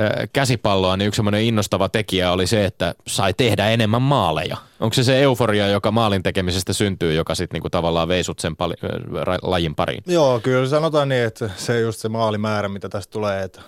äh, 0.00 0.28
käsipalloa, 0.32 0.96
niin 0.96 1.06
yksi 1.06 1.16
semmoinen 1.16 1.42
innostava 1.42 1.88
tekijä 1.88 2.32
oli 2.32 2.46
se, 2.46 2.64
että 2.64 2.94
sai 3.06 3.34
tehdä 3.34 3.68
enemmän 3.68 4.02
maaleja. 4.02 4.56
Onko 4.80 4.94
se 4.94 5.04
se 5.04 5.22
euforia, 5.22 5.68
joka 5.68 5.90
maalin 5.90 6.22
tekemisestä 6.22 6.72
syntyy, 6.72 7.14
joka 7.14 7.34
sitten 7.34 7.56
niinku 7.56 7.70
tavallaan 7.70 8.08
veisut 8.08 8.38
sen 8.38 8.56
pali, 8.56 8.74
äh, 8.84 9.38
lajin 9.42 9.74
pariin? 9.74 10.02
Joo, 10.06 10.40
kyllä 10.40 10.68
sanotaan 10.68 11.08
niin, 11.08 11.24
että 11.24 11.50
se 11.56 11.80
just 11.80 12.00
se 12.00 12.08
maalimäärä, 12.08 12.68
mitä 12.68 12.88
tästä 12.88 13.12
tulee, 13.12 13.42
että 13.42 13.60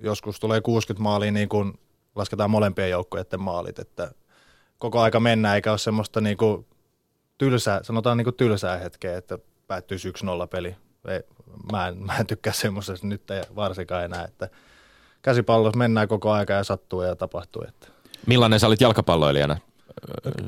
joskus 0.00 0.40
tulee 0.40 0.60
60 0.60 1.02
maalia 1.02 1.32
niin 1.32 1.48
kuin 1.48 1.78
lasketaan 2.14 2.50
molempien 2.50 2.90
joukkojen 2.90 3.26
maalit, 3.38 3.78
että 3.78 4.10
koko 4.78 5.00
aika 5.00 5.20
mennään 5.20 5.54
eikä 5.54 5.70
ole 5.70 5.78
semmoista 5.78 6.20
niin 6.20 6.36
kuin 6.36 6.66
tylsää, 7.38 7.82
sanotaan 7.82 8.16
niin 8.16 8.24
kuin 8.24 8.34
tylsää 8.34 8.78
hetkeä, 8.78 9.18
että 9.18 9.38
päättyisi 9.66 10.10
1-0 10.10 10.12
peli. 10.50 10.76
Ei, 11.08 11.22
mä, 11.72 11.88
en, 11.88 11.98
mä 11.98 12.16
en 12.16 12.26
tykkää 12.26 12.52
semmoisesta 12.52 13.06
nyt 13.06 13.30
ei 13.30 13.42
varsinkaan 13.56 14.04
enää, 14.04 14.24
että 14.24 14.48
käsipallossa 15.22 15.78
mennään 15.78 16.08
koko 16.08 16.32
aika 16.32 16.52
ja 16.52 16.64
sattuu 16.64 17.02
ja 17.02 17.16
tapahtuu. 17.16 17.64
Että. 17.68 17.88
Millainen 18.26 18.60
sä 18.60 18.66
olit 18.66 18.80
jalkapalloilijana 18.80 19.56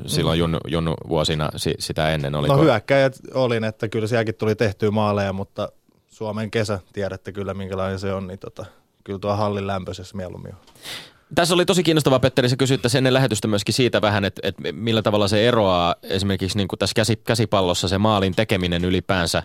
silloin 0.05 0.39
junnu, 0.39 0.57
junnu 0.67 0.93
vuosina 1.09 1.49
si, 1.55 1.73
sitä 1.79 2.09
ennen? 2.09 2.35
Oliko? 2.35 2.55
No 2.55 2.63
hyökkäjät 2.63 3.19
olin, 3.33 3.63
että 3.63 3.87
kyllä 3.87 4.07
sielläkin 4.07 4.35
tuli 4.35 4.55
tehtyä 4.55 4.91
maaleja, 4.91 5.33
mutta 5.33 5.69
Suomen 6.07 6.51
kesä, 6.51 6.79
tiedätte 6.93 7.31
kyllä 7.31 7.53
minkälainen 7.53 7.99
se 7.99 8.13
on, 8.13 8.27
niin 8.27 8.39
tota, 8.39 8.65
kyllä 9.07 9.19
tuo 9.19 9.35
hallin 9.35 9.67
lämpöisessä 9.67 10.17
mieluummin 10.17 10.51
on. 10.51 10.59
Tässä 11.35 11.53
oli 11.53 11.65
tosi 11.65 11.83
kiinnostava, 11.83 12.19
Petteri, 12.19 12.49
sä 12.49 12.55
kysyit 12.55 12.81
tässä 12.81 12.97
ennen 12.97 13.13
lähetystä 13.13 13.47
myöskin 13.47 13.73
siitä 13.73 14.01
vähän, 14.01 14.25
että, 14.25 14.41
että 14.43 14.71
millä 14.71 15.01
tavalla 15.01 15.27
se 15.27 15.47
eroaa 15.47 15.95
esimerkiksi 16.03 16.57
niin 16.57 16.67
kuin 16.67 16.79
tässä 16.79 16.93
käsi, 16.93 17.15
käsipallossa 17.15 17.87
se 17.87 17.97
maalin 17.97 18.35
tekeminen 18.35 18.85
ylipäänsä, 18.85 19.43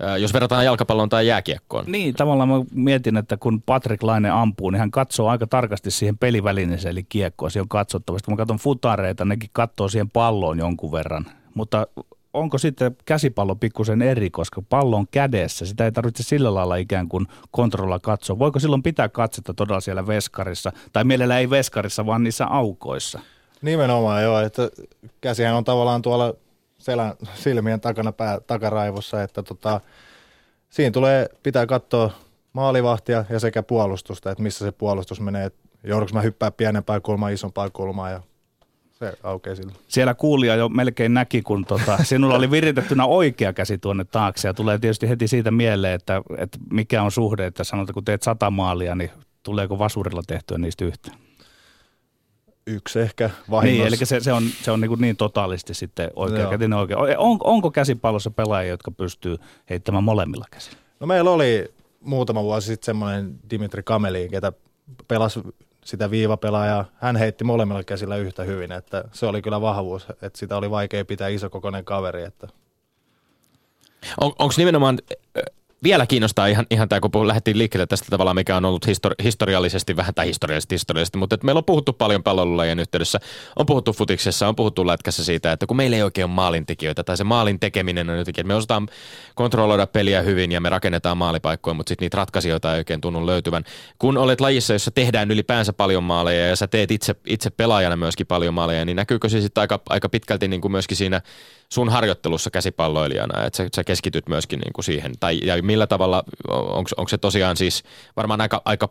ää, 0.00 0.16
jos 0.16 0.32
verrataan 0.32 0.64
jalkapalloon 0.64 1.08
tai 1.08 1.26
jääkiekkoon. 1.26 1.84
Niin, 1.88 2.14
tavallaan 2.14 2.48
mä 2.48 2.54
mietin, 2.74 3.16
että 3.16 3.36
kun 3.36 3.62
Patrick 3.62 4.02
Laine 4.02 4.30
ampuu, 4.30 4.70
niin 4.70 4.80
hän 4.80 4.90
katsoo 4.90 5.28
aika 5.28 5.46
tarkasti 5.46 5.90
siihen 5.90 6.18
pelivälineeseen, 6.18 6.92
eli 6.92 7.02
kiekkoon. 7.02 7.50
Se 7.50 7.60
on 7.60 7.68
katsottava. 7.68 8.18
Sitten 8.18 8.32
kun 8.32 8.34
mä 8.34 8.42
katson 8.42 8.58
futareita, 8.58 9.24
nekin 9.24 9.50
katsoo 9.52 9.88
siihen 9.88 10.10
palloon 10.10 10.58
jonkun 10.58 10.92
verran. 10.92 11.26
Mutta 11.54 11.86
onko 12.34 12.58
sitten 12.58 12.96
käsipallo 13.04 13.54
pikkusen 13.54 14.02
eri, 14.02 14.30
koska 14.30 14.62
pallo 14.68 14.96
on 14.96 15.06
kädessä. 15.10 15.66
Sitä 15.66 15.84
ei 15.84 15.92
tarvitse 15.92 16.22
sillä 16.22 16.54
lailla 16.54 16.76
ikään 16.76 17.08
kuin 17.08 17.26
kontrolla 17.50 17.98
katsoa. 17.98 18.38
Voiko 18.38 18.58
silloin 18.58 18.82
pitää 18.82 19.08
katsetta 19.08 19.54
todella 19.54 19.80
siellä 19.80 20.06
veskarissa, 20.06 20.72
tai 20.92 21.04
mielellä 21.04 21.38
ei 21.38 21.50
veskarissa, 21.50 22.06
vaan 22.06 22.22
niissä 22.22 22.46
aukoissa? 22.46 23.20
Nimenomaan 23.62 24.22
joo, 24.22 24.40
että 24.40 24.70
käsihän 25.20 25.54
on 25.54 25.64
tavallaan 25.64 26.02
tuolla 26.02 26.34
selän, 26.78 27.14
silmien 27.34 27.80
takana 27.80 28.12
pää, 28.12 28.40
takaraivossa, 28.40 29.22
että 29.22 29.42
tota, 29.42 29.80
siinä 30.70 30.90
tulee, 30.90 31.28
pitää 31.42 31.66
katsoa 31.66 32.10
maalivahtia 32.52 33.24
ja 33.30 33.40
sekä 33.40 33.62
puolustusta, 33.62 34.30
että 34.30 34.42
missä 34.42 34.64
se 34.64 34.72
puolustus 34.72 35.20
menee. 35.20 35.44
Et 35.44 35.54
joudunko 35.84 36.14
mä 36.14 36.20
hyppää 36.20 36.50
pienempään 36.50 37.02
kulmaan, 37.02 37.32
isompaan 37.32 37.72
kulmaan 37.72 38.12
ja 38.12 38.20
se 39.10 39.18
aukeaa 39.22 39.56
sillä. 39.56 39.72
Siellä 39.88 40.14
kuulija 40.14 40.56
jo 40.56 40.68
melkein 40.68 41.14
näki, 41.14 41.42
kun 41.42 41.64
tota, 41.64 41.98
sinulla 42.04 42.34
oli 42.34 42.50
viritettynä 42.50 43.06
oikea 43.06 43.52
käsi 43.52 43.78
tuonne 43.78 44.04
taakse 44.04 44.48
ja 44.48 44.54
tulee 44.54 44.78
tietysti 44.78 45.08
heti 45.08 45.28
siitä 45.28 45.50
mieleen, 45.50 45.94
että, 45.94 46.22
että 46.38 46.58
mikä 46.70 47.02
on 47.02 47.10
suhde, 47.12 47.46
että 47.46 47.64
sanotaan 47.64 47.94
kun 47.94 48.04
teet 48.04 48.22
sata 48.22 48.50
maalia, 48.50 48.94
niin 48.94 49.10
tuleeko 49.42 49.78
vasurilla 49.78 50.22
tehtyä 50.26 50.58
niistä 50.58 50.84
yhtään? 50.84 51.18
Yksi 52.66 53.00
ehkä 53.00 53.26
Niin, 53.26 53.50
vahingossa. 53.50 53.88
eli 53.88 53.96
se, 53.96 54.20
se 54.20 54.32
on, 54.32 54.42
se 54.62 54.70
on 54.70 54.80
niin, 54.80 54.90
niin 54.98 55.16
totaalisti 55.16 55.74
sitten 55.74 56.10
oikeakätinen 56.16 56.78
oikea. 56.78 56.96
On, 56.98 57.38
onko 57.44 57.70
käsipallossa 57.70 58.30
pelaajia, 58.30 58.70
jotka 58.70 58.90
pystyy 58.90 59.36
heittämään 59.70 60.04
molemmilla 60.04 60.44
käsillä? 60.50 60.78
No 61.00 61.06
meillä 61.06 61.30
oli 61.30 61.74
muutama 62.00 62.42
vuosi 62.42 62.66
sitten 62.66 62.86
semmoinen 62.86 63.38
Dimitri 63.50 63.82
Kameliin, 63.82 64.30
ketä 64.30 64.52
pelasi 65.08 65.40
sitä 65.84 66.10
viivapelaajaa. 66.10 66.84
Hän 66.94 67.16
heitti 67.16 67.44
molemmilla 67.44 67.84
käsillä 67.84 68.16
yhtä 68.16 68.44
hyvin, 68.44 68.72
että 68.72 69.04
se 69.12 69.26
oli 69.26 69.42
kyllä 69.42 69.60
vahvuus, 69.60 70.06
että 70.22 70.38
sitä 70.38 70.56
oli 70.56 70.70
vaikea 70.70 71.04
pitää 71.04 71.28
isokokoinen 71.28 71.84
kaveri. 71.84 72.22
Että 72.22 72.48
On, 74.20 74.32
Onko 74.38 74.54
nimenomaan, 74.56 74.98
vielä 75.84 76.06
kiinnostaa 76.06 76.46
ihan, 76.46 76.66
ihan 76.70 76.88
tämä, 76.88 77.00
kun 77.00 77.28
lähdettiin 77.28 77.58
liikkeelle 77.58 77.86
tästä 77.86 78.06
tavalla, 78.10 78.34
mikä 78.34 78.56
on 78.56 78.64
ollut 78.64 78.86
histori- 78.86 79.24
historiallisesti, 79.24 79.96
vähän 79.96 80.14
tai 80.14 80.26
historiallisesti, 80.26 80.74
historiallisesti, 80.74 81.18
mutta 81.18 81.38
meillä 81.42 81.58
on 81.58 81.64
puhuttu 81.64 81.92
paljon 81.92 82.22
pallolulajien 82.22 82.78
yhteydessä, 82.78 83.20
on 83.56 83.66
puhuttu 83.66 83.92
futiksessa, 83.92 84.48
on 84.48 84.56
puhuttu 84.56 84.86
lätkässä 84.86 85.24
siitä, 85.24 85.52
että 85.52 85.66
kun 85.66 85.76
meillä 85.76 85.96
ei 85.96 86.02
oikein 86.02 86.24
ole 86.24 86.34
maalintekijöitä, 86.34 87.04
tai 87.04 87.16
se 87.16 87.24
maalin 87.24 87.60
tekeminen 87.60 88.10
on 88.10 88.18
jotenkin, 88.18 88.42
että 88.42 88.48
me 88.48 88.54
osataan 88.54 88.88
kontrolloida 89.34 89.86
peliä 89.86 90.22
hyvin 90.22 90.52
ja 90.52 90.60
me 90.60 90.68
rakennetaan 90.68 91.18
maalipaikkoja, 91.18 91.74
mutta 91.74 91.90
sitten 91.90 92.04
niitä 92.06 92.16
ratkaisijoita 92.16 92.72
ei 92.72 92.78
oikein 92.78 93.00
tunnu 93.00 93.26
löytyvän. 93.26 93.64
Kun 93.98 94.18
olet 94.18 94.40
lajissa, 94.40 94.72
jossa 94.72 94.90
tehdään 94.90 95.30
ylipäänsä 95.30 95.72
paljon 95.72 96.04
maaleja 96.04 96.46
ja 96.46 96.56
sä 96.56 96.66
teet 96.66 96.90
itse, 96.90 97.14
itse 97.26 97.50
pelaajana 97.50 97.96
myöskin 97.96 98.26
paljon 98.26 98.54
maaleja, 98.54 98.84
niin 98.84 98.96
näkyykö 98.96 99.28
se 99.28 99.40
sitten 99.40 99.60
aika, 99.60 99.80
aika 99.88 100.08
pitkälti 100.08 100.48
niin 100.48 100.60
kuin 100.60 100.72
myöskin 100.72 100.96
siinä 100.96 101.20
sun 101.68 101.88
harjoittelussa 101.88 102.50
käsipalloilijana, 102.50 103.44
että 103.44 103.56
sä, 103.56 103.68
sä 103.76 103.84
keskityt 103.84 104.28
myöskin 104.28 104.60
niin 104.60 104.72
kuin 104.72 104.84
siihen, 104.84 105.12
tai 105.20 105.40
ja 105.42 105.62
millä 105.74 105.86
tavalla, 105.86 106.24
onko 106.96 107.08
se 107.08 107.18
tosiaan 107.18 107.56
siis 107.56 107.82
varmaan 108.16 108.40
aika, 108.40 108.62
aika 108.64 108.88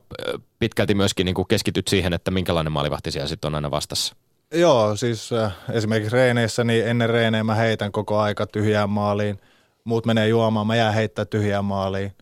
pitkälti 0.59 0.95
myöskin 0.95 1.25
niin 1.25 1.35
kuin 1.35 1.47
keskityt 1.47 1.87
siihen, 1.87 2.13
että 2.13 2.31
minkälainen 2.31 2.71
maalivahti 2.71 3.11
siellä 3.11 3.27
sitten 3.27 3.47
on 3.47 3.55
aina 3.55 3.71
vastassa? 3.71 4.15
joo, 4.53 4.95
siis 4.95 5.29
esimerkiksi 5.71 6.13
reeneissä, 6.13 6.63
niin 6.63 6.87
ennen 6.87 7.09
reenejä 7.09 7.43
mä 7.43 7.55
heitän 7.55 7.91
koko 7.91 8.19
aika 8.19 8.47
tyhjään 8.47 8.89
maaliin. 8.89 9.39
Muut 9.83 10.05
menee 10.05 10.27
juomaan, 10.27 10.67
mä 10.67 10.75
jään 10.75 10.93
heittää 10.93 11.25
tyhjään 11.25 11.65
maaliin. 11.65 12.13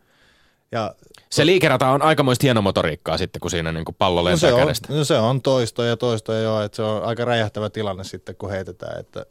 Ja 0.71 0.93
Se 1.29 1.45
liikerata 1.45 1.89
on 1.89 2.01
aikamoista 2.01 2.43
hienomotoriikkaa 2.43 3.17
sitten, 3.17 3.39
kun 3.39 3.51
siinä 3.51 3.71
niin 3.71 3.85
kuin 3.85 3.95
pallo 3.99 4.21
no 4.21 4.25
lentää 4.25 4.49
se, 4.49 4.53
on, 4.53 4.61
kädestä. 4.61 4.93
no 4.93 5.03
se 5.03 5.17
on 5.17 5.41
toistoja 5.41 5.89
ja 5.89 5.97
toistoja 5.97 6.39
joo, 6.39 6.61
että 6.61 6.75
se 6.75 6.81
on 6.81 7.03
aika 7.03 7.25
räjähtävä 7.25 7.69
tilanne 7.69 8.03
sitten, 8.03 8.35
kun 8.35 8.49
heitetään. 8.49 8.99
Että 8.99 9.25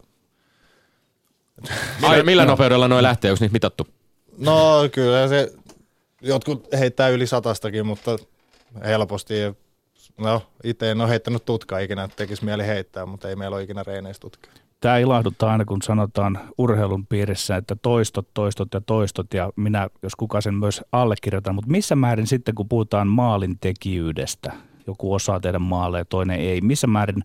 Millä, 2.01 2.23
millä 2.23 2.45
nopeudella 2.45 2.89
noin 2.89 3.03
lähtee, 3.03 3.31
onko 3.31 3.45
niitä 3.45 3.53
mitattu? 3.53 3.87
No 4.41 4.89
kyllä 4.93 5.29
se, 5.29 5.53
jotkut 6.21 6.69
heittää 6.79 7.09
yli 7.09 7.27
satastakin, 7.27 7.87
mutta 7.87 8.17
helposti. 8.85 9.35
No 10.19 10.43
itse 10.65 10.91
en 10.91 11.01
ole 11.01 11.09
heittänyt 11.09 11.45
tutkaa 11.45 11.79
ikinä, 11.79 12.05
että 12.05 12.17
tekisi 12.17 12.45
mieli 12.45 12.67
heittää, 12.67 13.07
mutta 13.07 13.29
ei 13.29 13.37
meillä 13.37 13.55
ole 13.55 13.63
ikinä 13.63 13.83
reeneissä 13.87 14.21
tutkaa. 14.21 14.53
Tämä 14.81 14.99
ilahduttaa 14.99 15.53
aina, 15.53 15.65
kun 15.65 15.83
sanotaan 15.83 16.41
urheilun 16.59 17.07
piirissä, 17.07 17.57
että 17.57 17.77
toistot, 17.83 18.29
toistot 18.35 18.69
ja 18.75 18.81
toistot, 18.81 19.35
ja 19.35 19.53
minä, 19.57 19.89
jos 20.03 20.17
kuka 20.17 20.41
sen 20.41 20.55
myös 20.55 20.83
allekirjoitan, 20.93 21.55
mutta 21.55 21.71
missä 21.71 21.97
määrin 21.97 22.27
sitten, 22.27 22.55
kun 22.55 22.69
puhutaan 22.69 23.09
maalintekijyydestä, 23.09 24.53
joku 24.87 25.15
osaa 25.15 25.41
tehdä 25.41 25.59
maaleja, 25.59 26.05
toinen 26.05 26.41
ei, 26.41 26.61
missä 26.61 26.87
määrin 26.87 27.25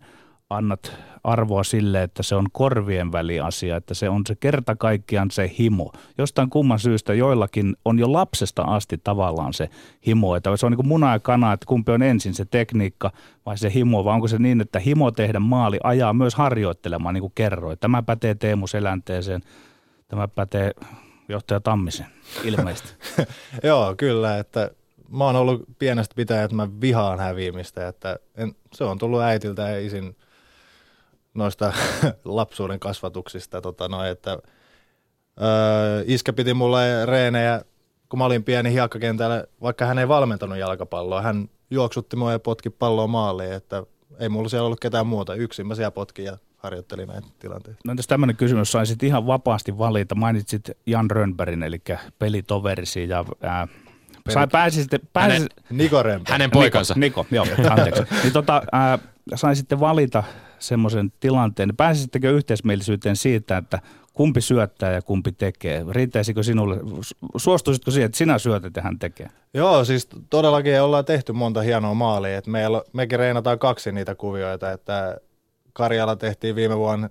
annat 0.50 0.92
arvoa 1.24 1.64
sille, 1.64 2.02
että 2.02 2.22
se 2.22 2.34
on 2.34 2.46
korvien 2.52 3.12
väliasia, 3.12 3.76
että 3.76 3.94
se 3.94 4.08
on 4.08 4.22
se 4.26 4.34
kerta 4.34 4.76
kaikkiaan 4.76 5.30
se 5.30 5.50
himo. 5.58 5.92
Jostain 6.18 6.50
kumman 6.50 6.78
syystä 6.78 7.14
joillakin 7.14 7.76
on 7.84 7.98
jo 7.98 8.12
lapsesta 8.12 8.62
asti 8.62 8.98
tavallaan 9.04 9.52
se 9.52 9.70
himo, 10.06 10.36
että 10.36 10.56
se 10.56 10.66
on 10.66 10.72
niin 10.72 10.76
kuin 10.76 10.88
muna 10.88 11.12
ja 11.12 11.20
kana, 11.20 11.52
että 11.52 11.66
kumpi 11.66 11.92
on 11.92 12.02
ensin 12.02 12.34
se 12.34 12.44
tekniikka 12.44 13.12
vai 13.46 13.58
se 13.58 13.72
himo, 13.74 14.04
vai 14.04 14.14
onko 14.14 14.28
se 14.28 14.38
niin, 14.38 14.60
että 14.60 14.78
himo 14.78 15.10
tehdä 15.10 15.40
maali 15.40 15.78
ajaa 15.84 16.12
myös 16.12 16.34
harjoittelemaan, 16.34 17.14
niin 17.14 17.22
kuin 17.22 17.32
kerroin. 17.34 17.78
Tämä 17.78 18.02
pätee 18.02 18.34
Teemu 18.34 18.66
Selänteeseen, 18.66 19.40
tämä 20.08 20.28
pätee 20.28 20.72
johtaja 21.28 21.60
Tammisen 21.60 22.06
ilmeisesti. 22.44 22.94
Joo, 23.62 23.94
kyllä, 23.96 24.38
että 24.38 24.70
mä 25.08 25.24
oon 25.24 25.36
ollut 25.36 25.62
pienestä 25.78 26.14
pitäen, 26.14 26.44
että 26.44 26.56
mä 26.56 26.68
vihaan 26.80 27.18
häviämistä, 27.18 27.88
että 27.88 28.18
en, 28.36 28.54
se 28.74 28.84
on 28.84 28.98
tullut 28.98 29.20
äitiltä 29.20 29.62
ja 29.62 29.86
isin 29.86 30.16
noista 31.36 31.72
lapsuuden 32.24 32.80
kasvatuksista, 32.80 33.60
tota 33.60 33.88
noin, 33.88 34.10
että 34.10 34.30
öö, 35.42 36.04
iskä 36.06 36.32
piti 36.32 36.54
mulle 36.54 37.06
reenejä, 37.06 37.62
kun 38.08 38.18
mä 38.18 38.24
olin 38.24 38.44
pieni 38.44 38.72
hiekkakentällä, 38.72 39.44
vaikka 39.62 39.86
hän 39.86 39.98
ei 39.98 40.08
valmentanut 40.08 40.58
jalkapalloa, 40.58 41.22
hän 41.22 41.48
juoksutti 41.70 42.16
mua 42.16 42.32
ja 42.32 42.38
potki 42.38 42.70
palloa 42.70 43.06
maaliin, 43.06 43.52
että 43.52 43.82
ei 44.18 44.28
mulla 44.28 44.48
siellä 44.48 44.66
ollut 44.66 44.80
ketään 44.80 45.06
muuta, 45.06 45.34
yksin 45.34 45.66
mä 45.66 45.74
siellä 45.74 45.90
potkin 45.90 46.24
ja 46.24 46.38
harjoittelin 46.56 47.08
näitä 47.08 47.26
tilanteita. 47.38 47.80
No 47.84 47.90
entäs 47.90 48.06
tämmöinen 48.06 48.36
kysymys, 48.36 48.72
saisit 48.72 49.02
ihan 49.02 49.26
vapaasti 49.26 49.78
valita, 49.78 50.14
mainitsit 50.14 50.70
Jan 50.86 51.10
Rönnbergin, 51.10 51.62
eli 51.62 51.82
pelitoverisi 52.18 53.08
ja 53.08 53.24
ää, 53.42 53.68
sai, 54.28 54.46
pääsisit, 54.46 54.90
pääsisit, 55.12 55.52
Niko 55.70 56.02
Rempe. 56.02 56.32
Hänen 56.32 56.50
poikansa. 56.50 56.94
Niko, 56.96 57.26
Niko 57.30 57.44
joo, 57.46 57.70
anteeksi. 57.70 58.02
niin 58.22 58.32
tota, 58.32 58.62
ää, 58.72 58.98
saisitte 59.34 59.80
valita 59.80 60.24
semmoisen 60.58 61.12
tilanteen, 61.20 61.76
pääsisittekö 61.76 62.30
yhteismielisyyteen 62.30 63.16
siitä, 63.16 63.56
että 63.56 63.78
kumpi 64.12 64.40
syöttää 64.40 64.92
ja 64.92 65.02
kumpi 65.02 65.32
tekee? 65.32 65.84
Riittäisikö 65.90 66.42
sinulle, 66.42 66.76
su- 66.76 67.28
suostuisitko 67.36 67.90
siihen, 67.90 68.06
että 68.06 68.18
sinä 68.18 68.38
syötät 68.38 68.76
ja 68.76 68.82
hän 68.82 68.98
tekee? 68.98 69.30
Joo, 69.54 69.84
siis 69.84 70.08
todellakin 70.30 70.82
ollaan 70.82 71.04
tehty 71.04 71.32
monta 71.32 71.60
hienoa 71.60 71.94
maalia. 71.94 72.38
Et 72.38 72.46
meillä, 72.46 72.82
mekin 72.92 73.18
reenataan 73.18 73.58
kaksi 73.58 73.92
niitä 73.92 74.14
kuvioita, 74.14 74.72
että 74.72 75.20
Karjala 75.72 76.16
tehtiin 76.16 76.56
viime 76.56 76.76
vuonna 76.76 77.10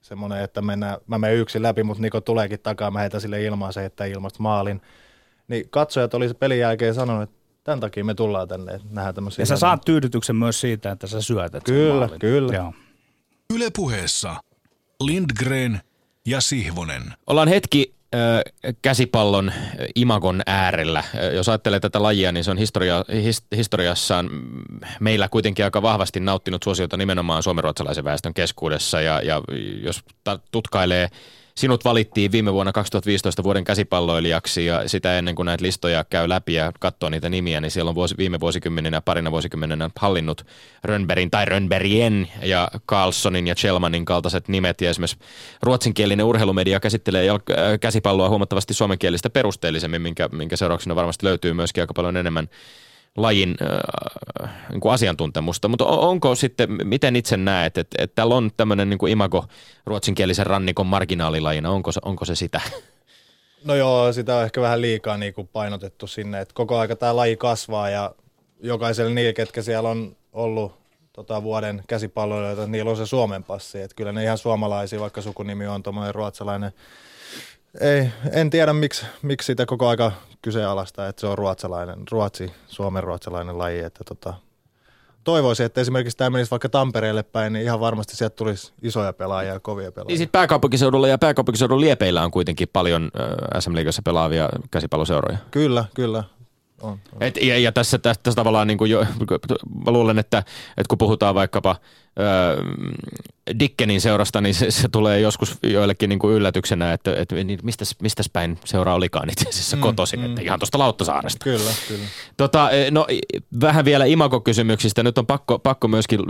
semmoinen, 0.00 0.40
että 0.40 0.62
mennään, 0.62 0.98
mä 1.06 1.18
menen 1.18 1.36
yksin 1.36 1.62
läpi, 1.62 1.82
mutta 1.82 2.02
Niko 2.02 2.20
tuleekin 2.20 2.60
takaa, 2.60 2.90
mä 2.90 2.98
heitän 2.98 3.20
sille 3.20 3.42
ilmaa, 3.42 3.72
se 3.72 3.80
heittää 3.80 4.06
ilmasta 4.06 4.42
maalin. 4.42 4.80
Niin 5.48 5.64
katsojat 5.70 6.14
oli 6.14 6.34
pelin 6.34 6.58
jälkeen 6.58 6.94
sanonut, 6.94 7.22
että 7.22 7.36
tämän 7.64 7.80
takia 7.80 8.04
me 8.04 8.14
tullaan 8.14 8.48
tänne, 8.48 8.72
että 8.72 8.88
nähdään 8.90 9.14
tämmöisiä. 9.14 9.42
Ja 9.42 9.46
sä 9.46 9.56
saat 9.56 9.84
tyydytyksen 9.84 10.36
myös 10.36 10.60
siitä, 10.60 10.90
että 10.90 11.06
sä 11.06 11.20
syötät 11.20 11.66
sen 11.66 11.74
Kyllä, 11.74 11.94
maalin. 12.06 12.18
kyllä. 12.20 12.52
Joo. 12.56 12.74
Yle 13.54 13.70
puheessa 13.76 14.36
Lindgren 15.04 15.80
ja 16.26 16.40
Sihvonen. 16.40 17.02
Ollaan 17.26 17.48
hetki 17.48 17.94
äh, 18.14 18.74
käsipallon 18.82 19.52
imagon 19.94 20.42
äärellä. 20.46 21.04
Jos 21.34 21.48
ajattelee 21.48 21.80
tätä 21.80 22.02
lajia, 22.02 22.32
niin 22.32 22.44
se 22.44 22.50
on 22.50 22.58
historia, 22.58 23.04
his, 23.22 23.44
historiassaan 23.56 24.30
meillä 25.00 25.28
kuitenkin 25.28 25.64
aika 25.64 25.82
vahvasti 25.82 26.20
nauttinut 26.20 26.62
suosiota 26.62 26.96
nimenomaan 26.96 27.42
suomenruotsalaisen 27.42 28.04
väestön 28.04 28.34
keskuudessa. 28.34 29.00
Ja, 29.00 29.20
ja 29.20 29.42
jos 29.82 30.02
ta- 30.24 30.38
tutkailee, 30.50 31.08
sinut 31.54 31.84
valittiin 31.84 32.32
viime 32.32 32.52
vuonna 32.52 32.72
2015 32.72 33.42
vuoden 33.42 33.64
käsipalloilijaksi 33.64 34.66
ja 34.66 34.88
sitä 34.88 35.18
ennen 35.18 35.34
kuin 35.34 35.46
näitä 35.46 35.64
listoja 35.64 36.04
käy 36.04 36.28
läpi 36.28 36.54
ja 36.54 36.72
katsoo 36.80 37.10
niitä 37.10 37.28
nimiä, 37.28 37.60
niin 37.60 37.70
siellä 37.70 37.88
on 37.88 37.94
vuosi, 37.94 38.14
viime 38.18 38.40
vuosikymmeninä, 38.40 39.00
parina 39.00 39.30
vuosikymmenenä 39.30 39.90
hallinnut 39.96 40.46
Rönnbergin 40.84 41.30
tai 41.30 41.44
Rönnbergien 41.44 42.28
ja 42.42 42.68
Carlsonin 42.88 43.46
ja 43.46 43.54
Chelmanin 43.54 44.04
kaltaiset 44.04 44.48
nimet. 44.48 44.80
Ja 44.80 44.90
esimerkiksi 44.90 45.18
ruotsinkielinen 45.62 46.26
urheilumedia 46.26 46.80
käsittelee 46.80 47.26
jalk- 47.26 47.58
äh, 47.58 47.80
käsipalloa 47.80 48.28
huomattavasti 48.28 48.74
suomenkielistä 48.74 49.30
perusteellisemmin, 49.30 50.02
minkä, 50.02 50.28
minkä 50.32 50.56
seurauksena 50.56 50.96
varmasti 50.96 51.26
löytyy 51.26 51.52
myöskin 51.52 51.82
aika 51.82 51.94
paljon 51.94 52.16
enemmän 52.16 52.48
lajin 53.16 53.54
äh, 54.42 54.50
niin 54.70 54.80
kuin 54.80 54.92
asiantuntemusta, 54.92 55.68
mutta 55.68 55.84
on- 55.84 56.08
onko 56.08 56.34
sitten, 56.34 56.68
miten 56.84 57.16
itse 57.16 57.36
näet, 57.36 57.78
että, 57.78 58.02
että 58.02 58.14
täällä 58.14 58.34
on 58.34 58.50
tämmöinen 58.56 58.90
niin 58.90 59.08
imago 59.08 59.44
ruotsinkielisen 59.86 60.46
rannikon 60.46 60.86
marginaalilajina, 60.86 61.70
onko 61.70 61.92
se, 61.92 62.00
onko 62.04 62.24
se 62.24 62.34
sitä? 62.34 62.60
No 63.64 63.74
joo, 63.74 64.12
sitä 64.12 64.36
on 64.36 64.44
ehkä 64.44 64.60
vähän 64.60 64.80
liikaa 64.80 65.18
niin 65.18 65.34
kuin 65.34 65.48
painotettu 65.52 66.06
sinne, 66.06 66.40
että 66.40 66.54
koko 66.54 66.78
aika 66.78 66.96
tämä 66.96 67.16
laji 67.16 67.36
kasvaa 67.36 67.90
ja 67.90 68.14
jokaiselle 68.62 69.14
niillä, 69.14 69.32
ketkä 69.32 69.62
siellä 69.62 69.88
on 69.88 70.16
ollut 70.32 70.72
tota, 71.12 71.42
vuoden 71.42 71.82
käsipalloilijoita, 71.88 72.66
niillä 72.66 72.90
on 72.90 72.96
se 72.96 73.06
Suomen 73.06 73.44
passi, 73.44 73.80
että 73.80 73.94
kyllä 73.94 74.12
ne 74.12 74.24
ihan 74.24 74.38
suomalaisia, 74.38 75.00
vaikka 75.00 75.22
sukunimi 75.22 75.66
on 75.66 75.82
tuommoinen 75.82 76.14
ruotsalainen. 76.14 76.72
Ei, 77.80 78.08
en 78.32 78.50
tiedä 78.50 78.72
miksi, 78.72 79.06
miksi 79.22 79.46
sitä 79.46 79.66
koko 79.66 79.88
aika 79.88 80.12
kyseenalaista, 80.42 81.08
että 81.08 81.20
se 81.20 81.26
on 81.26 81.38
ruotsalainen, 81.38 81.96
ruotsi, 82.10 82.52
suomen 82.66 83.02
ruotsalainen 83.02 83.58
laji, 83.58 83.80
että 83.80 84.04
tota, 84.04 84.34
toivoisin, 85.24 85.66
että 85.66 85.80
esimerkiksi 85.80 86.16
tämä 86.16 86.30
menisi 86.30 86.50
vaikka 86.50 86.68
Tampereelle 86.68 87.22
päin, 87.22 87.52
niin 87.52 87.64
ihan 87.64 87.80
varmasti 87.80 88.16
sieltä 88.16 88.36
tulisi 88.36 88.72
isoja 88.82 89.12
pelaajia 89.12 89.52
ja 89.52 89.60
kovia 89.60 89.92
pelaajia. 89.92 90.08
Niin 90.08 90.18
sitten 90.18 90.32
pääkaupunkiseudulla 90.32 91.08
ja 91.08 91.18
pääkaupunkiseudun 91.18 91.80
liepeillä 91.80 92.24
on 92.24 92.30
kuitenkin 92.30 92.68
paljon 92.72 93.10
äh, 93.20 93.60
SM 93.60 93.74
Liigassa 93.74 94.02
pelaavia 94.02 94.48
käsipalloseuroja. 94.70 95.38
Kyllä, 95.50 95.84
kyllä. 95.94 96.24
on, 96.80 96.90
on. 96.90 96.98
Et, 97.20 97.36
ja, 97.36 97.58
ja 97.58 97.72
tässä, 97.72 97.98
tässä, 97.98 98.20
tässä 98.22 98.36
tavallaan 98.36 98.66
niin 98.66 98.78
kuin 98.78 98.90
jo, 98.90 99.06
mä 99.86 99.92
luulen, 99.92 100.18
että, 100.18 100.38
että 100.38 100.88
kun 100.88 100.98
puhutaan 100.98 101.34
vaikkapa 101.34 101.76
öö, 102.18 102.62
Dickenin 103.58 104.00
seurasta, 104.00 104.40
niin 104.40 104.54
se, 104.54 104.70
se 104.70 104.88
tulee 104.88 105.20
joskus 105.20 105.58
joillekin 105.62 106.08
niin 106.08 106.18
kuin 106.18 106.34
yllätyksenä, 106.34 106.92
että, 106.92 107.16
että 107.16 107.34
niin 107.34 107.58
mistäs, 107.62 107.96
mistäs 108.02 108.30
päin 108.32 108.58
seura 108.64 108.94
olikaan 108.94 109.30
itse 109.30 109.48
asiassa 109.48 109.76
mm, 109.76 109.82
kotoisin, 109.82 110.20
mm. 110.20 110.26
että 110.26 110.42
ihan 110.42 110.58
tuosta 110.58 110.78
Lauttasaaresta. 110.78 111.44
Kyllä, 111.44 111.70
kyllä. 111.88 112.04
Tota, 112.36 112.70
no, 112.90 113.06
vähän 113.60 113.84
vielä 113.84 114.04
imagokysymyksistä. 114.04 115.02
Nyt 115.02 115.18
on 115.18 115.26
pakko, 115.26 115.58
pakko 115.58 115.88
myöskin 115.88 116.20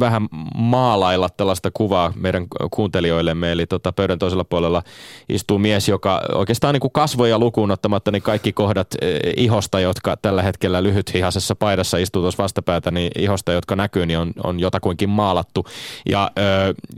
vähän 0.00 0.28
maalailla 0.54 1.28
tällaista 1.28 1.70
kuvaa 1.74 2.12
meidän 2.16 2.46
kuuntelijoillemme. 2.70 3.52
Eli 3.52 3.66
tota, 3.66 3.92
pöydän 3.92 4.18
toisella 4.18 4.44
puolella 4.44 4.82
istuu 5.28 5.58
mies, 5.58 5.88
joka 5.88 6.22
oikeastaan 6.34 6.74
niin 6.74 6.80
kuin 6.80 6.92
kasvoja 6.92 7.38
lukuun 7.38 7.70
ottamatta, 7.70 8.10
niin 8.10 8.22
kaikki 8.22 8.52
kohdat 8.52 8.88
eh, 9.00 9.20
ihosta, 9.36 9.80
jotka 9.80 10.16
tällä 10.16 10.42
hetkellä 10.42 10.82
lyhythihasessa 10.82 11.54
paidassa 11.54 11.98
istuu 11.98 12.22
tuossa 12.22 12.42
vastapäätä, 12.42 12.90
niin 12.90 13.10
ihosta, 13.18 13.52
jotka 13.52 13.76
näkyy, 13.76 14.06
niin 14.06 14.18
on, 14.18 14.32
on 14.44 14.60
jotakuinkin 14.60 15.10
maalattu. 15.28 15.66
Ja 16.06 16.30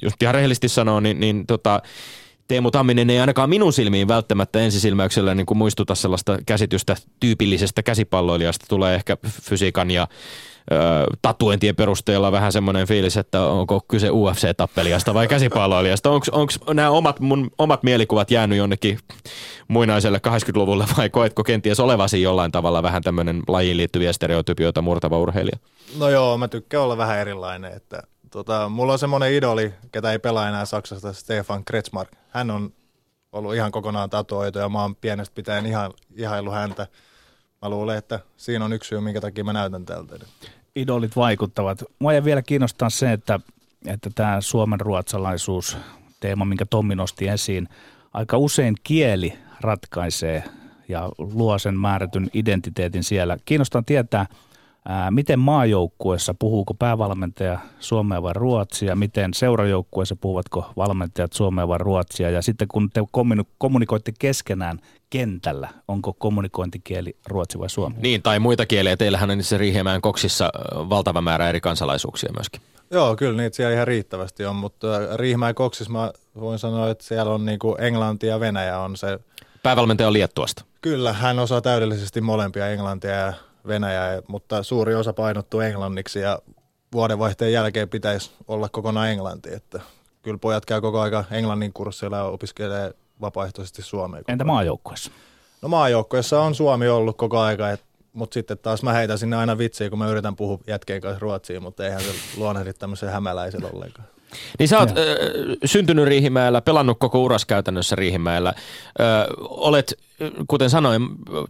just 0.03 0.23
ihan 0.23 0.35
rehellisesti 0.35 0.69
sanoo, 0.69 1.01
niin, 1.01 1.21
niin 1.21 1.47
tota, 1.47 1.83
Teemu 2.49 2.71
Tamminen 2.71 3.11
ei 3.11 3.21
ainakaan 3.21 3.51
minun 3.51 3.73
silmiin 3.73 4.09
välttämättä 4.09 4.61
ensisilmäyksellä 4.61 5.35
niin 5.35 5.47
kuin 5.47 5.59
muistuta 5.59 5.95
sellaista 5.95 6.39
käsitystä 6.47 6.97
tyypillisestä 7.21 7.83
käsipalloilijasta. 7.83 8.67
Tulee 8.69 8.95
ehkä 8.95 9.17
fysiikan 9.43 9.91
ja 9.91 10.09
tatuentien 11.23 11.77
perusteella 11.77 12.33
vähän 12.33 12.53
semmoinen 12.53 12.87
fiilis, 12.87 13.17
että 13.17 13.43
onko 13.43 13.81
kyse 13.89 14.09
UFC-tappelijasta 14.09 15.15
vai 15.15 15.29
käsipalloilijasta. 15.29 16.11
Onko 16.11 16.53
nämä 16.75 16.91
omat, 16.91 17.21
mun 17.21 17.51
omat 17.59 17.83
mielikuvat 17.83 18.31
jäänyt 18.31 18.59
jonnekin 18.59 18.99
muinaiselle 19.69 20.21
80-luvulle 20.29 20.85
vai 20.97 21.11
koetko 21.11 21.45
kenties 21.45 21.81
olevasi 21.81 22.23
jollain 22.23 22.53
tavalla 22.53 22.83
vähän 22.83 23.03
tämmöinen 23.03 23.43
lajiin 23.49 23.77
liittyviä 23.77 24.13
stereotypioita 24.13 24.83
murtava 24.83 25.19
urheilija? 25.19 25.59
No 25.99 26.09
joo, 26.09 26.39
mä 26.39 26.49
tykkään 26.49 26.85
olla 26.85 26.97
vähän 26.97 27.19
erilainen, 27.19 27.73
että 27.73 28.03
Tota, 28.31 28.69
mulla 28.69 28.93
on 28.93 28.99
semmoinen 28.99 29.33
idoli, 29.33 29.75
ketä 29.93 30.13
ei 30.13 30.19
pelaa 30.19 30.49
enää 30.49 30.65
Saksasta, 30.65 31.13
Stefan 31.13 31.65
Kretschmark. 31.65 32.09
Hän 32.29 32.51
on 32.51 32.73
ollut 33.33 33.55
ihan 33.55 33.73
kokonaan 33.73 34.11
tatuoitu 34.11 34.59
ja 34.59 34.69
mä 34.69 34.83
oon 34.83 34.97
pienestä 34.97 35.35
pitäen 35.35 35.67
ihan 35.67 35.93
ihailu 36.17 36.51
häntä. 36.51 36.87
Mä 37.63 37.69
luulen, 37.69 37.99
että 37.99 38.21
siinä 38.37 38.65
on 38.65 38.73
yksi 38.73 38.89
syy, 38.89 39.01
minkä 39.01 39.21
takia 39.21 39.45
mä 39.45 39.53
näytän 39.53 39.87
tältä. 39.87 40.19
Idolit 40.77 41.17
vaikuttavat. 41.17 41.85
Mua 41.99 42.13
ei 42.13 42.25
vielä 42.25 42.43
kiinnostaa 42.43 42.91
se, 42.91 43.13
että, 43.13 43.41
että 43.87 44.11
tämä 44.15 44.41
suomen 44.41 44.81
ruotsalaisuus 44.81 45.77
teema, 46.21 46.45
minkä 46.45 46.67
Tommi 46.67 46.95
nosti 46.95 47.29
esiin, 47.29 47.69
aika 48.13 48.39
usein 48.39 48.75
kieli 48.83 49.39
ratkaisee 49.61 50.45
ja 50.89 51.09
luo 51.19 51.59
sen 51.59 51.79
määrätyn 51.79 52.31
identiteetin 52.35 53.05
siellä. 53.05 53.37
Kiinnostaa 53.45 53.83
tietää– 53.87 54.27
Ää, 54.93 55.11
miten 55.11 55.39
maajoukkueessa, 55.39 56.35
puhuuko 56.39 56.75
päävalmentaja 56.75 57.59
suomea 57.81 58.23
vai 58.23 58.33
ruotsia, 58.33 58.97
miten 58.97 59.35
seurajoukkueessa 59.35 60.17
puhuvatko 60.17 60.73
valmentajat 60.77 61.33
suomea 61.33 61.69
vai 61.69 61.79
ruotsia, 61.79 62.31
ja 62.31 62.43
sitten 62.43 62.69
kun 62.69 62.91
te 62.91 63.01
kommunikoitte 63.59 64.13
keskenään 64.19 64.79
kentällä, 65.11 65.69
onko 65.89 66.13
kommunikointikieli 66.13 67.17
ruotsi 67.27 67.59
vai 67.59 67.71
suomi? 67.71 67.97
Niin, 67.99 68.23
tai 68.23 68.39
muita 68.39 68.67
kieliä. 68.67 68.97
Teillähän 68.97 69.31
on 69.31 69.39
niissä 69.39 69.59
Riihemään 69.59 70.01
koksissa 70.01 70.51
valtava 70.75 71.21
määrä 71.21 71.49
eri 71.49 71.61
kansalaisuuksia 71.61 72.31
myöskin. 72.37 72.61
Joo, 72.91 73.17
kyllä 73.17 73.43
niitä 73.43 73.57
siellä 73.57 73.75
ihan 73.75 73.87
riittävästi 73.87 74.45
on, 74.45 74.57
mutta 74.57 74.87
Riihimäen 75.17 75.55
koksissa 75.55 75.93
mä 75.93 76.13
voin 76.41 76.59
sanoa, 76.59 76.91
että 76.91 77.05
siellä 77.05 77.33
on 77.35 77.45
niinku 77.45 77.77
Englanti 77.79 78.27
ja 78.27 78.41
Venäjä 78.41 78.79
on 78.79 78.97
se. 78.97 79.19
Päävalmentaja 79.63 80.07
on 80.07 80.13
Liettuasta. 80.13 80.65
Kyllä, 80.81 81.13
hän 81.13 81.39
osaa 81.39 81.61
täydellisesti 81.61 82.21
molempia 82.21 82.69
englantia 82.69 83.11
ja 83.11 83.33
Venäjää, 83.67 84.23
mutta 84.29 84.63
suuri 84.63 84.95
osa 84.95 85.13
painottuu 85.13 85.61
englanniksi 85.61 86.21
ja 86.21 86.39
vuodenvaihteen 86.93 87.53
jälkeen 87.53 87.89
pitäisi 87.89 88.31
olla 88.49 88.69
kokonaan 88.69 89.11
englanti, 89.11 89.55
että 89.55 89.81
kyllä 90.23 90.39
pojat 90.39 90.67
käy 90.67 90.81
koko 90.81 91.01
aika 91.01 91.25
englannin 91.31 91.73
kurssilla 91.73 92.17
ja 92.17 92.25
opiskelee 92.25 92.93
vapaaehtoisesti 93.21 93.83
suomea. 93.83 94.23
Entä 94.29 94.45
maajoukkueessa? 94.45 95.11
No 95.63 95.69
maajoukkueessa 95.69 96.41
on 96.41 96.55
Suomi 96.55 96.89
ollut 96.89 97.17
koko 97.17 97.39
aika, 97.39 97.65
mutta 98.13 98.35
sitten 98.35 98.59
taas 98.59 98.83
mä 98.83 98.93
heitän 98.93 99.19
sinne 99.19 99.37
aina 99.37 99.59
vitsiä, 99.59 99.91
kun 99.91 99.99
mä 99.99 100.09
yritän 100.09 100.37
puhua 100.37 100.59
jätkeen 100.67 101.01
kanssa 101.01 101.19
ruotsia, 101.21 101.61
mutta 101.61 101.85
eihän 101.85 102.01
se 102.01 102.11
luonnehdi 102.37 102.73
tämmöisen 102.73 103.09
hämäläisen 103.09 103.75
ollenkaan. 103.75 104.09
Niin 104.59 104.69
sä 104.69 104.79
oot 104.79 104.91
ö, 104.97 105.57
syntynyt 105.65 106.05
Riihimäellä, 106.05 106.61
pelannut 106.61 106.99
koko 106.99 107.23
uras 107.23 107.45
käytännössä 107.45 107.97
Riihimäellä. 107.97 108.55
Ö, 109.01 109.03
olet, 109.41 109.99
kuten 110.49 110.71
sanoin, 110.71 111.03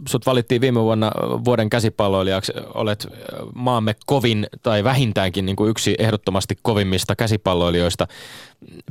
sut 0.07 0.25
valittiin 0.25 0.61
viime 0.61 0.81
vuonna 0.81 1.11
vuoden 1.45 1.69
käsipalloilijaksi. 1.69 2.53
Olet 2.73 3.07
maamme 3.55 3.95
kovin 4.05 4.47
tai 4.63 4.83
vähintäänkin 4.83 5.45
niin 5.45 5.55
kuin 5.55 5.69
yksi 5.69 5.95
ehdottomasti 5.99 6.57
kovimmista 6.61 7.15
käsipalloilijoista. 7.15 8.07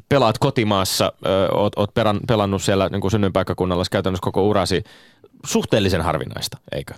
Pelaat 0.08 0.38
kotimaassa, 0.38 1.12
ö, 1.26 1.48
oot, 1.54 1.72
oot 1.76 1.94
peran, 1.94 2.20
pelannut 2.28 2.62
siellä 2.62 2.88
niin 2.88 3.00
kuin 3.00 3.10
synnyinpaikkakunnalla 3.10 3.84
käytännössä 3.90 4.24
koko 4.24 4.48
urasi. 4.48 4.84
Suhteellisen 5.46 6.00
harvinaista, 6.02 6.58
eikö? 6.72 6.94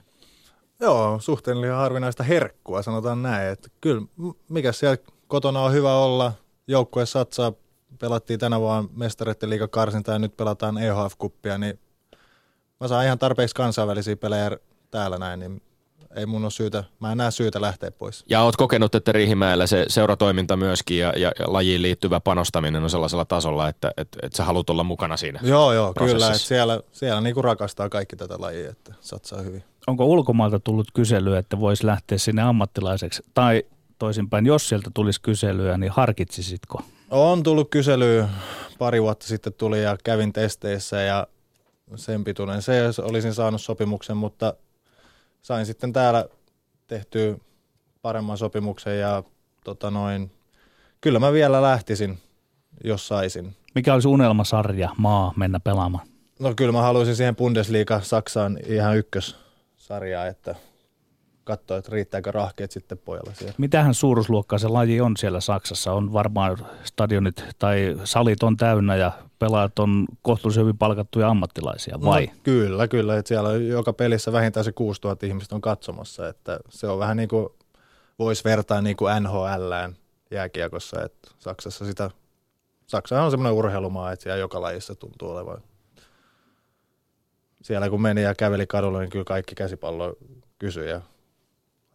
Joo, 0.81 1.19
suhteellisen 1.21 1.75
harvinaista 1.75 2.23
herkkua, 2.23 2.83
sanotaan 2.83 3.23
näin. 3.23 3.49
Että 3.49 3.69
kyllä, 3.81 4.03
mikä 4.49 4.73
siellä 4.73 4.97
kotona 5.29 5.61
on 5.61 5.73
hyvä 5.73 5.95
olla– 5.95 6.33
joukkue 6.73 7.07
satsaa, 7.07 7.53
pelattiin 7.99 8.41
tänä 8.41 8.61
vuonna 8.61 8.89
mestareiden 8.97 9.51
liikakarsinta 9.51 10.13
ja 10.13 10.19
nyt 10.19 10.37
pelataan 10.37 10.79
EHF-kuppia, 10.79 11.59
niin 11.59 11.79
mä 12.81 12.89
saan 12.89 13.05
ihan 13.05 13.19
tarpeeksi 13.19 13.55
kansainvälisiä 13.55 14.17
pelejä 14.17 14.51
täällä 14.91 15.19
näin, 15.19 15.41
niin 15.41 15.63
ei 16.17 16.27
mun 16.27 16.43
ole 16.43 16.51
syytä, 16.51 16.85
mä 17.01 17.13
en 17.13 17.19
näe 17.19 17.31
syytä 17.31 17.61
lähteä 17.61 17.91
pois. 17.91 18.25
Ja 18.29 18.43
oot 18.43 18.57
kokenut, 18.57 18.95
että 18.95 19.13
Riihimäellä 19.13 19.67
se 19.67 19.85
seuratoiminta 19.89 20.57
myöskin 20.57 20.99
ja, 20.99 21.13
ja, 21.17 21.33
ja 21.39 21.53
lajiin 21.53 21.83
liittyvä 21.83 22.21
panostaminen 22.21 22.83
on 22.83 22.91
sellaisella 22.91 23.25
tasolla, 23.25 23.69
että 23.69 23.93
et, 23.97 24.09
et 24.23 24.33
sä 24.33 24.45
haluat 24.45 24.71
olla 24.71 24.85
mukana 24.85 25.17
siinä 25.17 25.41
Joo, 25.43 25.73
joo, 25.73 25.95
kyllä. 25.95 26.27
Että 26.27 26.39
siellä 26.39 26.81
siellä 26.93 27.21
niinku 27.21 27.43
rakastaa 27.43 27.89
kaikki 27.89 28.17
tätä 28.17 28.35
lajia, 28.39 28.71
että 28.71 28.95
satsaa 29.01 29.43
hyvin. 29.43 29.65
Onko 29.87 30.05
ulkomailta 30.05 30.61
tullut 30.61 30.89
kysely, 30.95 31.37
että 31.37 31.61
voisi 31.61 31.87
lähteä 31.87 32.19
sinne 32.19 32.43
ammattilaiseksi? 32.43 33.23
Tai 33.35 33.63
toisinpäin, 34.03 34.47
jos 34.47 34.69
sieltä 34.69 34.91
tulisi 34.95 35.21
kyselyä, 35.21 35.79
niin 35.79 35.93
harkitsisitko? 35.93 36.83
On 37.11 37.43
tullut 37.43 37.71
kyselyä. 37.71 38.29
Pari 38.79 39.03
vuotta 39.03 39.27
sitten 39.27 39.53
tuli 39.53 39.83
ja 39.83 39.97
kävin 40.05 40.33
testeissä 40.33 41.01
ja 41.01 41.27
sen 41.97 42.25
pituinen 42.25 42.63
se, 42.63 42.77
jos 42.77 42.99
olisin 42.99 43.35
saanut 43.35 43.61
sopimuksen, 43.61 44.17
mutta 44.17 44.55
sain 45.43 45.67
sitten 45.67 45.93
täällä 45.93 46.29
tehtyä 46.87 47.37
paremman 48.03 48.39
sopimuksen 48.39 49.01
ja 49.01 49.23
tota 49.65 49.91
noin, 49.91 50.31
kyllä 51.01 51.19
mä 51.19 51.33
vielä 51.33 51.63
lähtisin, 51.63 52.19
jos 52.85 53.09
saisin. 53.09 53.57
Mikä 53.75 53.95
olisi 53.95 54.09
unelmasarja, 54.09 54.91
maa 54.97 55.33
mennä 55.37 55.61
pelaamaan? 55.61 56.07
No 56.39 56.55
kyllä 56.57 56.73
mä 56.73 56.83
haluaisin 56.83 57.17
siihen 57.17 57.37
Bundesliga 57.37 58.01
Saksaan 58.01 58.59
ihan 58.67 58.97
ykkössarjaa, 58.97 60.27
että 60.27 60.55
katsoa, 61.45 61.77
että 61.77 61.93
riittääkö 61.93 62.31
rahkeet 62.33 62.71
sitten 62.71 62.99
pojalle 62.99 63.35
siellä. 63.35 63.55
Mitähän 63.59 63.95
suuruusluokkaa 63.95 64.59
se 64.59 64.69
laji 64.69 65.01
on 65.01 65.17
siellä 65.17 65.41
Saksassa? 65.41 65.93
On 65.93 66.13
varmaan 66.13 66.59
stadionit 66.85 67.45
tai 67.59 67.97
salit 68.05 68.43
on 68.43 68.57
täynnä 68.57 68.97
ja 68.97 69.13
pelaajat 69.39 69.79
on 69.79 70.07
kohtuullisen 70.23 70.61
hyvin 70.63 70.79
palkattuja 70.79 71.29
ammattilaisia, 71.29 71.99
vai? 72.05 72.27
No, 72.27 72.33
kyllä, 72.43 72.89
kyllä. 72.89 73.17
Että 73.17 73.29
siellä 73.29 73.53
joka 73.53 73.93
pelissä 73.93 74.33
vähintään 74.33 74.65
se 74.65 74.73
6000 74.73 75.27
ihmistä 75.27 75.55
on 75.55 75.61
katsomassa. 75.61 76.29
Että 76.29 76.59
se 76.69 76.87
on 76.87 76.99
vähän 76.99 77.17
niin 77.17 77.29
kuin, 77.29 77.49
voisi 78.19 78.45
vertaa 78.45 78.81
niin 78.81 78.97
kuin 78.97 79.23
NHLään 79.23 79.97
jääkiekossa, 80.31 81.03
että 81.03 81.31
Saksassa 81.39 81.85
sitä, 81.85 82.11
Saksa 82.87 83.23
on 83.23 83.31
semmoinen 83.31 83.59
urheilumaa, 83.59 84.13
että 84.13 84.23
siellä 84.23 84.39
joka 84.39 84.61
lajissa 84.61 84.95
tuntuu 84.95 85.31
olevan. 85.31 85.63
Siellä 87.63 87.91
kun 87.91 88.03
meni 88.03 88.23
ja 88.23 88.35
käveli 88.35 88.67
kadulla, 88.67 89.01
niin 89.01 89.11
kyllä 89.11 89.25
kaikki 89.25 89.55
käsipallo 89.55 90.17
kysyi 90.59 90.91
ja 90.91 91.01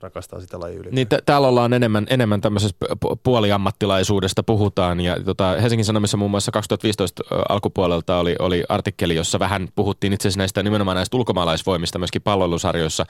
rakastaa 0.01 0.41
sitä 0.41 0.59
lajia 0.59 0.79
yli. 0.79 0.89
Niin 0.91 1.07
t- 1.07 1.25
täällä 1.25 1.47
ollaan 1.47 1.73
enemmän, 1.73 2.07
enemmän 2.09 2.41
tämmöisestä 2.41 2.85
puoliammattilaisuudesta 3.23 4.43
puhutaan 4.43 4.99
ja 4.99 5.23
tota, 5.23 5.55
Helsingin 5.61 5.85
Sanomissa 5.85 6.17
muun 6.17 6.31
muassa 6.31 6.51
2015 6.51 7.23
alkupuolelta 7.49 8.19
oli, 8.19 8.35
oli 8.39 8.63
artikkeli, 8.69 9.15
jossa 9.15 9.39
vähän 9.39 9.67
puhuttiin 9.75 10.13
itse 10.13 10.27
asiassa 10.27 10.39
näistä 10.39 10.63
nimenomaan 10.63 10.95
näistä 10.95 11.17
ulkomaalaisvoimista 11.17 11.99
myöskin 11.99 12.21
palvelusarjoissa. 12.21 13.05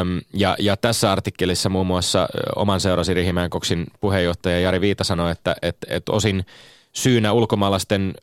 Öm, 0.00 0.20
ja, 0.34 0.56
ja 0.58 0.76
tässä 0.76 1.12
artikkelissa 1.12 1.68
muun 1.68 1.86
muassa 1.86 2.28
oman 2.56 2.80
seurasi 2.80 3.14
Rihimäen 3.14 3.50
Koksin 3.50 3.86
puheenjohtaja 4.00 4.60
Jari 4.60 4.80
Viita 4.80 5.04
sanoi, 5.04 5.32
että 5.32 5.56
et, 5.62 5.76
et 5.88 6.08
osin– 6.08 6.44
syynä 6.92 7.32
ulkomaalaisten 7.32 8.14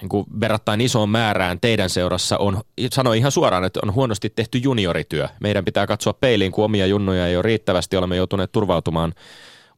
niin 0.00 0.08
kuin 0.08 0.26
verrattain 0.40 0.80
isoon 0.80 1.08
määrään 1.08 1.60
teidän 1.60 1.90
seurassa 1.90 2.38
on, 2.38 2.60
sanoi 2.92 3.18
ihan 3.18 3.32
suoraan, 3.32 3.64
että 3.64 3.80
on 3.82 3.94
huonosti 3.94 4.30
tehty 4.30 4.58
juniorityö. 4.58 5.28
Meidän 5.40 5.64
pitää 5.64 5.86
katsoa 5.86 6.12
peiliin, 6.12 6.52
kun 6.52 6.64
omia 6.64 6.86
junnuja 6.86 7.26
ei 7.26 7.36
ole 7.36 7.42
riittävästi, 7.42 7.96
olemme 7.96 8.16
joutuneet 8.16 8.52
turvautumaan 8.52 9.14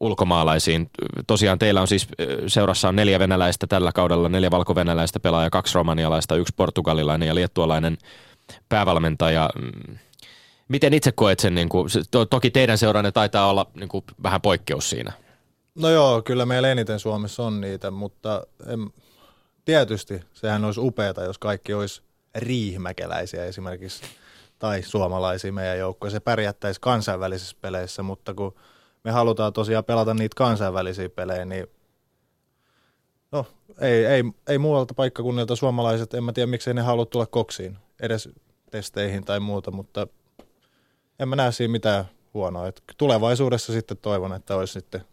ulkomaalaisiin. 0.01 0.90
Tosiaan 1.26 1.59
teillä 1.59 1.80
on 1.80 1.88
siis 1.88 2.09
seurassa 2.46 2.88
on 2.88 2.96
neljä 2.96 3.18
venäläistä 3.18 3.66
tällä 3.66 3.92
kaudella, 3.92 4.28
neljä 4.28 4.51
valkovenäläistä 4.51 5.20
pelaajaa, 5.20 5.51
kaksi 5.51 5.74
romanialaista, 5.74 6.36
yksi 6.36 6.55
portugalilainen 6.57 7.28
ja 7.28 7.34
liettualainen 7.34 7.98
päävalmentaja. 8.68 9.51
Miten 10.68 10.94
itse 10.94 11.12
koet 11.12 11.40
sen, 11.40 11.55
niin 11.55 11.68
kuin, 11.68 11.88
to, 12.11 12.24
toki 12.24 12.51
teidän 12.51 12.78
seuranne 12.78 13.12
taitaa 13.12 13.51
olla 13.51 13.66
niin 13.74 13.88
kuin, 13.88 14.05
vähän 14.22 14.40
poikkeus 14.40 14.90
siinä. 14.90 15.12
No 15.74 15.88
joo, 15.90 16.22
kyllä 16.22 16.46
meillä 16.46 16.68
eniten 16.68 16.98
Suomessa 16.98 17.42
on 17.42 17.61
niitä, 17.61 17.90
mutta 17.90 18.42
en, 18.66 18.90
tietysti 19.64 20.22
sehän 20.32 20.64
olisi 20.64 20.80
upeata, 20.80 21.24
jos 21.24 21.38
kaikki 21.38 21.74
olisi 21.74 22.02
riihmäkeläisiä 22.34 23.44
esimerkiksi 23.44 24.02
tai 24.58 24.82
suomalaisia 24.82 25.52
meidän 25.52 25.78
joukkoja. 25.78 26.11
Se 26.11 26.20
pärjättäisi 26.20 26.80
kansainvälisissä 26.80 27.56
peleissä, 27.61 28.02
mutta 28.02 28.34
kun 28.34 28.54
me 29.04 29.11
halutaan 29.11 29.52
tosiaan 29.52 29.84
pelata 29.84 30.14
niitä 30.14 30.34
kansainvälisiä 30.36 31.08
pelejä, 31.08 31.44
niin 31.44 31.66
no, 33.32 33.46
ei, 33.80 34.04
ei, 34.04 34.24
ei 34.48 34.58
muualta 34.58 34.94
paikkakunnilta 34.94 35.56
suomalaiset, 35.56 36.14
en 36.14 36.24
mä 36.24 36.32
tiedä 36.32 36.46
miksei 36.46 36.74
ne 36.74 36.82
halua 36.82 37.06
tulla 37.06 37.26
koksiin, 37.26 37.78
edes 38.00 38.28
testeihin 38.70 39.24
tai 39.24 39.40
muuta, 39.40 39.70
mutta 39.70 40.06
en 41.18 41.28
mä 41.28 41.36
näe 41.36 41.52
siinä 41.52 41.72
mitään 41.72 42.04
huonoa. 42.34 42.66
Et 42.66 42.82
tulevaisuudessa 42.96 43.72
sitten 43.72 43.96
toivon, 43.96 44.32
että 44.32 44.56
olisi 44.56 44.72
sitten 44.72 45.04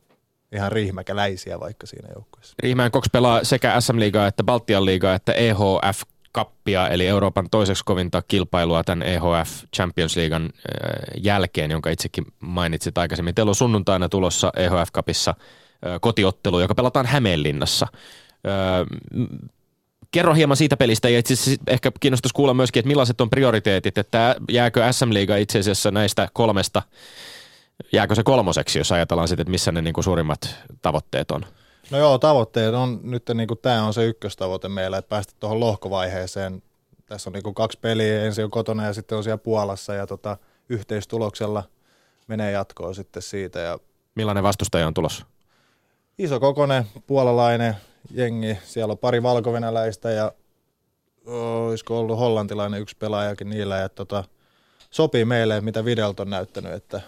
ihan 0.56 0.72
riihmäkäläisiä 0.72 1.60
vaikka 1.60 1.88
siinä 1.88 2.10
joukkueessa. 2.16 2.56
Riihmään 2.64 2.92
Koks 2.92 3.10
pelaa 3.12 3.44
sekä 3.44 3.82
SM-liigaa 3.82 4.28
että 4.28 4.44
Baltian 4.44 4.86
liigaa 4.86 5.16
että 5.16 5.34
EHF 5.34 6.02
kappia, 6.32 6.88
eli 6.88 7.08
Euroopan 7.08 7.50
toiseksi 7.52 7.84
kovinta 7.86 8.22
kilpailua 8.28 8.84
tämän 8.84 9.08
EHF 9.08 9.64
Champions 9.76 10.16
Leaguean 10.16 10.44
äh, 10.44 10.50
jälkeen, 11.24 11.72
jonka 11.72 11.90
itsekin 11.90 12.26
mainitsit 12.40 12.98
aikaisemmin. 12.98 13.36
Teillä 13.36 13.50
on 13.50 13.56
sunnuntaina 13.56 14.10
tulossa 14.10 14.52
EHF 14.58 14.92
Cupissa 14.94 15.36
äh, 15.40 16.00
kotiottelu, 16.02 16.60
joka 16.60 16.76
pelataan 16.76 17.06
Hämeenlinnassa. 17.06 17.88
Äh, 17.92 19.08
kerro 20.12 20.34
hieman 20.34 20.58
siitä 20.58 20.78
pelistä 20.78 21.10
ja 21.10 21.20
itse 21.20 21.56
ehkä 21.68 21.92
kiinnostaisi 22.00 22.34
kuulla 22.34 22.54
myöskin, 22.54 22.80
että 22.80 22.88
millaiset 22.88 23.22
on 23.22 23.30
prioriteetit, 23.30 23.98
että 23.98 24.36
jääkö 24.52 24.94
SM 24.94 25.14
Liiga 25.14 25.36
itse 25.36 25.60
asiassa 25.60 25.92
näistä 25.92 26.28
kolmesta, 26.34 26.82
jääkö 27.92 28.16
se 28.16 28.24
kolmoseksi, 28.24 28.80
jos 28.80 28.92
ajatellaan 28.92 29.28
sitten, 29.28 29.42
että 29.42 29.52
missä 29.52 29.72
ne 29.72 29.82
niin 29.82 29.94
kuin 29.94 30.04
suurimmat 30.04 30.56
tavoitteet 30.82 31.32
on? 31.32 31.46
No 31.92 31.98
joo, 31.98 32.18
tavoitteet 32.18 32.74
on 32.74 33.00
nyt 33.04 33.24
niin 33.34 33.48
kuin 33.48 33.60
tämä 33.62 33.84
on 33.84 33.94
se 33.94 34.06
ykköstavoite 34.06 34.70
meillä, 34.70 34.98
että 34.98 35.10
päästä 35.10 35.34
tuohon 35.40 35.60
lohkovaiheeseen. 35.60 36.64
Tässä 37.06 37.30
on 37.30 37.34
niin 37.34 37.44
kuin 37.44 37.56
kaksi 37.56 37.80
peliä, 37.82 38.24
ensin 38.24 38.44
on 38.44 38.52
kotona 38.52 38.86
ja 38.86 38.94
sitten 38.94 39.18
on 39.18 39.24
siellä 39.24 39.38
Puolassa 39.38 39.94
ja 39.94 40.08
tota, 40.08 40.38
yhteistuloksella 40.70 41.64
menee 42.28 42.52
jatkoon 42.52 42.96
sitten 42.96 43.22
siitä. 43.22 43.60
Ja 43.60 43.80
Millainen 44.16 44.44
vastustaja 44.44 44.88
on 44.88 44.94
tulossa? 44.94 45.26
Iso 46.18 46.40
kokonen, 46.40 46.86
puolalainen 47.08 47.76
jengi, 48.12 48.58
siellä 48.64 48.92
on 48.92 48.98
pari 48.98 49.24
valkovenäläistä 49.24 50.12
ja 50.12 50.32
olisiko 51.26 52.00
ollut 52.00 52.20
hollantilainen 52.20 52.82
yksi 52.82 52.98
pelaajakin 52.98 53.50
niillä 53.50 53.78
ja 53.78 53.90
tota, 53.90 54.24
sopii 54.92 55.26
meille, 55.26 55.62
mitä 55.62 55.86
videolta 55.86 56.24
on 56.24 56.30
näyttänyt, 56.30 56.74
että 56.74 57.02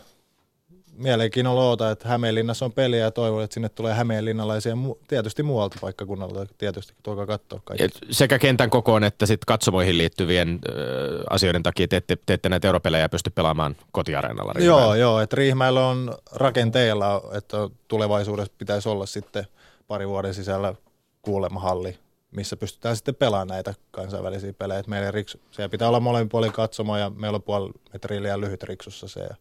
mielenkiinnolla 1.00 1.64
oota, 1.64 1.92
että 1.92 2.10
Hämeenlinnassa 2.10 2.66
on 2.66 2.72
peliä 2.72 3.00
ja 3.00 3.12
toivon, 3.12 3.44
että 3.44 3.54
sinne 3.54 3.70
tulee 3.70 3.94
hämeenlinnalaisia 3.94 4.74
tietysti 5.08 5.44
muualta 5.44 5.78
paikkakunnalta, 5.82 6.46
tietysti 6.58 6.94
tuokaa 7.04 7.26
katsoa 7.26 7.62
kaikki. 7.64 8.00
Sekä 8.12 8.40
kentän 8.40 8.70
kokoon 8.70 9.04
että 9.04 9.26
sitten 9.26 9.46
katsomoihin 9.48 9.98
liittyvien 9.98 10.60
ö, 10.70 11.24
asioiden 11.30 11.64
takia 11.64 11.88
te 11.88 11.98
ette, 11.98 12.18
te 12.26 12.34
ette 12.34 12.50
näitä 12.50 12.68
europelejä 12.68 13.10
pysty 13.10 13.30
pelaamaan 13.30 13.76
kotiareenalla. 13.92 14.54
Riihimäellä. 14.54 14.86
Joo, 14.86 14.96
joo, 14.96 15.20
että 15.20 15.36
Riihimäellä 15.36 15.88
on 15.88 16.16
rakenteilla, 16.32 17.22
että 17.34 17.58
tulevaisuudessa 17.88 18.54
pitäisi 18.58 18.90
olla 18.90 19.06
sitten 19.06 19.48
pari 19.88 20.08
vuoden 20.08 20.34
sisällä 20.34 20.74
kuulemma 21.22 21.60
halli, 21.60 21.98
missä 22.32 22.58
pystytään 22.58 22.96
sitten 22.96 23.16
pelaamaan 23.16 23.48
näitä 23.48 23.74
kansainvälisiä 23.92 24.54
pelejä. 24.54 24.84
Meillä 24.88 25.12
riksu, 25.12 25.40
siellä 25.52 25.70
pitää 25.70 25.88
olla 25.88 26.00
molemmin 26.00 26.30
puolin 26.30 26.52
katsomo 26.52 26.98
ja 26.98 27.10
meillä 27.10 27.36
on 27.36 27.44
puoli 27.44 27.72
metriä 27.94 28.24
liian 28.24 28.42
lyhyt 28.42 28.64
riksussa 28.64 29.08
se. 29.08 29.20
Ja 29.20 29.36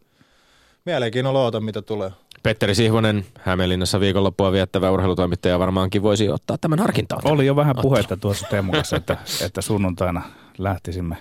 mielenkiinnolla 0.84 1.42
oota, 1.42 1.60
mitä 1.60 1.82
tulee. 1.82 2.10
Petteri 2.42 2.74
Sihvonen, 2.74 3.24
Hämeenlinnassa 3.40 4.00
viikonloppua 4.00 4.52
viettävä 4.52 4.90
urheilutoimittaja 4.90 5.58
varmaankin 5.58 6.02
voisi 6.02 6.30
ottaa 6.30 6.58
tämän 6.58 6.78
harkintaan. 6.78 7.22
Oli 7.24 7.46
jo 7.46 7.56
vähän 7.56 7.74
puhetta 7.82 8.16
tuossa 8.16 8.46
Teemun 8.50 8.74
kanssa, 8.74 8.96
että, 8.96 9.16
että 9.44 9.60
sunnuntaina 9.60 10.22
lähtisimme 10.58 11.16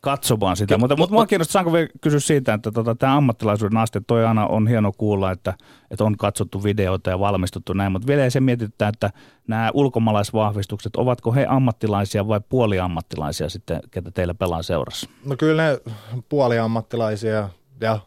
katsomaan 0.00 0.56
sitä. 0.56 0.78
Mutta, 0.78 0.96
mutta 0.96 1.12
mua 1.12 1.26
kiinnostaa, 1.26 1.52
saanko 1.52 1.72
vielä 1.72 1.88
kysyä 2.00 2.20
siitä, 2.20 2.54
että 2.54 2.72
tota, 2.72 2.94
tämä 2.94 3.16
ammattilaisuuden 3.16 3.78
aste, 3.78 4.00
toi 4.06 4.26
aina 4.26 4.46
on 4.46 4.68
hieno 4.68 4.92
kuulla, 4.98 5.30
että, 5.30 5.54
että 5.90 6.04
on 6.04 6.16
katsottu 6.16 6.64
videoita 6.64 7.10
ja 7.10 7.18
valmistuttu 7.18 7.72
näin, 7.72 7.92
mutta 7.92 8.06
vielä 8.06 8.30
se 8.30 8.40
mietityttää, 8.40 8.88
että 8.88 9.10
nämä 9.48 9.70
ulkomaalaisvahvistukset, 9.74 10.96
ovatko 10.96 11.32
he 11.32 11.46
ammattilaisia 11.48 12.28
vai 12.28 12.40
puoliammattilaisia 12.48 13.48
sitten, 13.48 13.80
ketä 13.90 14.10
teillä 14.10 14.34
pelaa 14.34 14.62
seurassa? 14.62 15.10
No 15.24 15.36
kyllä 15.36 15.62
ne 15.62 15.80
puoliammattilaisia 16.28 17.48
ja 17.80 17.98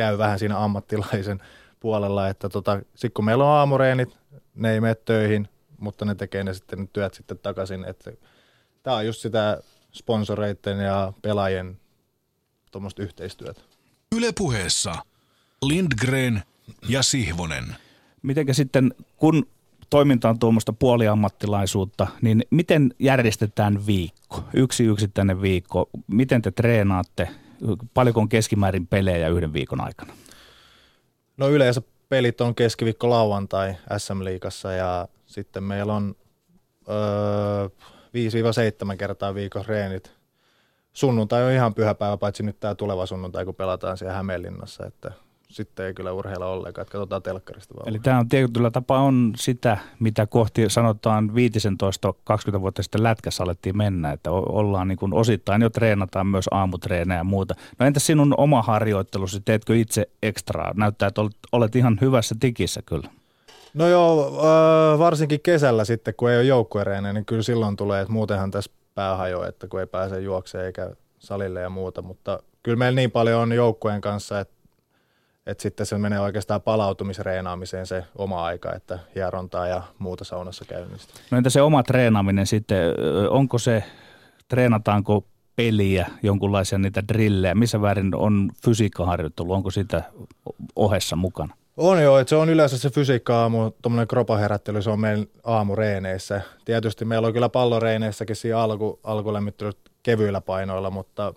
käy 0.00 0.18
vähän 0.18 0.38
siinä 0.38 0.64
ammattilaisen 0.64 1.42
puolella, 1.80 2.28
että 2.28 2.48
tota, 2.48 2.80
sitten 2.94 3.12
kun 3.14 3.24
meillä 3.24 3.44
on 3.44 3.50
aamureenit, 3.50 4.18
ne 4.54 4.72
ei 4.72 4.80
mene 4.80 4.94
töihin, 4.94 5.48
mutta 5.78 6.04
ne 6.04 6.14
tekee 6.14 6.44
ne 6.44 6.54
sitten 6.54 6.78
ne 6.78 6.88
työt 6.92 7.14
sitten 7.14 7.38
takaisin, 7.38 7.84
että 7.84 8.12
tämä 8.82 8.96
on 8.96 9.06
just 9.06 9.20
sitä 9.20 9.62
sponsoreiden 9.92 10.78
ja 10.78 11.12
pelaajien 11.22 11.80
tuommoista 12.70 13.02
yhteistyötä. 13.02 13.60
Ylepuheessa 14.16 14.94
Lindgren 15.62 16.42
ja 16.88 17.02
Sihvonen. 17.02 17.76
Mitenkä 18.22 18.52
sitten, 18.52 18.94
kun 19.16 19.46
toiminta 19.90 20.28
on 20.28 20.38
tuommoista 20.38 20.72
puoliammattilaisuutta, 20.72 22.06
niin 22.22 22.44
miten 22.50 22.94
järjestetään 22.98 23.86
viikko, 23.86 24.44
yksi 24.54 24.84
yksittäinen 24.84 25.42
viikko? 25.42 25.90
Miten 26.06 26.42
te 26.42 26.50
treenaatte? 26.50 27.28
Paljonko 27.94 28.20
on 28.20 28.28
keskimäärin 28.28 28.86
pelejä 28.86 29.28
yhden 29.28 29.52
viikon 29.52 29.80
aikana? 29.80 30.12
No 31.36 31.48
yleensä 31.48 31.82
pelit 32.08 32.40
on 32.40 32.54
keskiviikko 32.54 33.10
lauantai 33.10 33.74
SM-liigassa 33.98 34.72
ja 34.72 35.08
sitten 35.26 35.62
meillä 35.62 35.94
on 35.94 36.14
öö, 36.88 37.68
5-7 38.94 38.96
kertaa 38.96 39.34
viikon 39.34 39.64
reenit. 39.66 40.12
Sunnuntai 40.92 41.44
on 41.44 41.52
ihan 41.52 41.74
pyhä 41.74 41.94
päivä, 41.94 42.16
paitsi 42.16 42.42
nyt 42.42 42.60
tämä 42.60 42.74
tuleva 42.74 43.06
sunnuntai, 43.06 43.44
kun 43.44 43.54
pelataan 43.54 43.98
siellä 43.98 44.14
Hämeenlinnassa, 44.16 44.86
että 44.86 45.12
sitten 45.50 45.86
ei 45.86 45.94
kyllä 45.94 46.12
urheilla 46.12 46.46
ollenkaan, 46.46 46.82
että 46.82 46.92
katsotaan 46.92 47.22
telkkarista 47.22 47.74
vaan. 47.74 47.88
Eli 47.88 47.98
tämä 47.98 48.18
on 48.18 48.28
tietyllä 48.28 48.70
tapaa 48.70 49.00
on 49.00 49.32
sitä, 49.36 49.78
mitä 50.00 50.26
kohti 50.26 50.70
sanotaan 50.70 51.30
15-20 52.56 52.60
vuotta 52.60 52.82
sitten 52.82 53.02
lätkässä 53.02 53.42
alettiin 53.42 53.76
mennä, 53.76 54.12
että 54.12 54.30
ollaan 54.30 54.88
niin 54.88 54.98
kuin 54.98 55.14
osittain 55.14 55.62
jo 55.62 55.70
treenataan 55.70 56.26
myös 56.26 56.48
aamutreenejä 56.50 57.20
ja 57.20 57.24
muuta. 57.24 57.54
No 57.78 57.86
entä 57.86 58.00
sinun 58.00 58.34
oma 58.36 58.62
harjoittelusi, 58.62 59.40
teetkö 59.40 59.76
itse 59.76 60.10
ekstraa? 60.22 60.72
Näyttää, 60.76 61.06
että 61.06 61.22
olet 61.52 61.76
ihan 61.76 61.98
hyvässä 62.00 62.34
tikissä 62.40 62.82
kyllä. 62.86 63.08
No 63.74 63.88
joo, 63.88 64.32
varsinkin 64.98 65.40
kesällä 65.40 65.84
sitten, 65.84 66.14
kun 66.16 66.30
ei 66.30 66.36
ole 66.36 66.44
joukkuereenejä, 66.44 67.12
niin 67.12 67.24
kyllä 67.24 67.42
silloin 67.42 67.76
tulee, 67.76 68.00
että 68.00 68.12
muutenhan 68.12 68.50
tässä 68.50 68.70
pää 68.94 69.16
hajoaa, 69.16 69.46
että 69.46 69.68
kun 69.68 69.80
ei 69.80 69.86
pääse 69.86 70.20
juokseen 70.20 70.66
eikä 70.66 70.90
salille 71.18 71.60
ja 71.60 71.70
muuta, 71.70 72.02
mutta 72.02 72.42
kyllä 72.62 72.76
meillä 72.76 72.96
niin 72.96 73.10
paljon 73.10 73.40
on 73.40 73.52
joukkueen 73.52 74.00
kanssa, 74.00 74.40
että, 74.40 74.59
että 75.50 75.62
sitten 75.62 75.86
se 75.86 75.98
menee 75.98 76.20
oikeastaan 76.20 76.62
palautumisreenaamiseen 76.62 77.86
se 77.86 78.04
oma 78.16 78.44
aika, 78.44 78.74
että 78.74 78.98
hierontaa 79.14 79.68
ja 79.68 79.82
muuta 79.98 80.24
saunassa 80.24 80.64
käymistä. 80.64 81.14
No 81.30 81.38
entä 81.38 81.50
se 81.50 81.62
oma 81.62 81.82
treenaaminen 81.82 82.46
sitten, 82.46 82.78
onko 83.30 83.58
se, 83.58 83.84
treenataanko 84.48 85.24
peliä, 85.56 86.06
jonkunlaisia 86.22 86.78
niitä 86.78 87.08
drillejä, 87.08 87.54
missä 87.54 87.80
väärin 87.80 88.14
on 88.14 88.50
fysiikkaharjoittelu, 88.64 89.52
onko 89.52 89.70
sitä 89.70 90.02
ohessa 90.76 91.16
mukana? 91.16 91.54
On 91.76 92.02
joo, 92.02 92.18
että 92.18 92.28
se 92.28 92.36
on 92.36 92.48
yleensä 92.48 92.78
se 92.78 92.90
fysiikka-aamu, 92.90 93.70
tuommoinen 93.82 94.08
kropaherättely, 94.08 94.82
se 94.82 94.90
on 94.90 95.00
meillä 95.00 95.26
aamureeneissä. 95.44 96.40
Tietysti 96.64 97.04
meillä 97.04 97.26
on 97.26 97.32
kyllä 97.32 97.48
palloreeneissäkin 97.48 98.36
siinä 98.36 98.58
alku, 98.58 99.00
alkulämmittelyt 99.04 99.78
kevyillä 100.02 100.40
painoilla, 100.40 100.90
mutta 100.90 101.34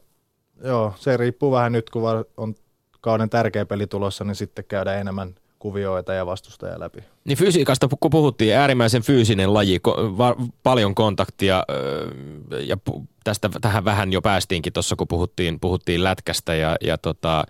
joo, 0.64 0.94
se 0.98 1.18
riippuu 1.18 1.52
vähän 1.52 1.72
nyt, 1.72 1.90
kun 1.90 2.26
on 2.38 2.56
kauden 3.04 3.30
tärkeä 3.30 3.66
peli 3.66 3.88
tulossa, 3.88 4.24
niin 4.24 4.36
sitten 4.36 4.66
käydään 4.66 5.00
enemmän 5.00 5.36
kuvioita 5.60 6.14
ja 6.14 6.26
vastustajia 6.26 6.80
läpi. 6.80 7.04
Niin 7.26 7.38
fysiikasta 7.38 7.88
kun 8.00 8.12
puhuttiin, 8.12 8.56
äärimmäisen 8.56 9.02
fyysinen 9.02 9.54
laji, 9.54 9.80
ko- 9.88 10.18
va- 10.18 10.36
paljon 10.64 10.96
kontaktia 10.96 11.64
ja 12.60 12.78
tästä 13.24 13.50
tähän 13.62 13.86
vähän 13.86 14.14
jo 14.14 14.22
päästiinkin 14.22 14.74
tuossa, 14.74 14.96
kun 14.96 15.08
puhuttiin, 15.08 15.60
puhuttiin 15.60 16.04
lätkästä 16.04 16.56
ja, 16.56 16.76
ja 16.82 16.98
tota, 16.98 17.44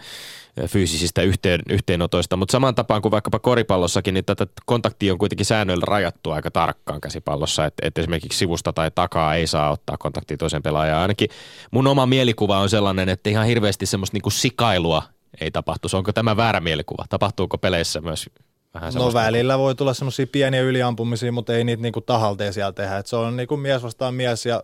fyysisistä 0.67 1.21
yhteen, 1.21 1.61
yhteenotoista, 1.69 2.37
mutta 2.37 2.51
saman 2.51 2.75
tapaan 2.75 3.01
kuin 3.01 3.11
vaikkapa 3.11 3.39
koripallossakin, 3.39 4.13
niin 4.13 4.25
tätä 4.25 4.47
kontaktia 4.65 5.13
on 5.13 5.19
kuitenkin 5.19 5.45
säännöillä 5.45 5.85
rajattu 5.87 6.31
aika 6.31 6.51
tarkkaan 6.51 7.01
käsipallossa, 7.01 7.65
että, 7.65 7.87
että 7.87 8.01
esimerkiksi 8.01 8.39
sivusta 8.39 8.73
tai 8.73 8.91
takaa 8.95 9.35
ei 9.35 9.47
saa 9.47 9.71
ottaa 9.71 9.97
kontaktia 9.97 10.37
toiseen 10.37 10.63
pelaajaan. 10.63 11.01
Ainakin 11.01 11.29
mun 11.71 11.87
oma 11.87 12.05
mielikuva 12.05 12.59
on 12.59 12.69
sellainen, 12.69 13.09
että 13.09 13.29
ihan 13.29 13.45
hirveästi 13.45 13.85
semmoista 13.85 14.15
niinku 14.15 14.29
sikailua 14.29 15.03
ei 15.41 15.51
tapahtu. 15.51 15.87
Onko 15.93 16.13
tämä 16.13 16.37
väärä 16.37 16.59
mielikuva? 16.59 17.05
Tapahtuuko 17.09 17.57
peleissä 17.57 18.01
myös 18.01 18.29
vähän 18.73 18.93
No 18.93 19.13
välillä 19.13 19.57
voi 19.57 19.75
tulla 19.75 19.93
semmoisia 19.93 20.27
pieniä 20.27 20.61
yliampumisia, 20.61 21.31
mutta 21.31 21.53
ei 21.55 21.63
niitä 21.63 21.81
niinku 21.81 22.01
tahalteen 22.01 22.53
siellä 22.53 22.71
tehdä. 22.71 22.97
Et 22.97 23.07
se 23.07 23.15
on 23.15 23.37
niinku 23.37 23.57
mies 23.57 23.83
vastaan 23.83 24.13
mies 24.13 24.45
ja 24.45 24.63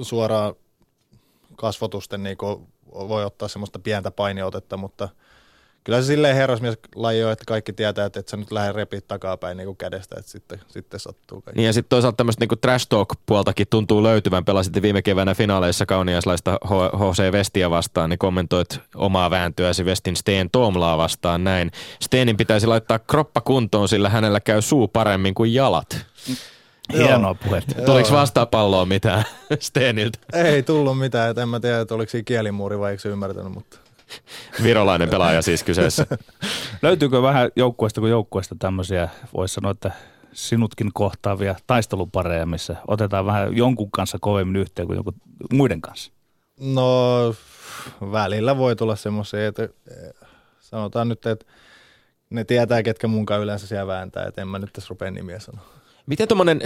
suoraan 0.00 0.54
kasvotusten 1.56 2.22
niin 2.22 2.36
kuin 2.36 2.68
voi 2.92 3.24
ottaa 3.24 3.48
semmoista 3.48 3.78
pientä 3.78 4.10
painiotetta, 4.10 4.76
mutta 4.76 5.08
kyllä 5.84 6.00
se 6.00 6.06
silleen 6.06 6.36
herrasmies 6.36 6.78
laji 6.94 7.24
on, 7.24 7.32
että 7.32 7.44
kaikki 7.46 7.72
tietää, 7.72 8.06
että 8.06 8.20
et 8.20 8.28
sä 8.28 8.36
nyt 8.36 8.52
lähde 8.52 8.72
repiä 8.72 9.00
takapäin 9.08 9.56
niin 9.56 9.66
kuin 9.66 9.76
kädestä, 9.76 10.16
että 10.18 10.30
sitten, 10.30 10.60
sitten 10.68 11.00
sattuu 11.00 11.40
kaikki. 11.40 11.58
Niin 11.58 11.66
ja 11.66 11.72
sitten 11.72 11.88
toisaalta 11.88 12.16
tämmöistä 12.16 12.40
niinku 12.40 12.56
trash 12.56 12.88
talk-puoltakin 12.88 13.66
tuntuu 13.70 14.02
löytyvän. 14.02 14.44
Pelasitte 14.44 14.82
viime 14.82 15.02
keväänä 15.02 15.34
finaaleissa 15.34 15.86
kauniaislaista 15.86 16.58
HC 16.96 17.32
Vestia 17.32 17.70
vastaan, 17.70 18.10
niin 18.10 18.18
kommentoit 18.18 18.80
omaa 18.94 19.30
vääntyäsi 19.30 19.84
Vestin 19.84 20.16
Steen 20.16 20.50
Tomlaa 20.50 20.98
vastaan 20.98 21.44
näin. 21.44 21.70
Steenin 22.02 22.36
pitäisi 22.36 22.66
laittaa 22.66 22.98
kroppa 22.98 23.40
kuntoon, 23.40 23.88
sillä 23.88 24.08
hänellä 24.08 24.40
käy 24.40 24.62
suu 24.62 24.88
paremmin 24.88 25.34
kuin 25.34 25.54
jalat. 25.54 26.06
Hienoa 26.92 27.34
puhetta. 27.34 27.82
Tuliko 27.82 28.10
vastapalloa 28.12 28.86
mitään 28.86 29.24
Steeniltä? 29.60 30.18
Ei 30.32 30.62
tullut 30.62 30.98
mitään, 30.98 31.30
että 31.30 31.42
en 31.42 31.48
mä 31.48 31.60
tiedä, 31.60 31.80
että 31.80 31.94
oliko 31.94 32.10
siinä 32.10 32.24
kielimuuri 32.24 32.78
vai 32.78 32.90
eikö 32.90 33.02
se 33.02 33.08
ymmärtänyt, 33.08 33.52
mutta 33.52 33.83
Virolainen 34.62 35.08
pelaaja 35.08 35.42
siis 35.42 35.62
kyseessä. 35.62 36.06
Löytyykö 36.82 37.22
vähän 37.22 37.50
joukkueesta 37.56 38.00
kuin 38.00 38.10
joukkueesta 38.10 38.56
tämmöisiä, 38.58 39.08
voisi 39.34 39.54
sanoa, 39.54 39.70
että 39.70 39.92
sinutkin 40.32 40.90
kohtaavia 40.94 41.54
taistelupareja, 41.66 42.46
missä 42.46 42.76
otetaan 42.88 43.26
vähän 43.26 43.56
jonkun 43.56 43.90
kanssa 43.90 44.18
kovemmin 44.20 44.56
yhteen 44.56 44.86
kuin 44.86 44.96
jonkun 44.96 45.14
muiden 45.52 45.80
kanssa? 45.80 46.12
No 46.60 47.34
välillä 48.00 48.56
voi 48.56 48.76
tulla 48.76 48.96
semmoisia, 48.96 49.46
että 49.46 49.62
eh, 49.62 50.28
sanotaan 50.60 51.08
nyt, 51.08 51.26
että 51.26 51.46
ne 52.30 52.44
tietää, 52.44 52.82
ketkä 52.82 53.06
munkaan 53.06 53.40
yleensä 53.40 53.66
siellä 53.66 53.86
vääntää, 53.86 54.26
että 54.26 54.42
en 54.42 54.48
mä 54.48 54.58
nyt 54.58 54.72
tässä 54.72 54.88
rupea 54.90 55.10
nimiä 55.10 55.38
sanoa. 55.38 55.64
Miten 56.06 56.28
tuommoinen, 56.28 56.60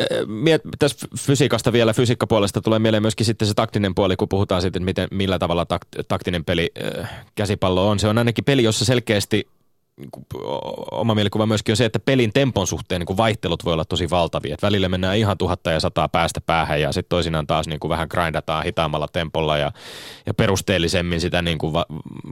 tässä 0.79 1.09
fysiikasta 1.19 1.73
vielä, 1.73 1.93
fysiikkapuolesta 1.93 2.61
tulee 2.61 2.79
mieleen 2.79 3.03
myöskin 3.03 3.27
sitten 3.27 3.49
se 3.49 3.55
taktinen 3.55 3.95
puoli, 3.95 4.17
kun 4.17 4.29
puhutaan 4.29 4.63
sitten, 4.63 4.83
miten, 4.83 5.09
millä 5.11 5.39
tavalla 5.39 5.67
takt, 5.67 5.89
taktinen 6.09 6.45
peli 6.45 6.71
äh, 7.01 7.11
käsipallo 7.35 7.89
on. 7.89 7.99
Se 7.99 8.09
on 8.09 8.19
ainakin 8.19 8.45
peli, 8.45 8.63
jossa 8.63 8.85
selkeästi 8.85 9.49
Niinku, 9.99 10.27
oma 10.91 11.15
mielikuva 11.15 11.47
myöskin 11.47 11.73
on 11.73 11.77
se, 11.77 11.85
että 11.85 11.99
pelin 11.99 12.33
tempon 12.33 12.67
suhteen 12.67 13.01
niin 13.01 13.07
kuin 13.07 13.17
vaihtelut 13.17 13.65
voi 13.65 13.73
olla 13.73 13.85
tosi 13.85 14.11
valtavia. 14.11 14.55
Et 14.55 14.63
välillä 14.63 14.89
mennään 14.89 15.17
ihan 15.17 15.39
tuhatta 15.39 15.71
ja 15.71 15.81
sataa 15.81 16.09
päästä 16.09 16.41
päähän 16.41 16.81
ja 16.81 16.93
sitten 16.93 17.09
toisinaan 17.09 17.47
taas 17.47 17.67
niin 17.67 17.81
kuin 17.81 17.89
vähän 17.89 18.09
grindataan 18.11 18.65
hitaammalla 18.65 19.09
tempolla 19.09 19.59
ja, 19.59 19.73
ja 20.27 20.35
perusteellisemmin 20.35 21.21
sitä 21.21 21.43
niin 21.43 21.59
kuin 21.59 21.73
va- 21.73 21.87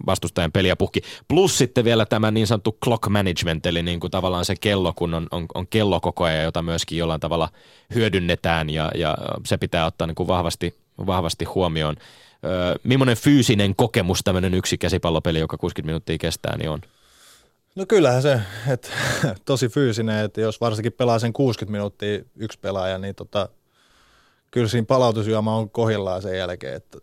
vastustajan 0.06 0.52
peliä 0.52 0.76
puhki. 0.76 1.00
Plus 1.28 1.58
sitten 1.58 1.84
vielä 1.84 2.06
tämä 2.06 2.30
niin 2.30 2.46
sanottu 2.46 2.78
clock 2.84 3.08
management, 3.08 3.66
eli 3.66 3.82
niin 3.82 4.00
kuin 4.00 4.10
tavallaan 4.10 4.44
se 4.44 4.54
kello, 4.60 4.92
kun 4.96 5.14
on, 5.14 5.26
on, 5.30 5.46
on 5.54 5.66
kello 5.66 6.00
koko 6.00 6.24
ajan, 6.24 6.44
jota 6.44 6.62
myöskin 6.62 6.98
jollain 6.98 7.20
tavalla 7.20 7.48
hyödynnetään 7.94 8.70
ja, 8.70 8.90
ja 8.94 9.16
se 9.46 9.56
pitää 9.56 9.86
ottaa 9.86 10.06
niin 10.06 10.14
kuin 10.14 10.28
vahvasti, 10.28 10.74
vahvasti 11.06 11.44
huomioon. 11.44 11.96
Öö, 12.44 12.74
millainen 12.82 13.16
fyysinen 13.16 13.76
kokemus 13.76 14.20
tämmöinen 14.24 14.54
yksi 14.54 14.78
käsipallopeli, 14.78 15.38
joka 15.38 15.56
60 15.56 15.86
minuuttia 15.86 16.18
kestää, 16.18 16.56
niin 16.56 16.70
on? 16.70 16.80
No 17.76 17.84
kyllähän 17.88 18.22
se, 18.22 18.40
että 18.68 18.88
tosi 19.44 19.68
fyysinen, 19.68 20.24
että 20.24 20.40
jos 20.40 20.60
varsinkin 20.60 20.92
pelaa 20.92 21.18
sen 21.18 21.32
60 21.32 21.72
minuuttia 21.72 22.24
yksi 22.36 22.58
pelaaja, 22.58 22.98
niin 22.98 23.14
tota, 23.14 23.48
kyllä 24.50 24.68
siinä 24.68 24.84
palautusjuoma 24.84 25.56
on 25.56 25.70
kohillaan 25.70 26.22
sen 26.22 26.38
jälkeen, 26.38 26.76
että, 26.76 26.98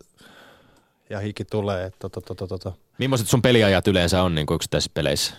ja 1.10 1.18
hiki 1.18 1.44
tulee. 1.44 1.84
Että, 1.84 1.98
tota, 1.98 2.20
tota, 2.20 2.46
tota. 2.46 2.72
Millaiset 2.98 3.28
sun 3.28 3.42
peliajat 3.42 3.88
yleensä 3.88 4.22
on 4.22 4.34
niin 4.34 4.46
yksittäisissä 4.54 4.90
peleissä? 4.94 5.34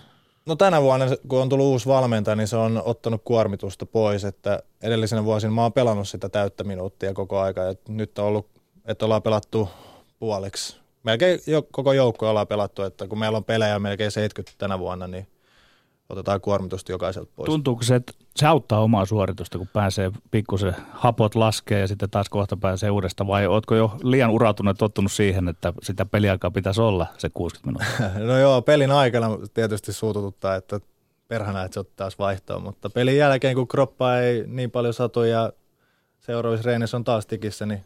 No 0.45 0.55
tänä 0.55 0.81
vuonna, 0.81 1.05
kun 1.27 1.41
on 1.41 1.49
tullut 1.49 1.65
uusi 1.65 1.85
valmentaja, 1.85 2.35
niin 2.35 2.47
se 2.47 2.57
on 2.57 2.81
ottanut 2.85 3.21
kuormitusta 3.23 3.85
pois, 3.85 4.23
että 4.25 4.63
edellisenä 4.81 5.23
vuosina 5.23 5.53
mä 5.53 5.61
oon 5.61 5.73
pelannut 5.73 6.09
sitä 6.09 6.29
täyttä 6.29 6.63
minuuttia 6.63 7.13
koko 7.13 7.39
aika, 7.39 7.69
että 7.69 7.91
nyt 7.91 8.19
on 8.19 8.25
ollut, 8.25 8.47
että 8.85 9.05
ollaan 9.05 9.21
pelattu 9.21 9.69
puoliksi 10.19 10.84
melkein 11.05 11.39
jo, 11.47 11.61
koko 11.71 11.93
joukko 11.93 12.29
ollaan 12.29 12.47
pelattu, 12.47 12.83
että 12.83 13.07
kun 13.07 13.19
meillä 13.19 13.37
on 13.37 13.43
pelejä 13.43 13.79
melkein 13.79 14.11
70 14.11 14.57
tänä 14.57 14.79
vuonna, 14.79 15.07
niin 15.07 15.27
otetaan 16.09 16.41
kuormitusta 16.41 16.91
jokaiselta 16.91 17.31
pois. 17.35 17.45
Tuntuuko 17.45 17.83
se, 17.83 17.95
että 17.95 18.13
se 18.35 18.45
auttaa 18.45 18.79
omaa 18.79 19.05
suoritusta, 19.05 19.57
kun 19.57 19.67
pääsee 19.67 20.11
pikkusen 20.31 20.75
hapot 20.91 21.35
laskee 21.35 21.79
ja 21.79 21.87
sitten 21.87 22.09
taas 22.09 22.29
kohta 22.29 22.57
pääsee 22.57 22.89
uudesta, 22.89 23.27
vai 23.27 23.47
ootko 23.47 23.75
jo 23.75 23.97
liian 24.03 24.31
urautunut 24.31 24.77
tottunut 24.77 25.11
siihen, 25.11 25.47
että 25.47 25.73
sitä 25.83 26.05
peliaikaa 26.05 26.51
pitäisi 26.51 26.81
olla 26.81 27.07
se 27.17 27.29
60 27.33 27.67
minuuttia? 27.67 28.19
no 28.27 28.37
joo, 28.37 28.61
pelin 28.61 28.91
aikana 28.91 29.29
tietysti 29.53 29.93
suutututtaa, 29.93 30.55
että 30.55 30.79
perhana, 31.27 31.63
että 31.63 31.73
se 31.73 31.79
ottaa 31.79 31.95
taas 31.95 32.19
vaihtoa, 32.19 32.59
mutta 32.59 32.89
pelin 32.89 33.17
jälkeen, 33.17 33.55
kun 33.55 33.67
kroppa 33.67 34.17
ei 34.17 34.43
niin 34.47 34.71
paljon 34.71 34.93
satu 34.93 35.23
ja 35.23 35.53
seuraavissa 36.19 36.67
reenissä 36.67 36.97
on 36.97 37.03
taas 37.03 37.25
tikissä, 37.25 37.65
niin 37.65 37.83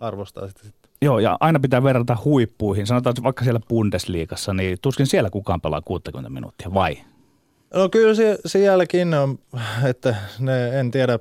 arvostaa 0.00 0.48
sitä 0.48 0.62
sitten. 0.62 0.87
Joo, 1.02 1.18
ja 1.18 1.36
aina 1.40 1.60
pitää 1.60 1.82
verrata 1.82 2.16
huippuihin. 2.24 2.86
Sanotaan, 2.86 3.12
että 3.12 3.22
vaikka 3.22 3.44
siellä 3.44 3.60
Bundesliigassa, 3.68 4.54
niin 4.54 4.78
tuskin 4.82 5.06
siellä 5.06 5.30
kukaan 5.30 5.60
pelaa 5.60 5.80
60 5.80 6.30
minuuttia, 6.30 6.74
vai? 6.74 6.98
No 7.74 7.88
kyllä 7.88 8.14
se, 8.14 8.38
sielläkin 8.46 9.14
on, 9.14 9.38
että 9.84 10.16
ne, 10.38 10.80
en 10.80 10.90
tiedä 10.90 11.18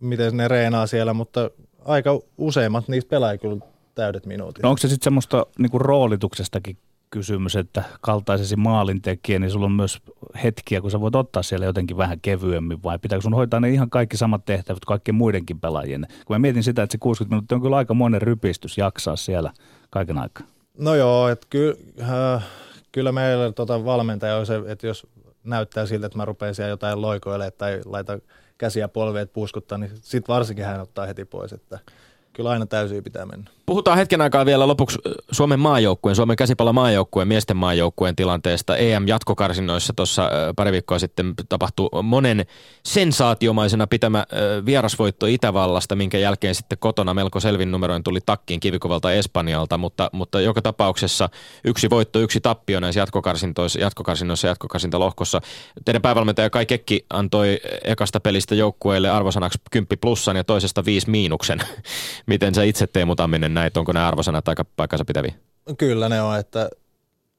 miten 0.00 0.36
ne 0.36 0.48
reenaa 0.48 0.86
siellä, 0.86 1.14
mutta 1.14 1.50
aika 1.84 2.20
useimmat 2.38 2.88
niistä 2.88 3.08
pelaa 3.08 3.38
kyllä 3.38 3.60
täydet 3.94 4.26
minuutit. 4.26 4.62
No 4.62 4.68
onko 4.68 4.78
se 4.78 4.88
sitten 4.88 5.04
semmoista 5.04 5.46
niinku 5.58 5.78
roolituksestakin 5.78 6.76
kysymys, 7.10 7.56
että 7.56 7.84
kaltaisesi 8.00 8.56
maalintekijä, 8.56 9.38
niin 9.38 9.50
sulla 9.50 9.66
on 9.66 9.72
myös 9.72 9.98
hetkiä, 10.44 10.80
kun 10.80 10.90
sä 10.90 11.00
voit 11.00 11.14
ottaa 11.14 11.42
siellä 11.42 11.66
jotenkin 11.66 11.96
vähän 11.96 12.20
kevyemmin, 12.20 12.82
vai 12.82 12.98
pitääkö 12.98 13.22
sun 13.22 13.34
hoitaa 13.34 13.60
ne 13.60 13.70
ihan 13.70 13.90
kaikki 13.90 14.16
samat 14.16 14.44
tehtävät 14.44 14.84
kaikkien 14.84 15.14
muidenkin 15.14 15.60
pelaajien? 15.60 16.06
Kun 16.24 16.34
mä 16.34 16.38
mietin 16.38 16.62
sitä, 16.62 16.82
että 16.82 16.92
se 16.92 16.98
60 16.98 17.34
minuuttia 17.34 17.56
on 17.56 17.62
kyllä 17.62 17.76
aika 17.76 17.94
monen 17.94 18.22
rypistys 18.22 18.78
jaksaa 18.78 19.16
siellä 19.16 19.52
kaiken 19.90 20.18
aikaa. 20.18 20.46
No 20.78 20.94
joo, 20.94 21.28
että 21.28 21.46
ky, 21.50 21.76
äh, 22.02 22.44
kyllä 22.92 23.12
meillä 23.12 23.52
tota 23.52 23.84
valmentaja 23.84 24.36
on 24.36 24.46
se, 24.46 24.60
että 24.66 24.86
jos 24.86 25.06
näyttää 25.44 25.86
siltä, 25.86 26.06
että 26.06 26.18
mä 26.18 26.24
rupean 26.24 26.54
siellä 26.54 26.70
jotain 26.70 27.02
loikoille 27.02 27.50
tai 27.50 27.80
laita 27.84 28.18
käsiä 28.58 28.88
polveet 28.88 29.32
puuskuttaa, 29.32 29.78
niin 29.78 29.90
sitten 29.94 30.34
varsinkin 30.34 30.64
hän 30.64 30.80
ottaa 30.80 31.06
heti 31.06 31.24
pois, 31.24 31.52
että– 31.52 31.78
kyllä 32.32 32.50
aina 32.50 32.66
täysin 32.66 33.04
pitää 33.04 33.26
mennä. 33.26 33.50
Puhutaan 33.70 33.98
hetken 33.98 34.20
aikaa 34.20 34.46
vielä 34.46 34.66
lopuksi 34.66 34.98
Suomen 35.30 35.60
maajoukkueen, 35.60 36.16
Suomen 36.16 36.36
käsipallomaajoukkueen, 36.36 37.28
miesten 37.28 37.56
maajoukkueen 37.56 38.16
tilanteesta. 38.16 38.76
EM-jatkokarsinnoissa 38.76 39.92
tuossa 39.96 40.30
pari 40.56 40.72
viikkoa 40.72 40.98
sitten 40.98 41.34
tapahtui 41.48 41.88
monen 42.02 42.46
sensaatiomaisena 42.86 43.86
pitämä 43.86 44.26
vierasvoitto 44.66 45.26
Itävallasta, 45.26 45.96
minkä 45.96 46.18
jälkeen 46.18 46.54
sitten 46.54 46.78
kotona 46.78 47.14
melko 47.14 47.40
selvin 47.40 47.70
numeroin 47.70 48.02
tuli 48.02 48.20
takkiin 48.26 48.60
kivikovalta 48.60 49.12
Espanjalta, 49.12 49.78
mutta, 49.78 50.10
mutta 50.12 50.40
joka 50.40 50.62
tapauksessa 50.62 51.28
yksi 51.64 51.90
voitto, 51.90 52.18
yksi 52.18 52.40
tappio 52.40 52.80
näissä 52.80 53.00
jatkokarsinnoissa, 53.00 53.80
jatkokarsinnoissa 53.80 54.46
jatkokarsintalohkossa. 54.46 55.40
Teidän 55.84 56.02
päävalmentaja 56.02 56.50
Kai 56.50 56.66
Kekki 56.66 57.06
antoi 57.10 57.60
ekasta 57.84 58.20
pelistä 58.20 58.54
joukkueelle 58.54 59.10
arvosanaksi 59.10 59.58
10 59.70 59.98
plussan 60.00 60.36
ja 60.36 60.44
toisesta 60.44 60.84
5 60.84 61.10
miinuksen. 61.10 61.60
Miten 62.26 62.54
sä 62.54 62.62
itse 62.62 62.86
Teemu 62.86 63.16
Tamminen 63.16 63.59
näit, 63.60 63.76
onko 63.76 63.92
nämä 63.92 64.08
arvosanat 64.08 64.48
aika 64.48 64.64
paikkansa 64.64 65.04
pitäviä? 65.04 65.34
Kyllä 65.78 66.08
ne 66.08 66.22
on, 66.22 66.38
että 66.38 66.70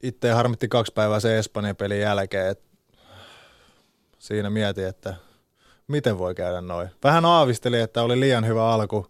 itse 0.04 0.32
harmitti 0.32 0.68
kaksi 0.68 0.94
päivää 0.94 1.20
se 1.20 1.38
Espanjan 1.38 1.76
pelin 1.76 2.00
jälkeen, 2.00 2.48
että 2.48 2.64
siinä 4.20 4.50
mietin, 4.50 4.88
että 4.88 5.16
miten 5.88 6.18
voi 6.18 6.36
käydä 6.36 6.62
noin. 6.62 6.90
Vähän 7.04 7.26
aavisteli, 7.26 7.80
että 7.80 8.04
oli 8.04 8.20
liian 8.20 8.48
hyvä 8.48 8.70
alku. 8.70 9.08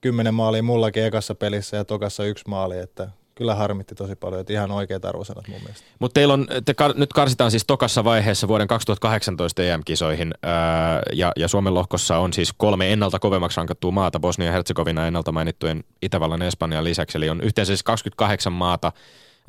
Kymmenen 0.00 0.34
maalia 0.34 0.62
mullakin 0.62 1.04
ekassa 1.04 1.34
pelissä 1.34 1.76
ja 1.76 1.84
tokassa 1.84 2.24
yksi 2.24 2.44
maali, 2.48 2.78
että 2.78 3.08
kyllä 3.36 3.54
harmitti 3.54 3.94
tosi 3.94 4.16
paljon, 4.16 4.40
että 4.40 4.52
ihan 4.52 4.70
oikeat 4.70 5.04
arvosanat 5.04 5.48
mun 5.48 5.60
mielestä. 5.60 5.86
Mutta 5.98 6.14
teillä 6.14 6.34
on, 6.34 6.46
te 6.64 6.74
kar, 6.74 6.92
nyt 6.96 7.12
karsitaan 7.12 7.50
siis 7.50 7.64
tokassa 7.66 8.04
vaiheessa 8.04 8.48
vuoden 8.48 8.68
2018 8.68 9.62
EM-kisoihin 9.62 10.34
ää, 10.42 11.02
ja, 11.12 11.32
ja 11.36 11.48
Suomen 11.48 11.74
lohkossa 11.74 12.18
on 12.18 12.32
siis 12.32 12.52
kolme 12.56 12.92
ennalta 12.92 13.18
kovemmaksi 13.18 13.56
rankattua 13.56 13.90
maata, 13.90 14.20
Bosnia 14.20 14.46
ja 14.46 14.52
Herzegovina 14.52 15.06
ennalta 15.06 15.32
mainittujen 15.32 15.84
Itävallan 16.02 16.40
ja 16.40 16.46
Espanjan 16.46 16.84
lisäksi, 16.84 17.18
eli 17.18 17.30
on 17.30 17.40
yhteensä 17.40 17.70
siis 17.70 17.82
28 17.82 18.52
maata 18.52 18.92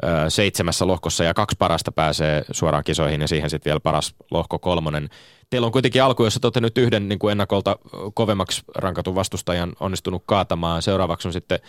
ää, 0.01 0.29
seitsemässä 0.29 0.87
lohkossa 0.87 1.23
ja 1.23 1.33
kaksi 1.33 1.55
parasta 1.59 1.91
pääsee 1.91 2.45
suoraan 2.51 2.83
kisoihin 2.83 3.21
ja 3.21 3.27
siihen 3.27 3.49
sitten 3.49 3.69
vielä 3.69 3.79
paras 3.79 4.15
lohko 4.31 4.59
kolmonen. 4.59 5.09
Teillä 5.49 5.65
on 5.65 5.71
kuitenkin 5.71 6.03
alku, 6.03 6.23
jossa 6.23 6.51
te 6.51 6.61
nyt 6.61 6.77
yhden 6.77 7.09
niin 7.09 7.19
kuin 7.19 7.31
ennakolta 7.31 7.77
kovemmaksi 8.13 8.63
rankatun 8.75 9.15
vastustajan 9.15 9.73
onnistunut 9.79 10.23
kaatamaan. 10.25 10.81
Seuraavaksi 10.81 11.27
on 11.27 11.33
sitten 11.33 11.59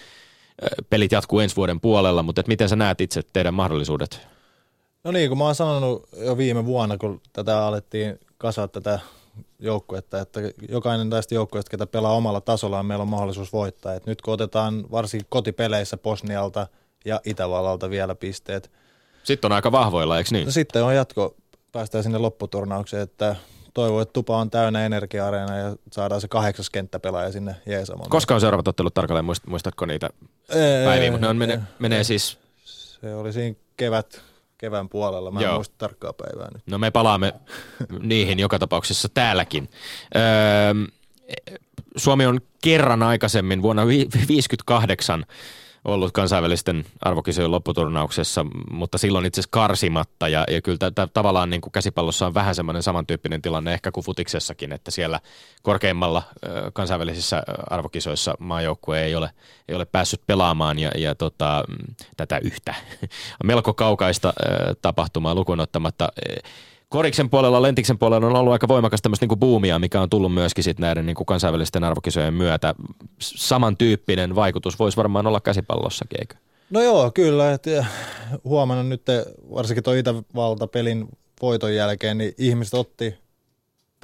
pelit 0.90 1.12
jatkuu 1.12 1.40
ensi 1.40 1.56
vuoden 1.56 1.80
puolella, 1.80 2.22
mutta 2.22 2.40
et 2.40 2.48
miten 2.48 2.68
sä 2.68 2.76
näet 2.76 3.00
itse 3.00 3.22
teidän 3.32 3.54
mahdollisuudet? 3.54 4.28
No 5.04 5.12
niin, 5.12 5.28
kun 5.28 5.38
mä 5.38 5.44
oon 5.44 5.54
sanonut 5.54 6.08
jo 6.16 6.36
viime 6.36 6.64
vuonna, 6.64 6.98
kun 6.98 7.20
tätä 7.32 7.66
alettiin 7.66 8.20
kasaa 8.38 8.68
tätä 8.68 8.98
joukkuetta, 9.58 10.20
että 10.20 10.40
jokainen 10.68 11.10
tästä 11.10 11.34
joukkueesta, 11.34 11.70
ketä 11.70 11.86
pelaa 11.86 12.12
omalla 12.12 12.40
tasollaan, 12.40 12.86
meillä 12.86 13.02
on 13.02 13.08
mahdollisuus 13.08 13.52
voittaa. 13.52 13.94
Et 13.94 14.06
nyt 14.06 14.22
kun 14.22 14.34
otetaan 14.34 14.90
varsinkin 14.90 15.26
kotipeleissä 15.30 15.96
Bosnialta 15.96 16.66
ja 17.04 17.20
Itävallalta 17.24 17.90
vielä 17.90 18.14
pisteet. 18.14 18.70
Sitten 19.24 19.52
on 19.52 19.56
aika 19.56 19.72
vahvoilla, 19.72 20.18
eikö 20.18 20.28
niin? 20.32 20.44
No 20.44 20.50
sitten 20.50 20.84
on 20.84 20.94
jatko, 20.94 21.36
päästään 21.72 22.04
sinne 22.04 22.18
lopputurnaukseen, 22.18 23.02
että 23.02 23.36
toivon, 23.78 24.02
että 24.02 24.12
tupa 24.12 24.36
on 24.36 24.50
täynnä 24.50 24.86
energia-areena 24.86 25.56
ja 25.56 25.76
saadaan 25.92 26.20
se 26.20 26.28
kahdeksas 26.28 26.70
kenttäpelaaja 26.70 27.32
sinne 27.32 27.56
jeesamaan. 27.66 28.10
Koska 28.10 28.34
on 28.34 28.40
seuraavat 28.40 28.68
ottelut 28.68 28.94
tarkalleen, 28.94 29.24
muist- 29.24 29.50
muistatko 29.50 29.86
niitä 29.86 30.10
päiviä? 30.84 31.10
Mutta 31.10 31.32
ne 31.32 31.44
on, 31.52 31.62
menee 31.78 32.04
siis, 32.04 32.38
Se 32.64 33.14
oli 33.14 33.32
siinä 33.32 33.56
kevät, 33.76 34.20
kevään 34.58 34.88
puolella. 34.88 35.30
Mä 35.30 35.40
en 35.40 35.44
Joo. 35.44 35.54
muista 35.54 35.74
tarkkaa 35.78 36.12
päivää 36.12 36.48
nyt. 36.54 36.62
no 36.66 36.78
me 36.78 36.90
palaamme 36.90 37.34
niihin 38.00 38.38
joka 38.38 38.58
tapauksessa 38.58 39.08
täälläkin. 39.08 39.68
Öö, 40.16 40.22
Suomi 41.96 42.26
on 42.26 42.40
kerran 42.62 43.02
aikaisemmin 43.02 43.62
vuonna 43.62 43.82
1958 43.82 45.26
ollut 45.94 46.12
kansainvälisten 46.12 46.84
arvokisojen 47.00 47.50
lopputurnauksessa, 47.50 48.46
mutta 48.70 48.98
silloin 48.98 49.26
itse 49.26 49.40
asiassa 49.40 49.50
karsimatta. 49.52 50.28
Ja, 50.28 50.44
ja 50.50 50.62
kyllä 50.62 50.78
t- 50.78 51.12
tavallaan 51.14 51.50
niin 51.50 51.60
kuin 51.60 51.72
käsipallossa 51.72 52.26
on 52.26 52.34
vähän 52.34 52.54
semmoinen 52.54 52.82
samantyyppinen 52.82 53.42
tilanne 53.42 53.74
ehkä 53.74 53.90
kuin 53.90 54.04
futiksessakin, 54.04 54.72
että 54.72 54.90
siellä 54.90 55.20
korkeimmalla 55.62 56.22
kansainvälisissä 56.72 57.42
arvokisoissa 57.70 58.34
maajoukkue 58.38 59.02
ei 59.02 59.14
ole, 59.14 59.30
ei 59.68 59.74
ole 59.74 59.84
päässyt 59.84 60.20
pelaamaan 60.26 60.78
ja, 60.78 60.90
ja 60.96 61.14
tota, 61.14 61.64
mm, 61.68 61.94
tätä 62.16 62.38
yhtä 62.38 62.74
melko 63.44 63.74
kaukaista 63.74 64.32
tapahtumaa 64.82 65.34
lukuun 65.34 65.60
ottamatta. 65.60 66.08
Koriksen 66.88 67.30
puolella, 67.30 67.62
Lentiksen 67.62 67.98
puolella 67.98 68.26
on 68.26 68.36
ollut 68.36 68.52
aika 68.52 68.68
voimakas 68.68 69.02
tämmöistä 69.02 69.24
niinku 69.24 69.36
boomia, 69.36 69.78
mikä 69.78 70.00
on 70.00 70.10
tullut 70.10 70.34
myöskin 70.34 70.64
sit 70.64 70.78
näiden 70.78 71.06
niinku 71.06 71.24
kansainvälisten 71.24 71.84
arvokisojen 71.84 72.34
myötä. 72.34 72.74
Samantyyppinen 73.20 74.34
vaikutus 74.34 74.78
voisi 74.78 74.96
varmaan 74.96 75.26
olla 75.26 75.40
käsipallossakin, 75.40 76.20
eikö? 76.20 76.34
No 76.70 76.80
joo, 76.80 77.10
kyllä. 77.10 77.52
Et, 77.52 77.66
ja 77.66 77.84
huomannut 78.44 78.88
nyt, 78.88 79.02
varsinkin 79.54 79.84
tuo 79.84 79.94
Itävalta-pelin 79.94 81.08
voiton 81.42 81.74
jälkeen, 81.74 82.18
niin 82.18 82.34
ihmiset 82.38 82.74
otti 82.74 83.14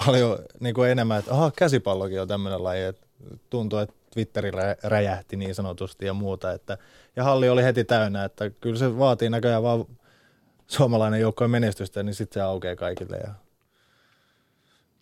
paljon 0.06 0.38
niin 0.60 0.74
kuin 0.74 0.90
enemmän, 0.90 1.18
että 1.18 1.34
aha, 1.34 1.50
käsipallokin 1.56 2.20
on 2.20 2.28
tämmöinen 2.28 2.64
laji. 2.64 2.84
Et 2.84 3.06
tuntuu, 3.50 3.78
että 3.78 3.94
Twitteri 4.14 4.50
rä- 4.50 4.76
räjähti 4.82 5.36
niin 5.36 5.54
sanotusti 5.54 6.06
ja 6.06 6.14
muuta. 6.14 6.52
Että, 6.52 6.78
ja 7.16 7.24
halli 7.24 7.48
oli 7.48 7.62
heti 7.62 7.84
täynnä, 7.84 8.24
että 8.24 8.50
kyllä 8.50 8.78
se 8.78 8.98
vaatii 8.98 9.30
näköjään 9.30 9.62
vaan 9.62 9.84
suomalainen 10.66 11.20
joukkojen 11.20 11.50
menestystä, 11.50 12.02
niin 12.02 12.14
sitten 12.14 12.40
se 12.40 12.44
aukeaa 12.44 12.76
kaikille. 12.76 13.16
Ja 13.16 13.34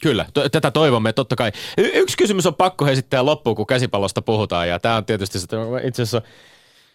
Kyllä, 0.02 0.26
t- 0.34 0.52
tätä 0.52 0.70
toivomme 0.70 1.12
totta 1.12 1.36
kai. 1.36 1.52
Y- 1.78 1.90
yksi 1.94 2.16
kysymys 2.16 2.46
on 2.46 2.54
pakko 2.54 2.88
esittää 2.88 3.26
loppuun, 3.26 3.56
kun 3.56 3.66
käsipallosta 3.66 4.22
puhutaan, 4.22 4.68
ja 4.68 4.78
tämä 4.78 4.96
on 4.96 5.04
tietysti 5.04 5.38
se, 5.38 5.46
itse 5.84 6.02
asiassa 6.02 6.22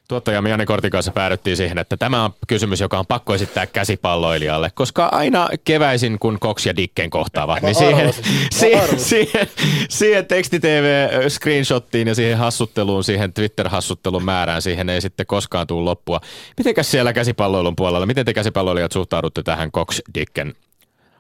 tuottajamme 0.08 0.50
Jani 0.50 0.66
Kortin 0.66 0.92
kanssa 0.92 1.12
päädyttiin 1.12 1.58
siihen, 1.58 1.78
että 1.78 1.98
tämä 1.98 2.24
on 2.24 2.34
kysymys, 2.48 2.80
joka 2.80 3.00
on 3.00 3.06
pakko 3.08 3.36
esittää 3.36 3.68
käsipalloilijalle, 3.68 4.72
koska 4.76 5.06
aina 5.06 5.50
keväisin, 5.64 6.20
kun 6.20 6.40
Cox 6.40 6.66
ja 6.66 6.76
Dicken 6.76 7.10
kohtaavat, 7.10 7.62
niin 7.62 7.76
siihen, 7.86 8.14
siihen, 8.52 9.00
siihen, 9.00 9.48
siihen 9.90 10.26
teksti-tv-screenshottiin 10.26 12.08
ja 12.08 12.16
siihen 12.16 12.38
hassutteluun, 12.38 13.04
siihen 13.04 13.34
Twitter-hassuttelun 13.34 14.24
määrään, 14.24 14.62
siihen 14.62 14.90
ei 14.90 15.02
sitten 15.02 15.26
koskaan 15.26 15.68
tule 15.68 15.84
loppua. 15.84 16.22
Mitenkäs 16.58 16.92
siellä 16.92 17.14
käsipalloilun 17.14 17.76
puolella, 17.76 18.06
miten 18.06 18.26
te 18.26 18.34
käsipalloilijat 18.34 18.92
suhtaudutte 18.92 19.44
tähän 19.44 19.72
Cox 19.72 20.00
Dicken 20.14 20.54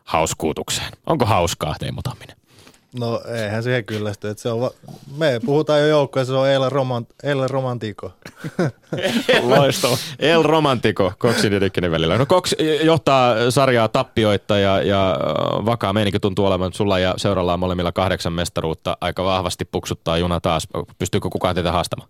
hauskuutukseen? 0.03 0.91
Onko 1.07 1.25
hauskaa 1.25 1.75
Teemu 1.79 2.01
Tamminen? 2.01 2.37
No 2.99 3.21
eihän 3.35 3.63
siihen 3.63 3.85
kyllästy. 3.85 4.29
Että 4.29 4.41
se 4.43 4.49
on 4.49 4.61
va- 4.61 4.71
me 5.17 5.39
puhutaan 5.45 5.79
jo 5.79 5.87
joukkoja, 5.87 6.25
se 6.25 6.33
on 6.33 6.47
eilen, 6.47 6.71
romant- 6.71 7.13
eilen 7.29 7.49
romantiiko. 7.49 8.11
Loistava. 9.41 9.97
El 10.19 10.43
Romantico 10.43 11.13
Coxin 11.19 11.53
ja 11.53 11.61
Dickenin 11.61 11.91
välillä. 11.91 12.17
No 12.17 12.25
Cox 12.25 12.53
johtaa 12.83 13.51
sarjaa 13.51 13.87
tappioita 13.87 14.59
ja, 14.59 14.81
ja 14.81 15.11
äh, 15.11 15.65
vakaa 15.65 15.93
meininki 15.93 16.19
tuntuu 16.19 16.45
olevan 16.45 16.73
sulla 16.73 16.99
ja 16.99 17.13
seuralla 17.17 17.53
on 17.53 17.59
molemmilla 17.59 17.91
kahdeksan 17.91 18.33
mestaruutta. 18.33 18.97
Aika 19.01 19.23
vahvasti 19.23 19.65
puksuttaa 19.65 20.17
juna 20.17 20.39
taas. 20.39 20.67
Pystyykö 20.97 21.29
kukaan 21.29 21.55
teitä 21.55 21.71
haastamaan? 21.71 22.09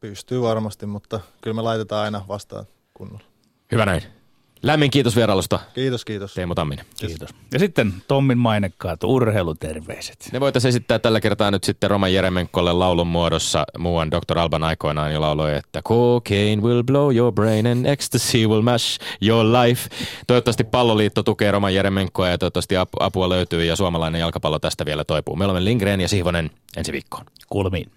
Pystyy 0.00 0.42
varmasti, 0.42 0.86
mutta 0.86 1.20
kyllä 1.40 1.54
me 1.54 1.62
laitetaan 1.62 2.04
aina 2.04 2.22
vastaan 2.28 2.64
kunnolla. 2.94 3.24
Hyvä 3.72 3.86
näin. 3.86 4.02
Lämmin 4.64 4.90
kiitos 4.90 5.16
vierailusta, 5.16 5.60
Kiitos, 5.74 6.04
kiitos. 6.04 6.34
Teemu 6.34 6.54
Tamminen. 6.54 6.84
Kiitos. 6.96 7.28
Ja 7.52 7.58
sitten 7.58 7.94
Tommin 8.08 8.38
mainekkaat 8.38 9.04
urheiluterveiset. 9.04 10.28
Ne 10.32 10.40
voitaisiin 10.40 10.68
esittää 10.68 10.98
tällä 10.98 11.20
kertaa 11.20 11.50
nyt 11.50 11.64
sitten 11.64 11.90
Roman 11.90 12.14
Jeremenkolle 12.14 12.72
laulun 12.72 13.06
muodossa. 13.06 13.64
Muuan 13.78 14.10
Dr. 14.10 14.38
Alban 14.38 14.62
aikoinaan 14.62 15.12
jo 15.12 15.20
lauloi, 15.20 15.56
että 15.56 15.82
Cocaine 15.82 16.62
will 16.62 16.82
blow 16.82 17.16
your 17.16 17.32
brain 17.32 17.66
and 17.66 17.86
ecstasy 17.86 18.46
will 18.46 18.62
mash 18.62 18.98
your 19.22 19.46
life. 19.46 19.88
Toivottavasti 20.26 20.64
palloliitto 20.64 21.22
tukee 21.22 21.50
Roman 21.50 21.74
Jeremenkoa 21.74 22.28
ja 22.28 22.38
toivottavasti 22.38 22.74
apu- 22.74 23.00
apua 23.00 23.28
löytyy 23.28 23.64
ja 23.64 23.76
suomalainen 23.76 24.18
jalkapallo 24.18 24.58
tästä 24.58 24.86
vielä 24.86 25.04
toipuu. 25.04 25.36
Me 25.36 25.44
olemme 25.44 25.64
Lindgren 25.64 26.00
ja 26.00 26.08
Sihvonen 26.08 26.50
ensi 26.76 26.92
viikkoon. 26.92 27.24
Kuulemiin. 27.48 27.90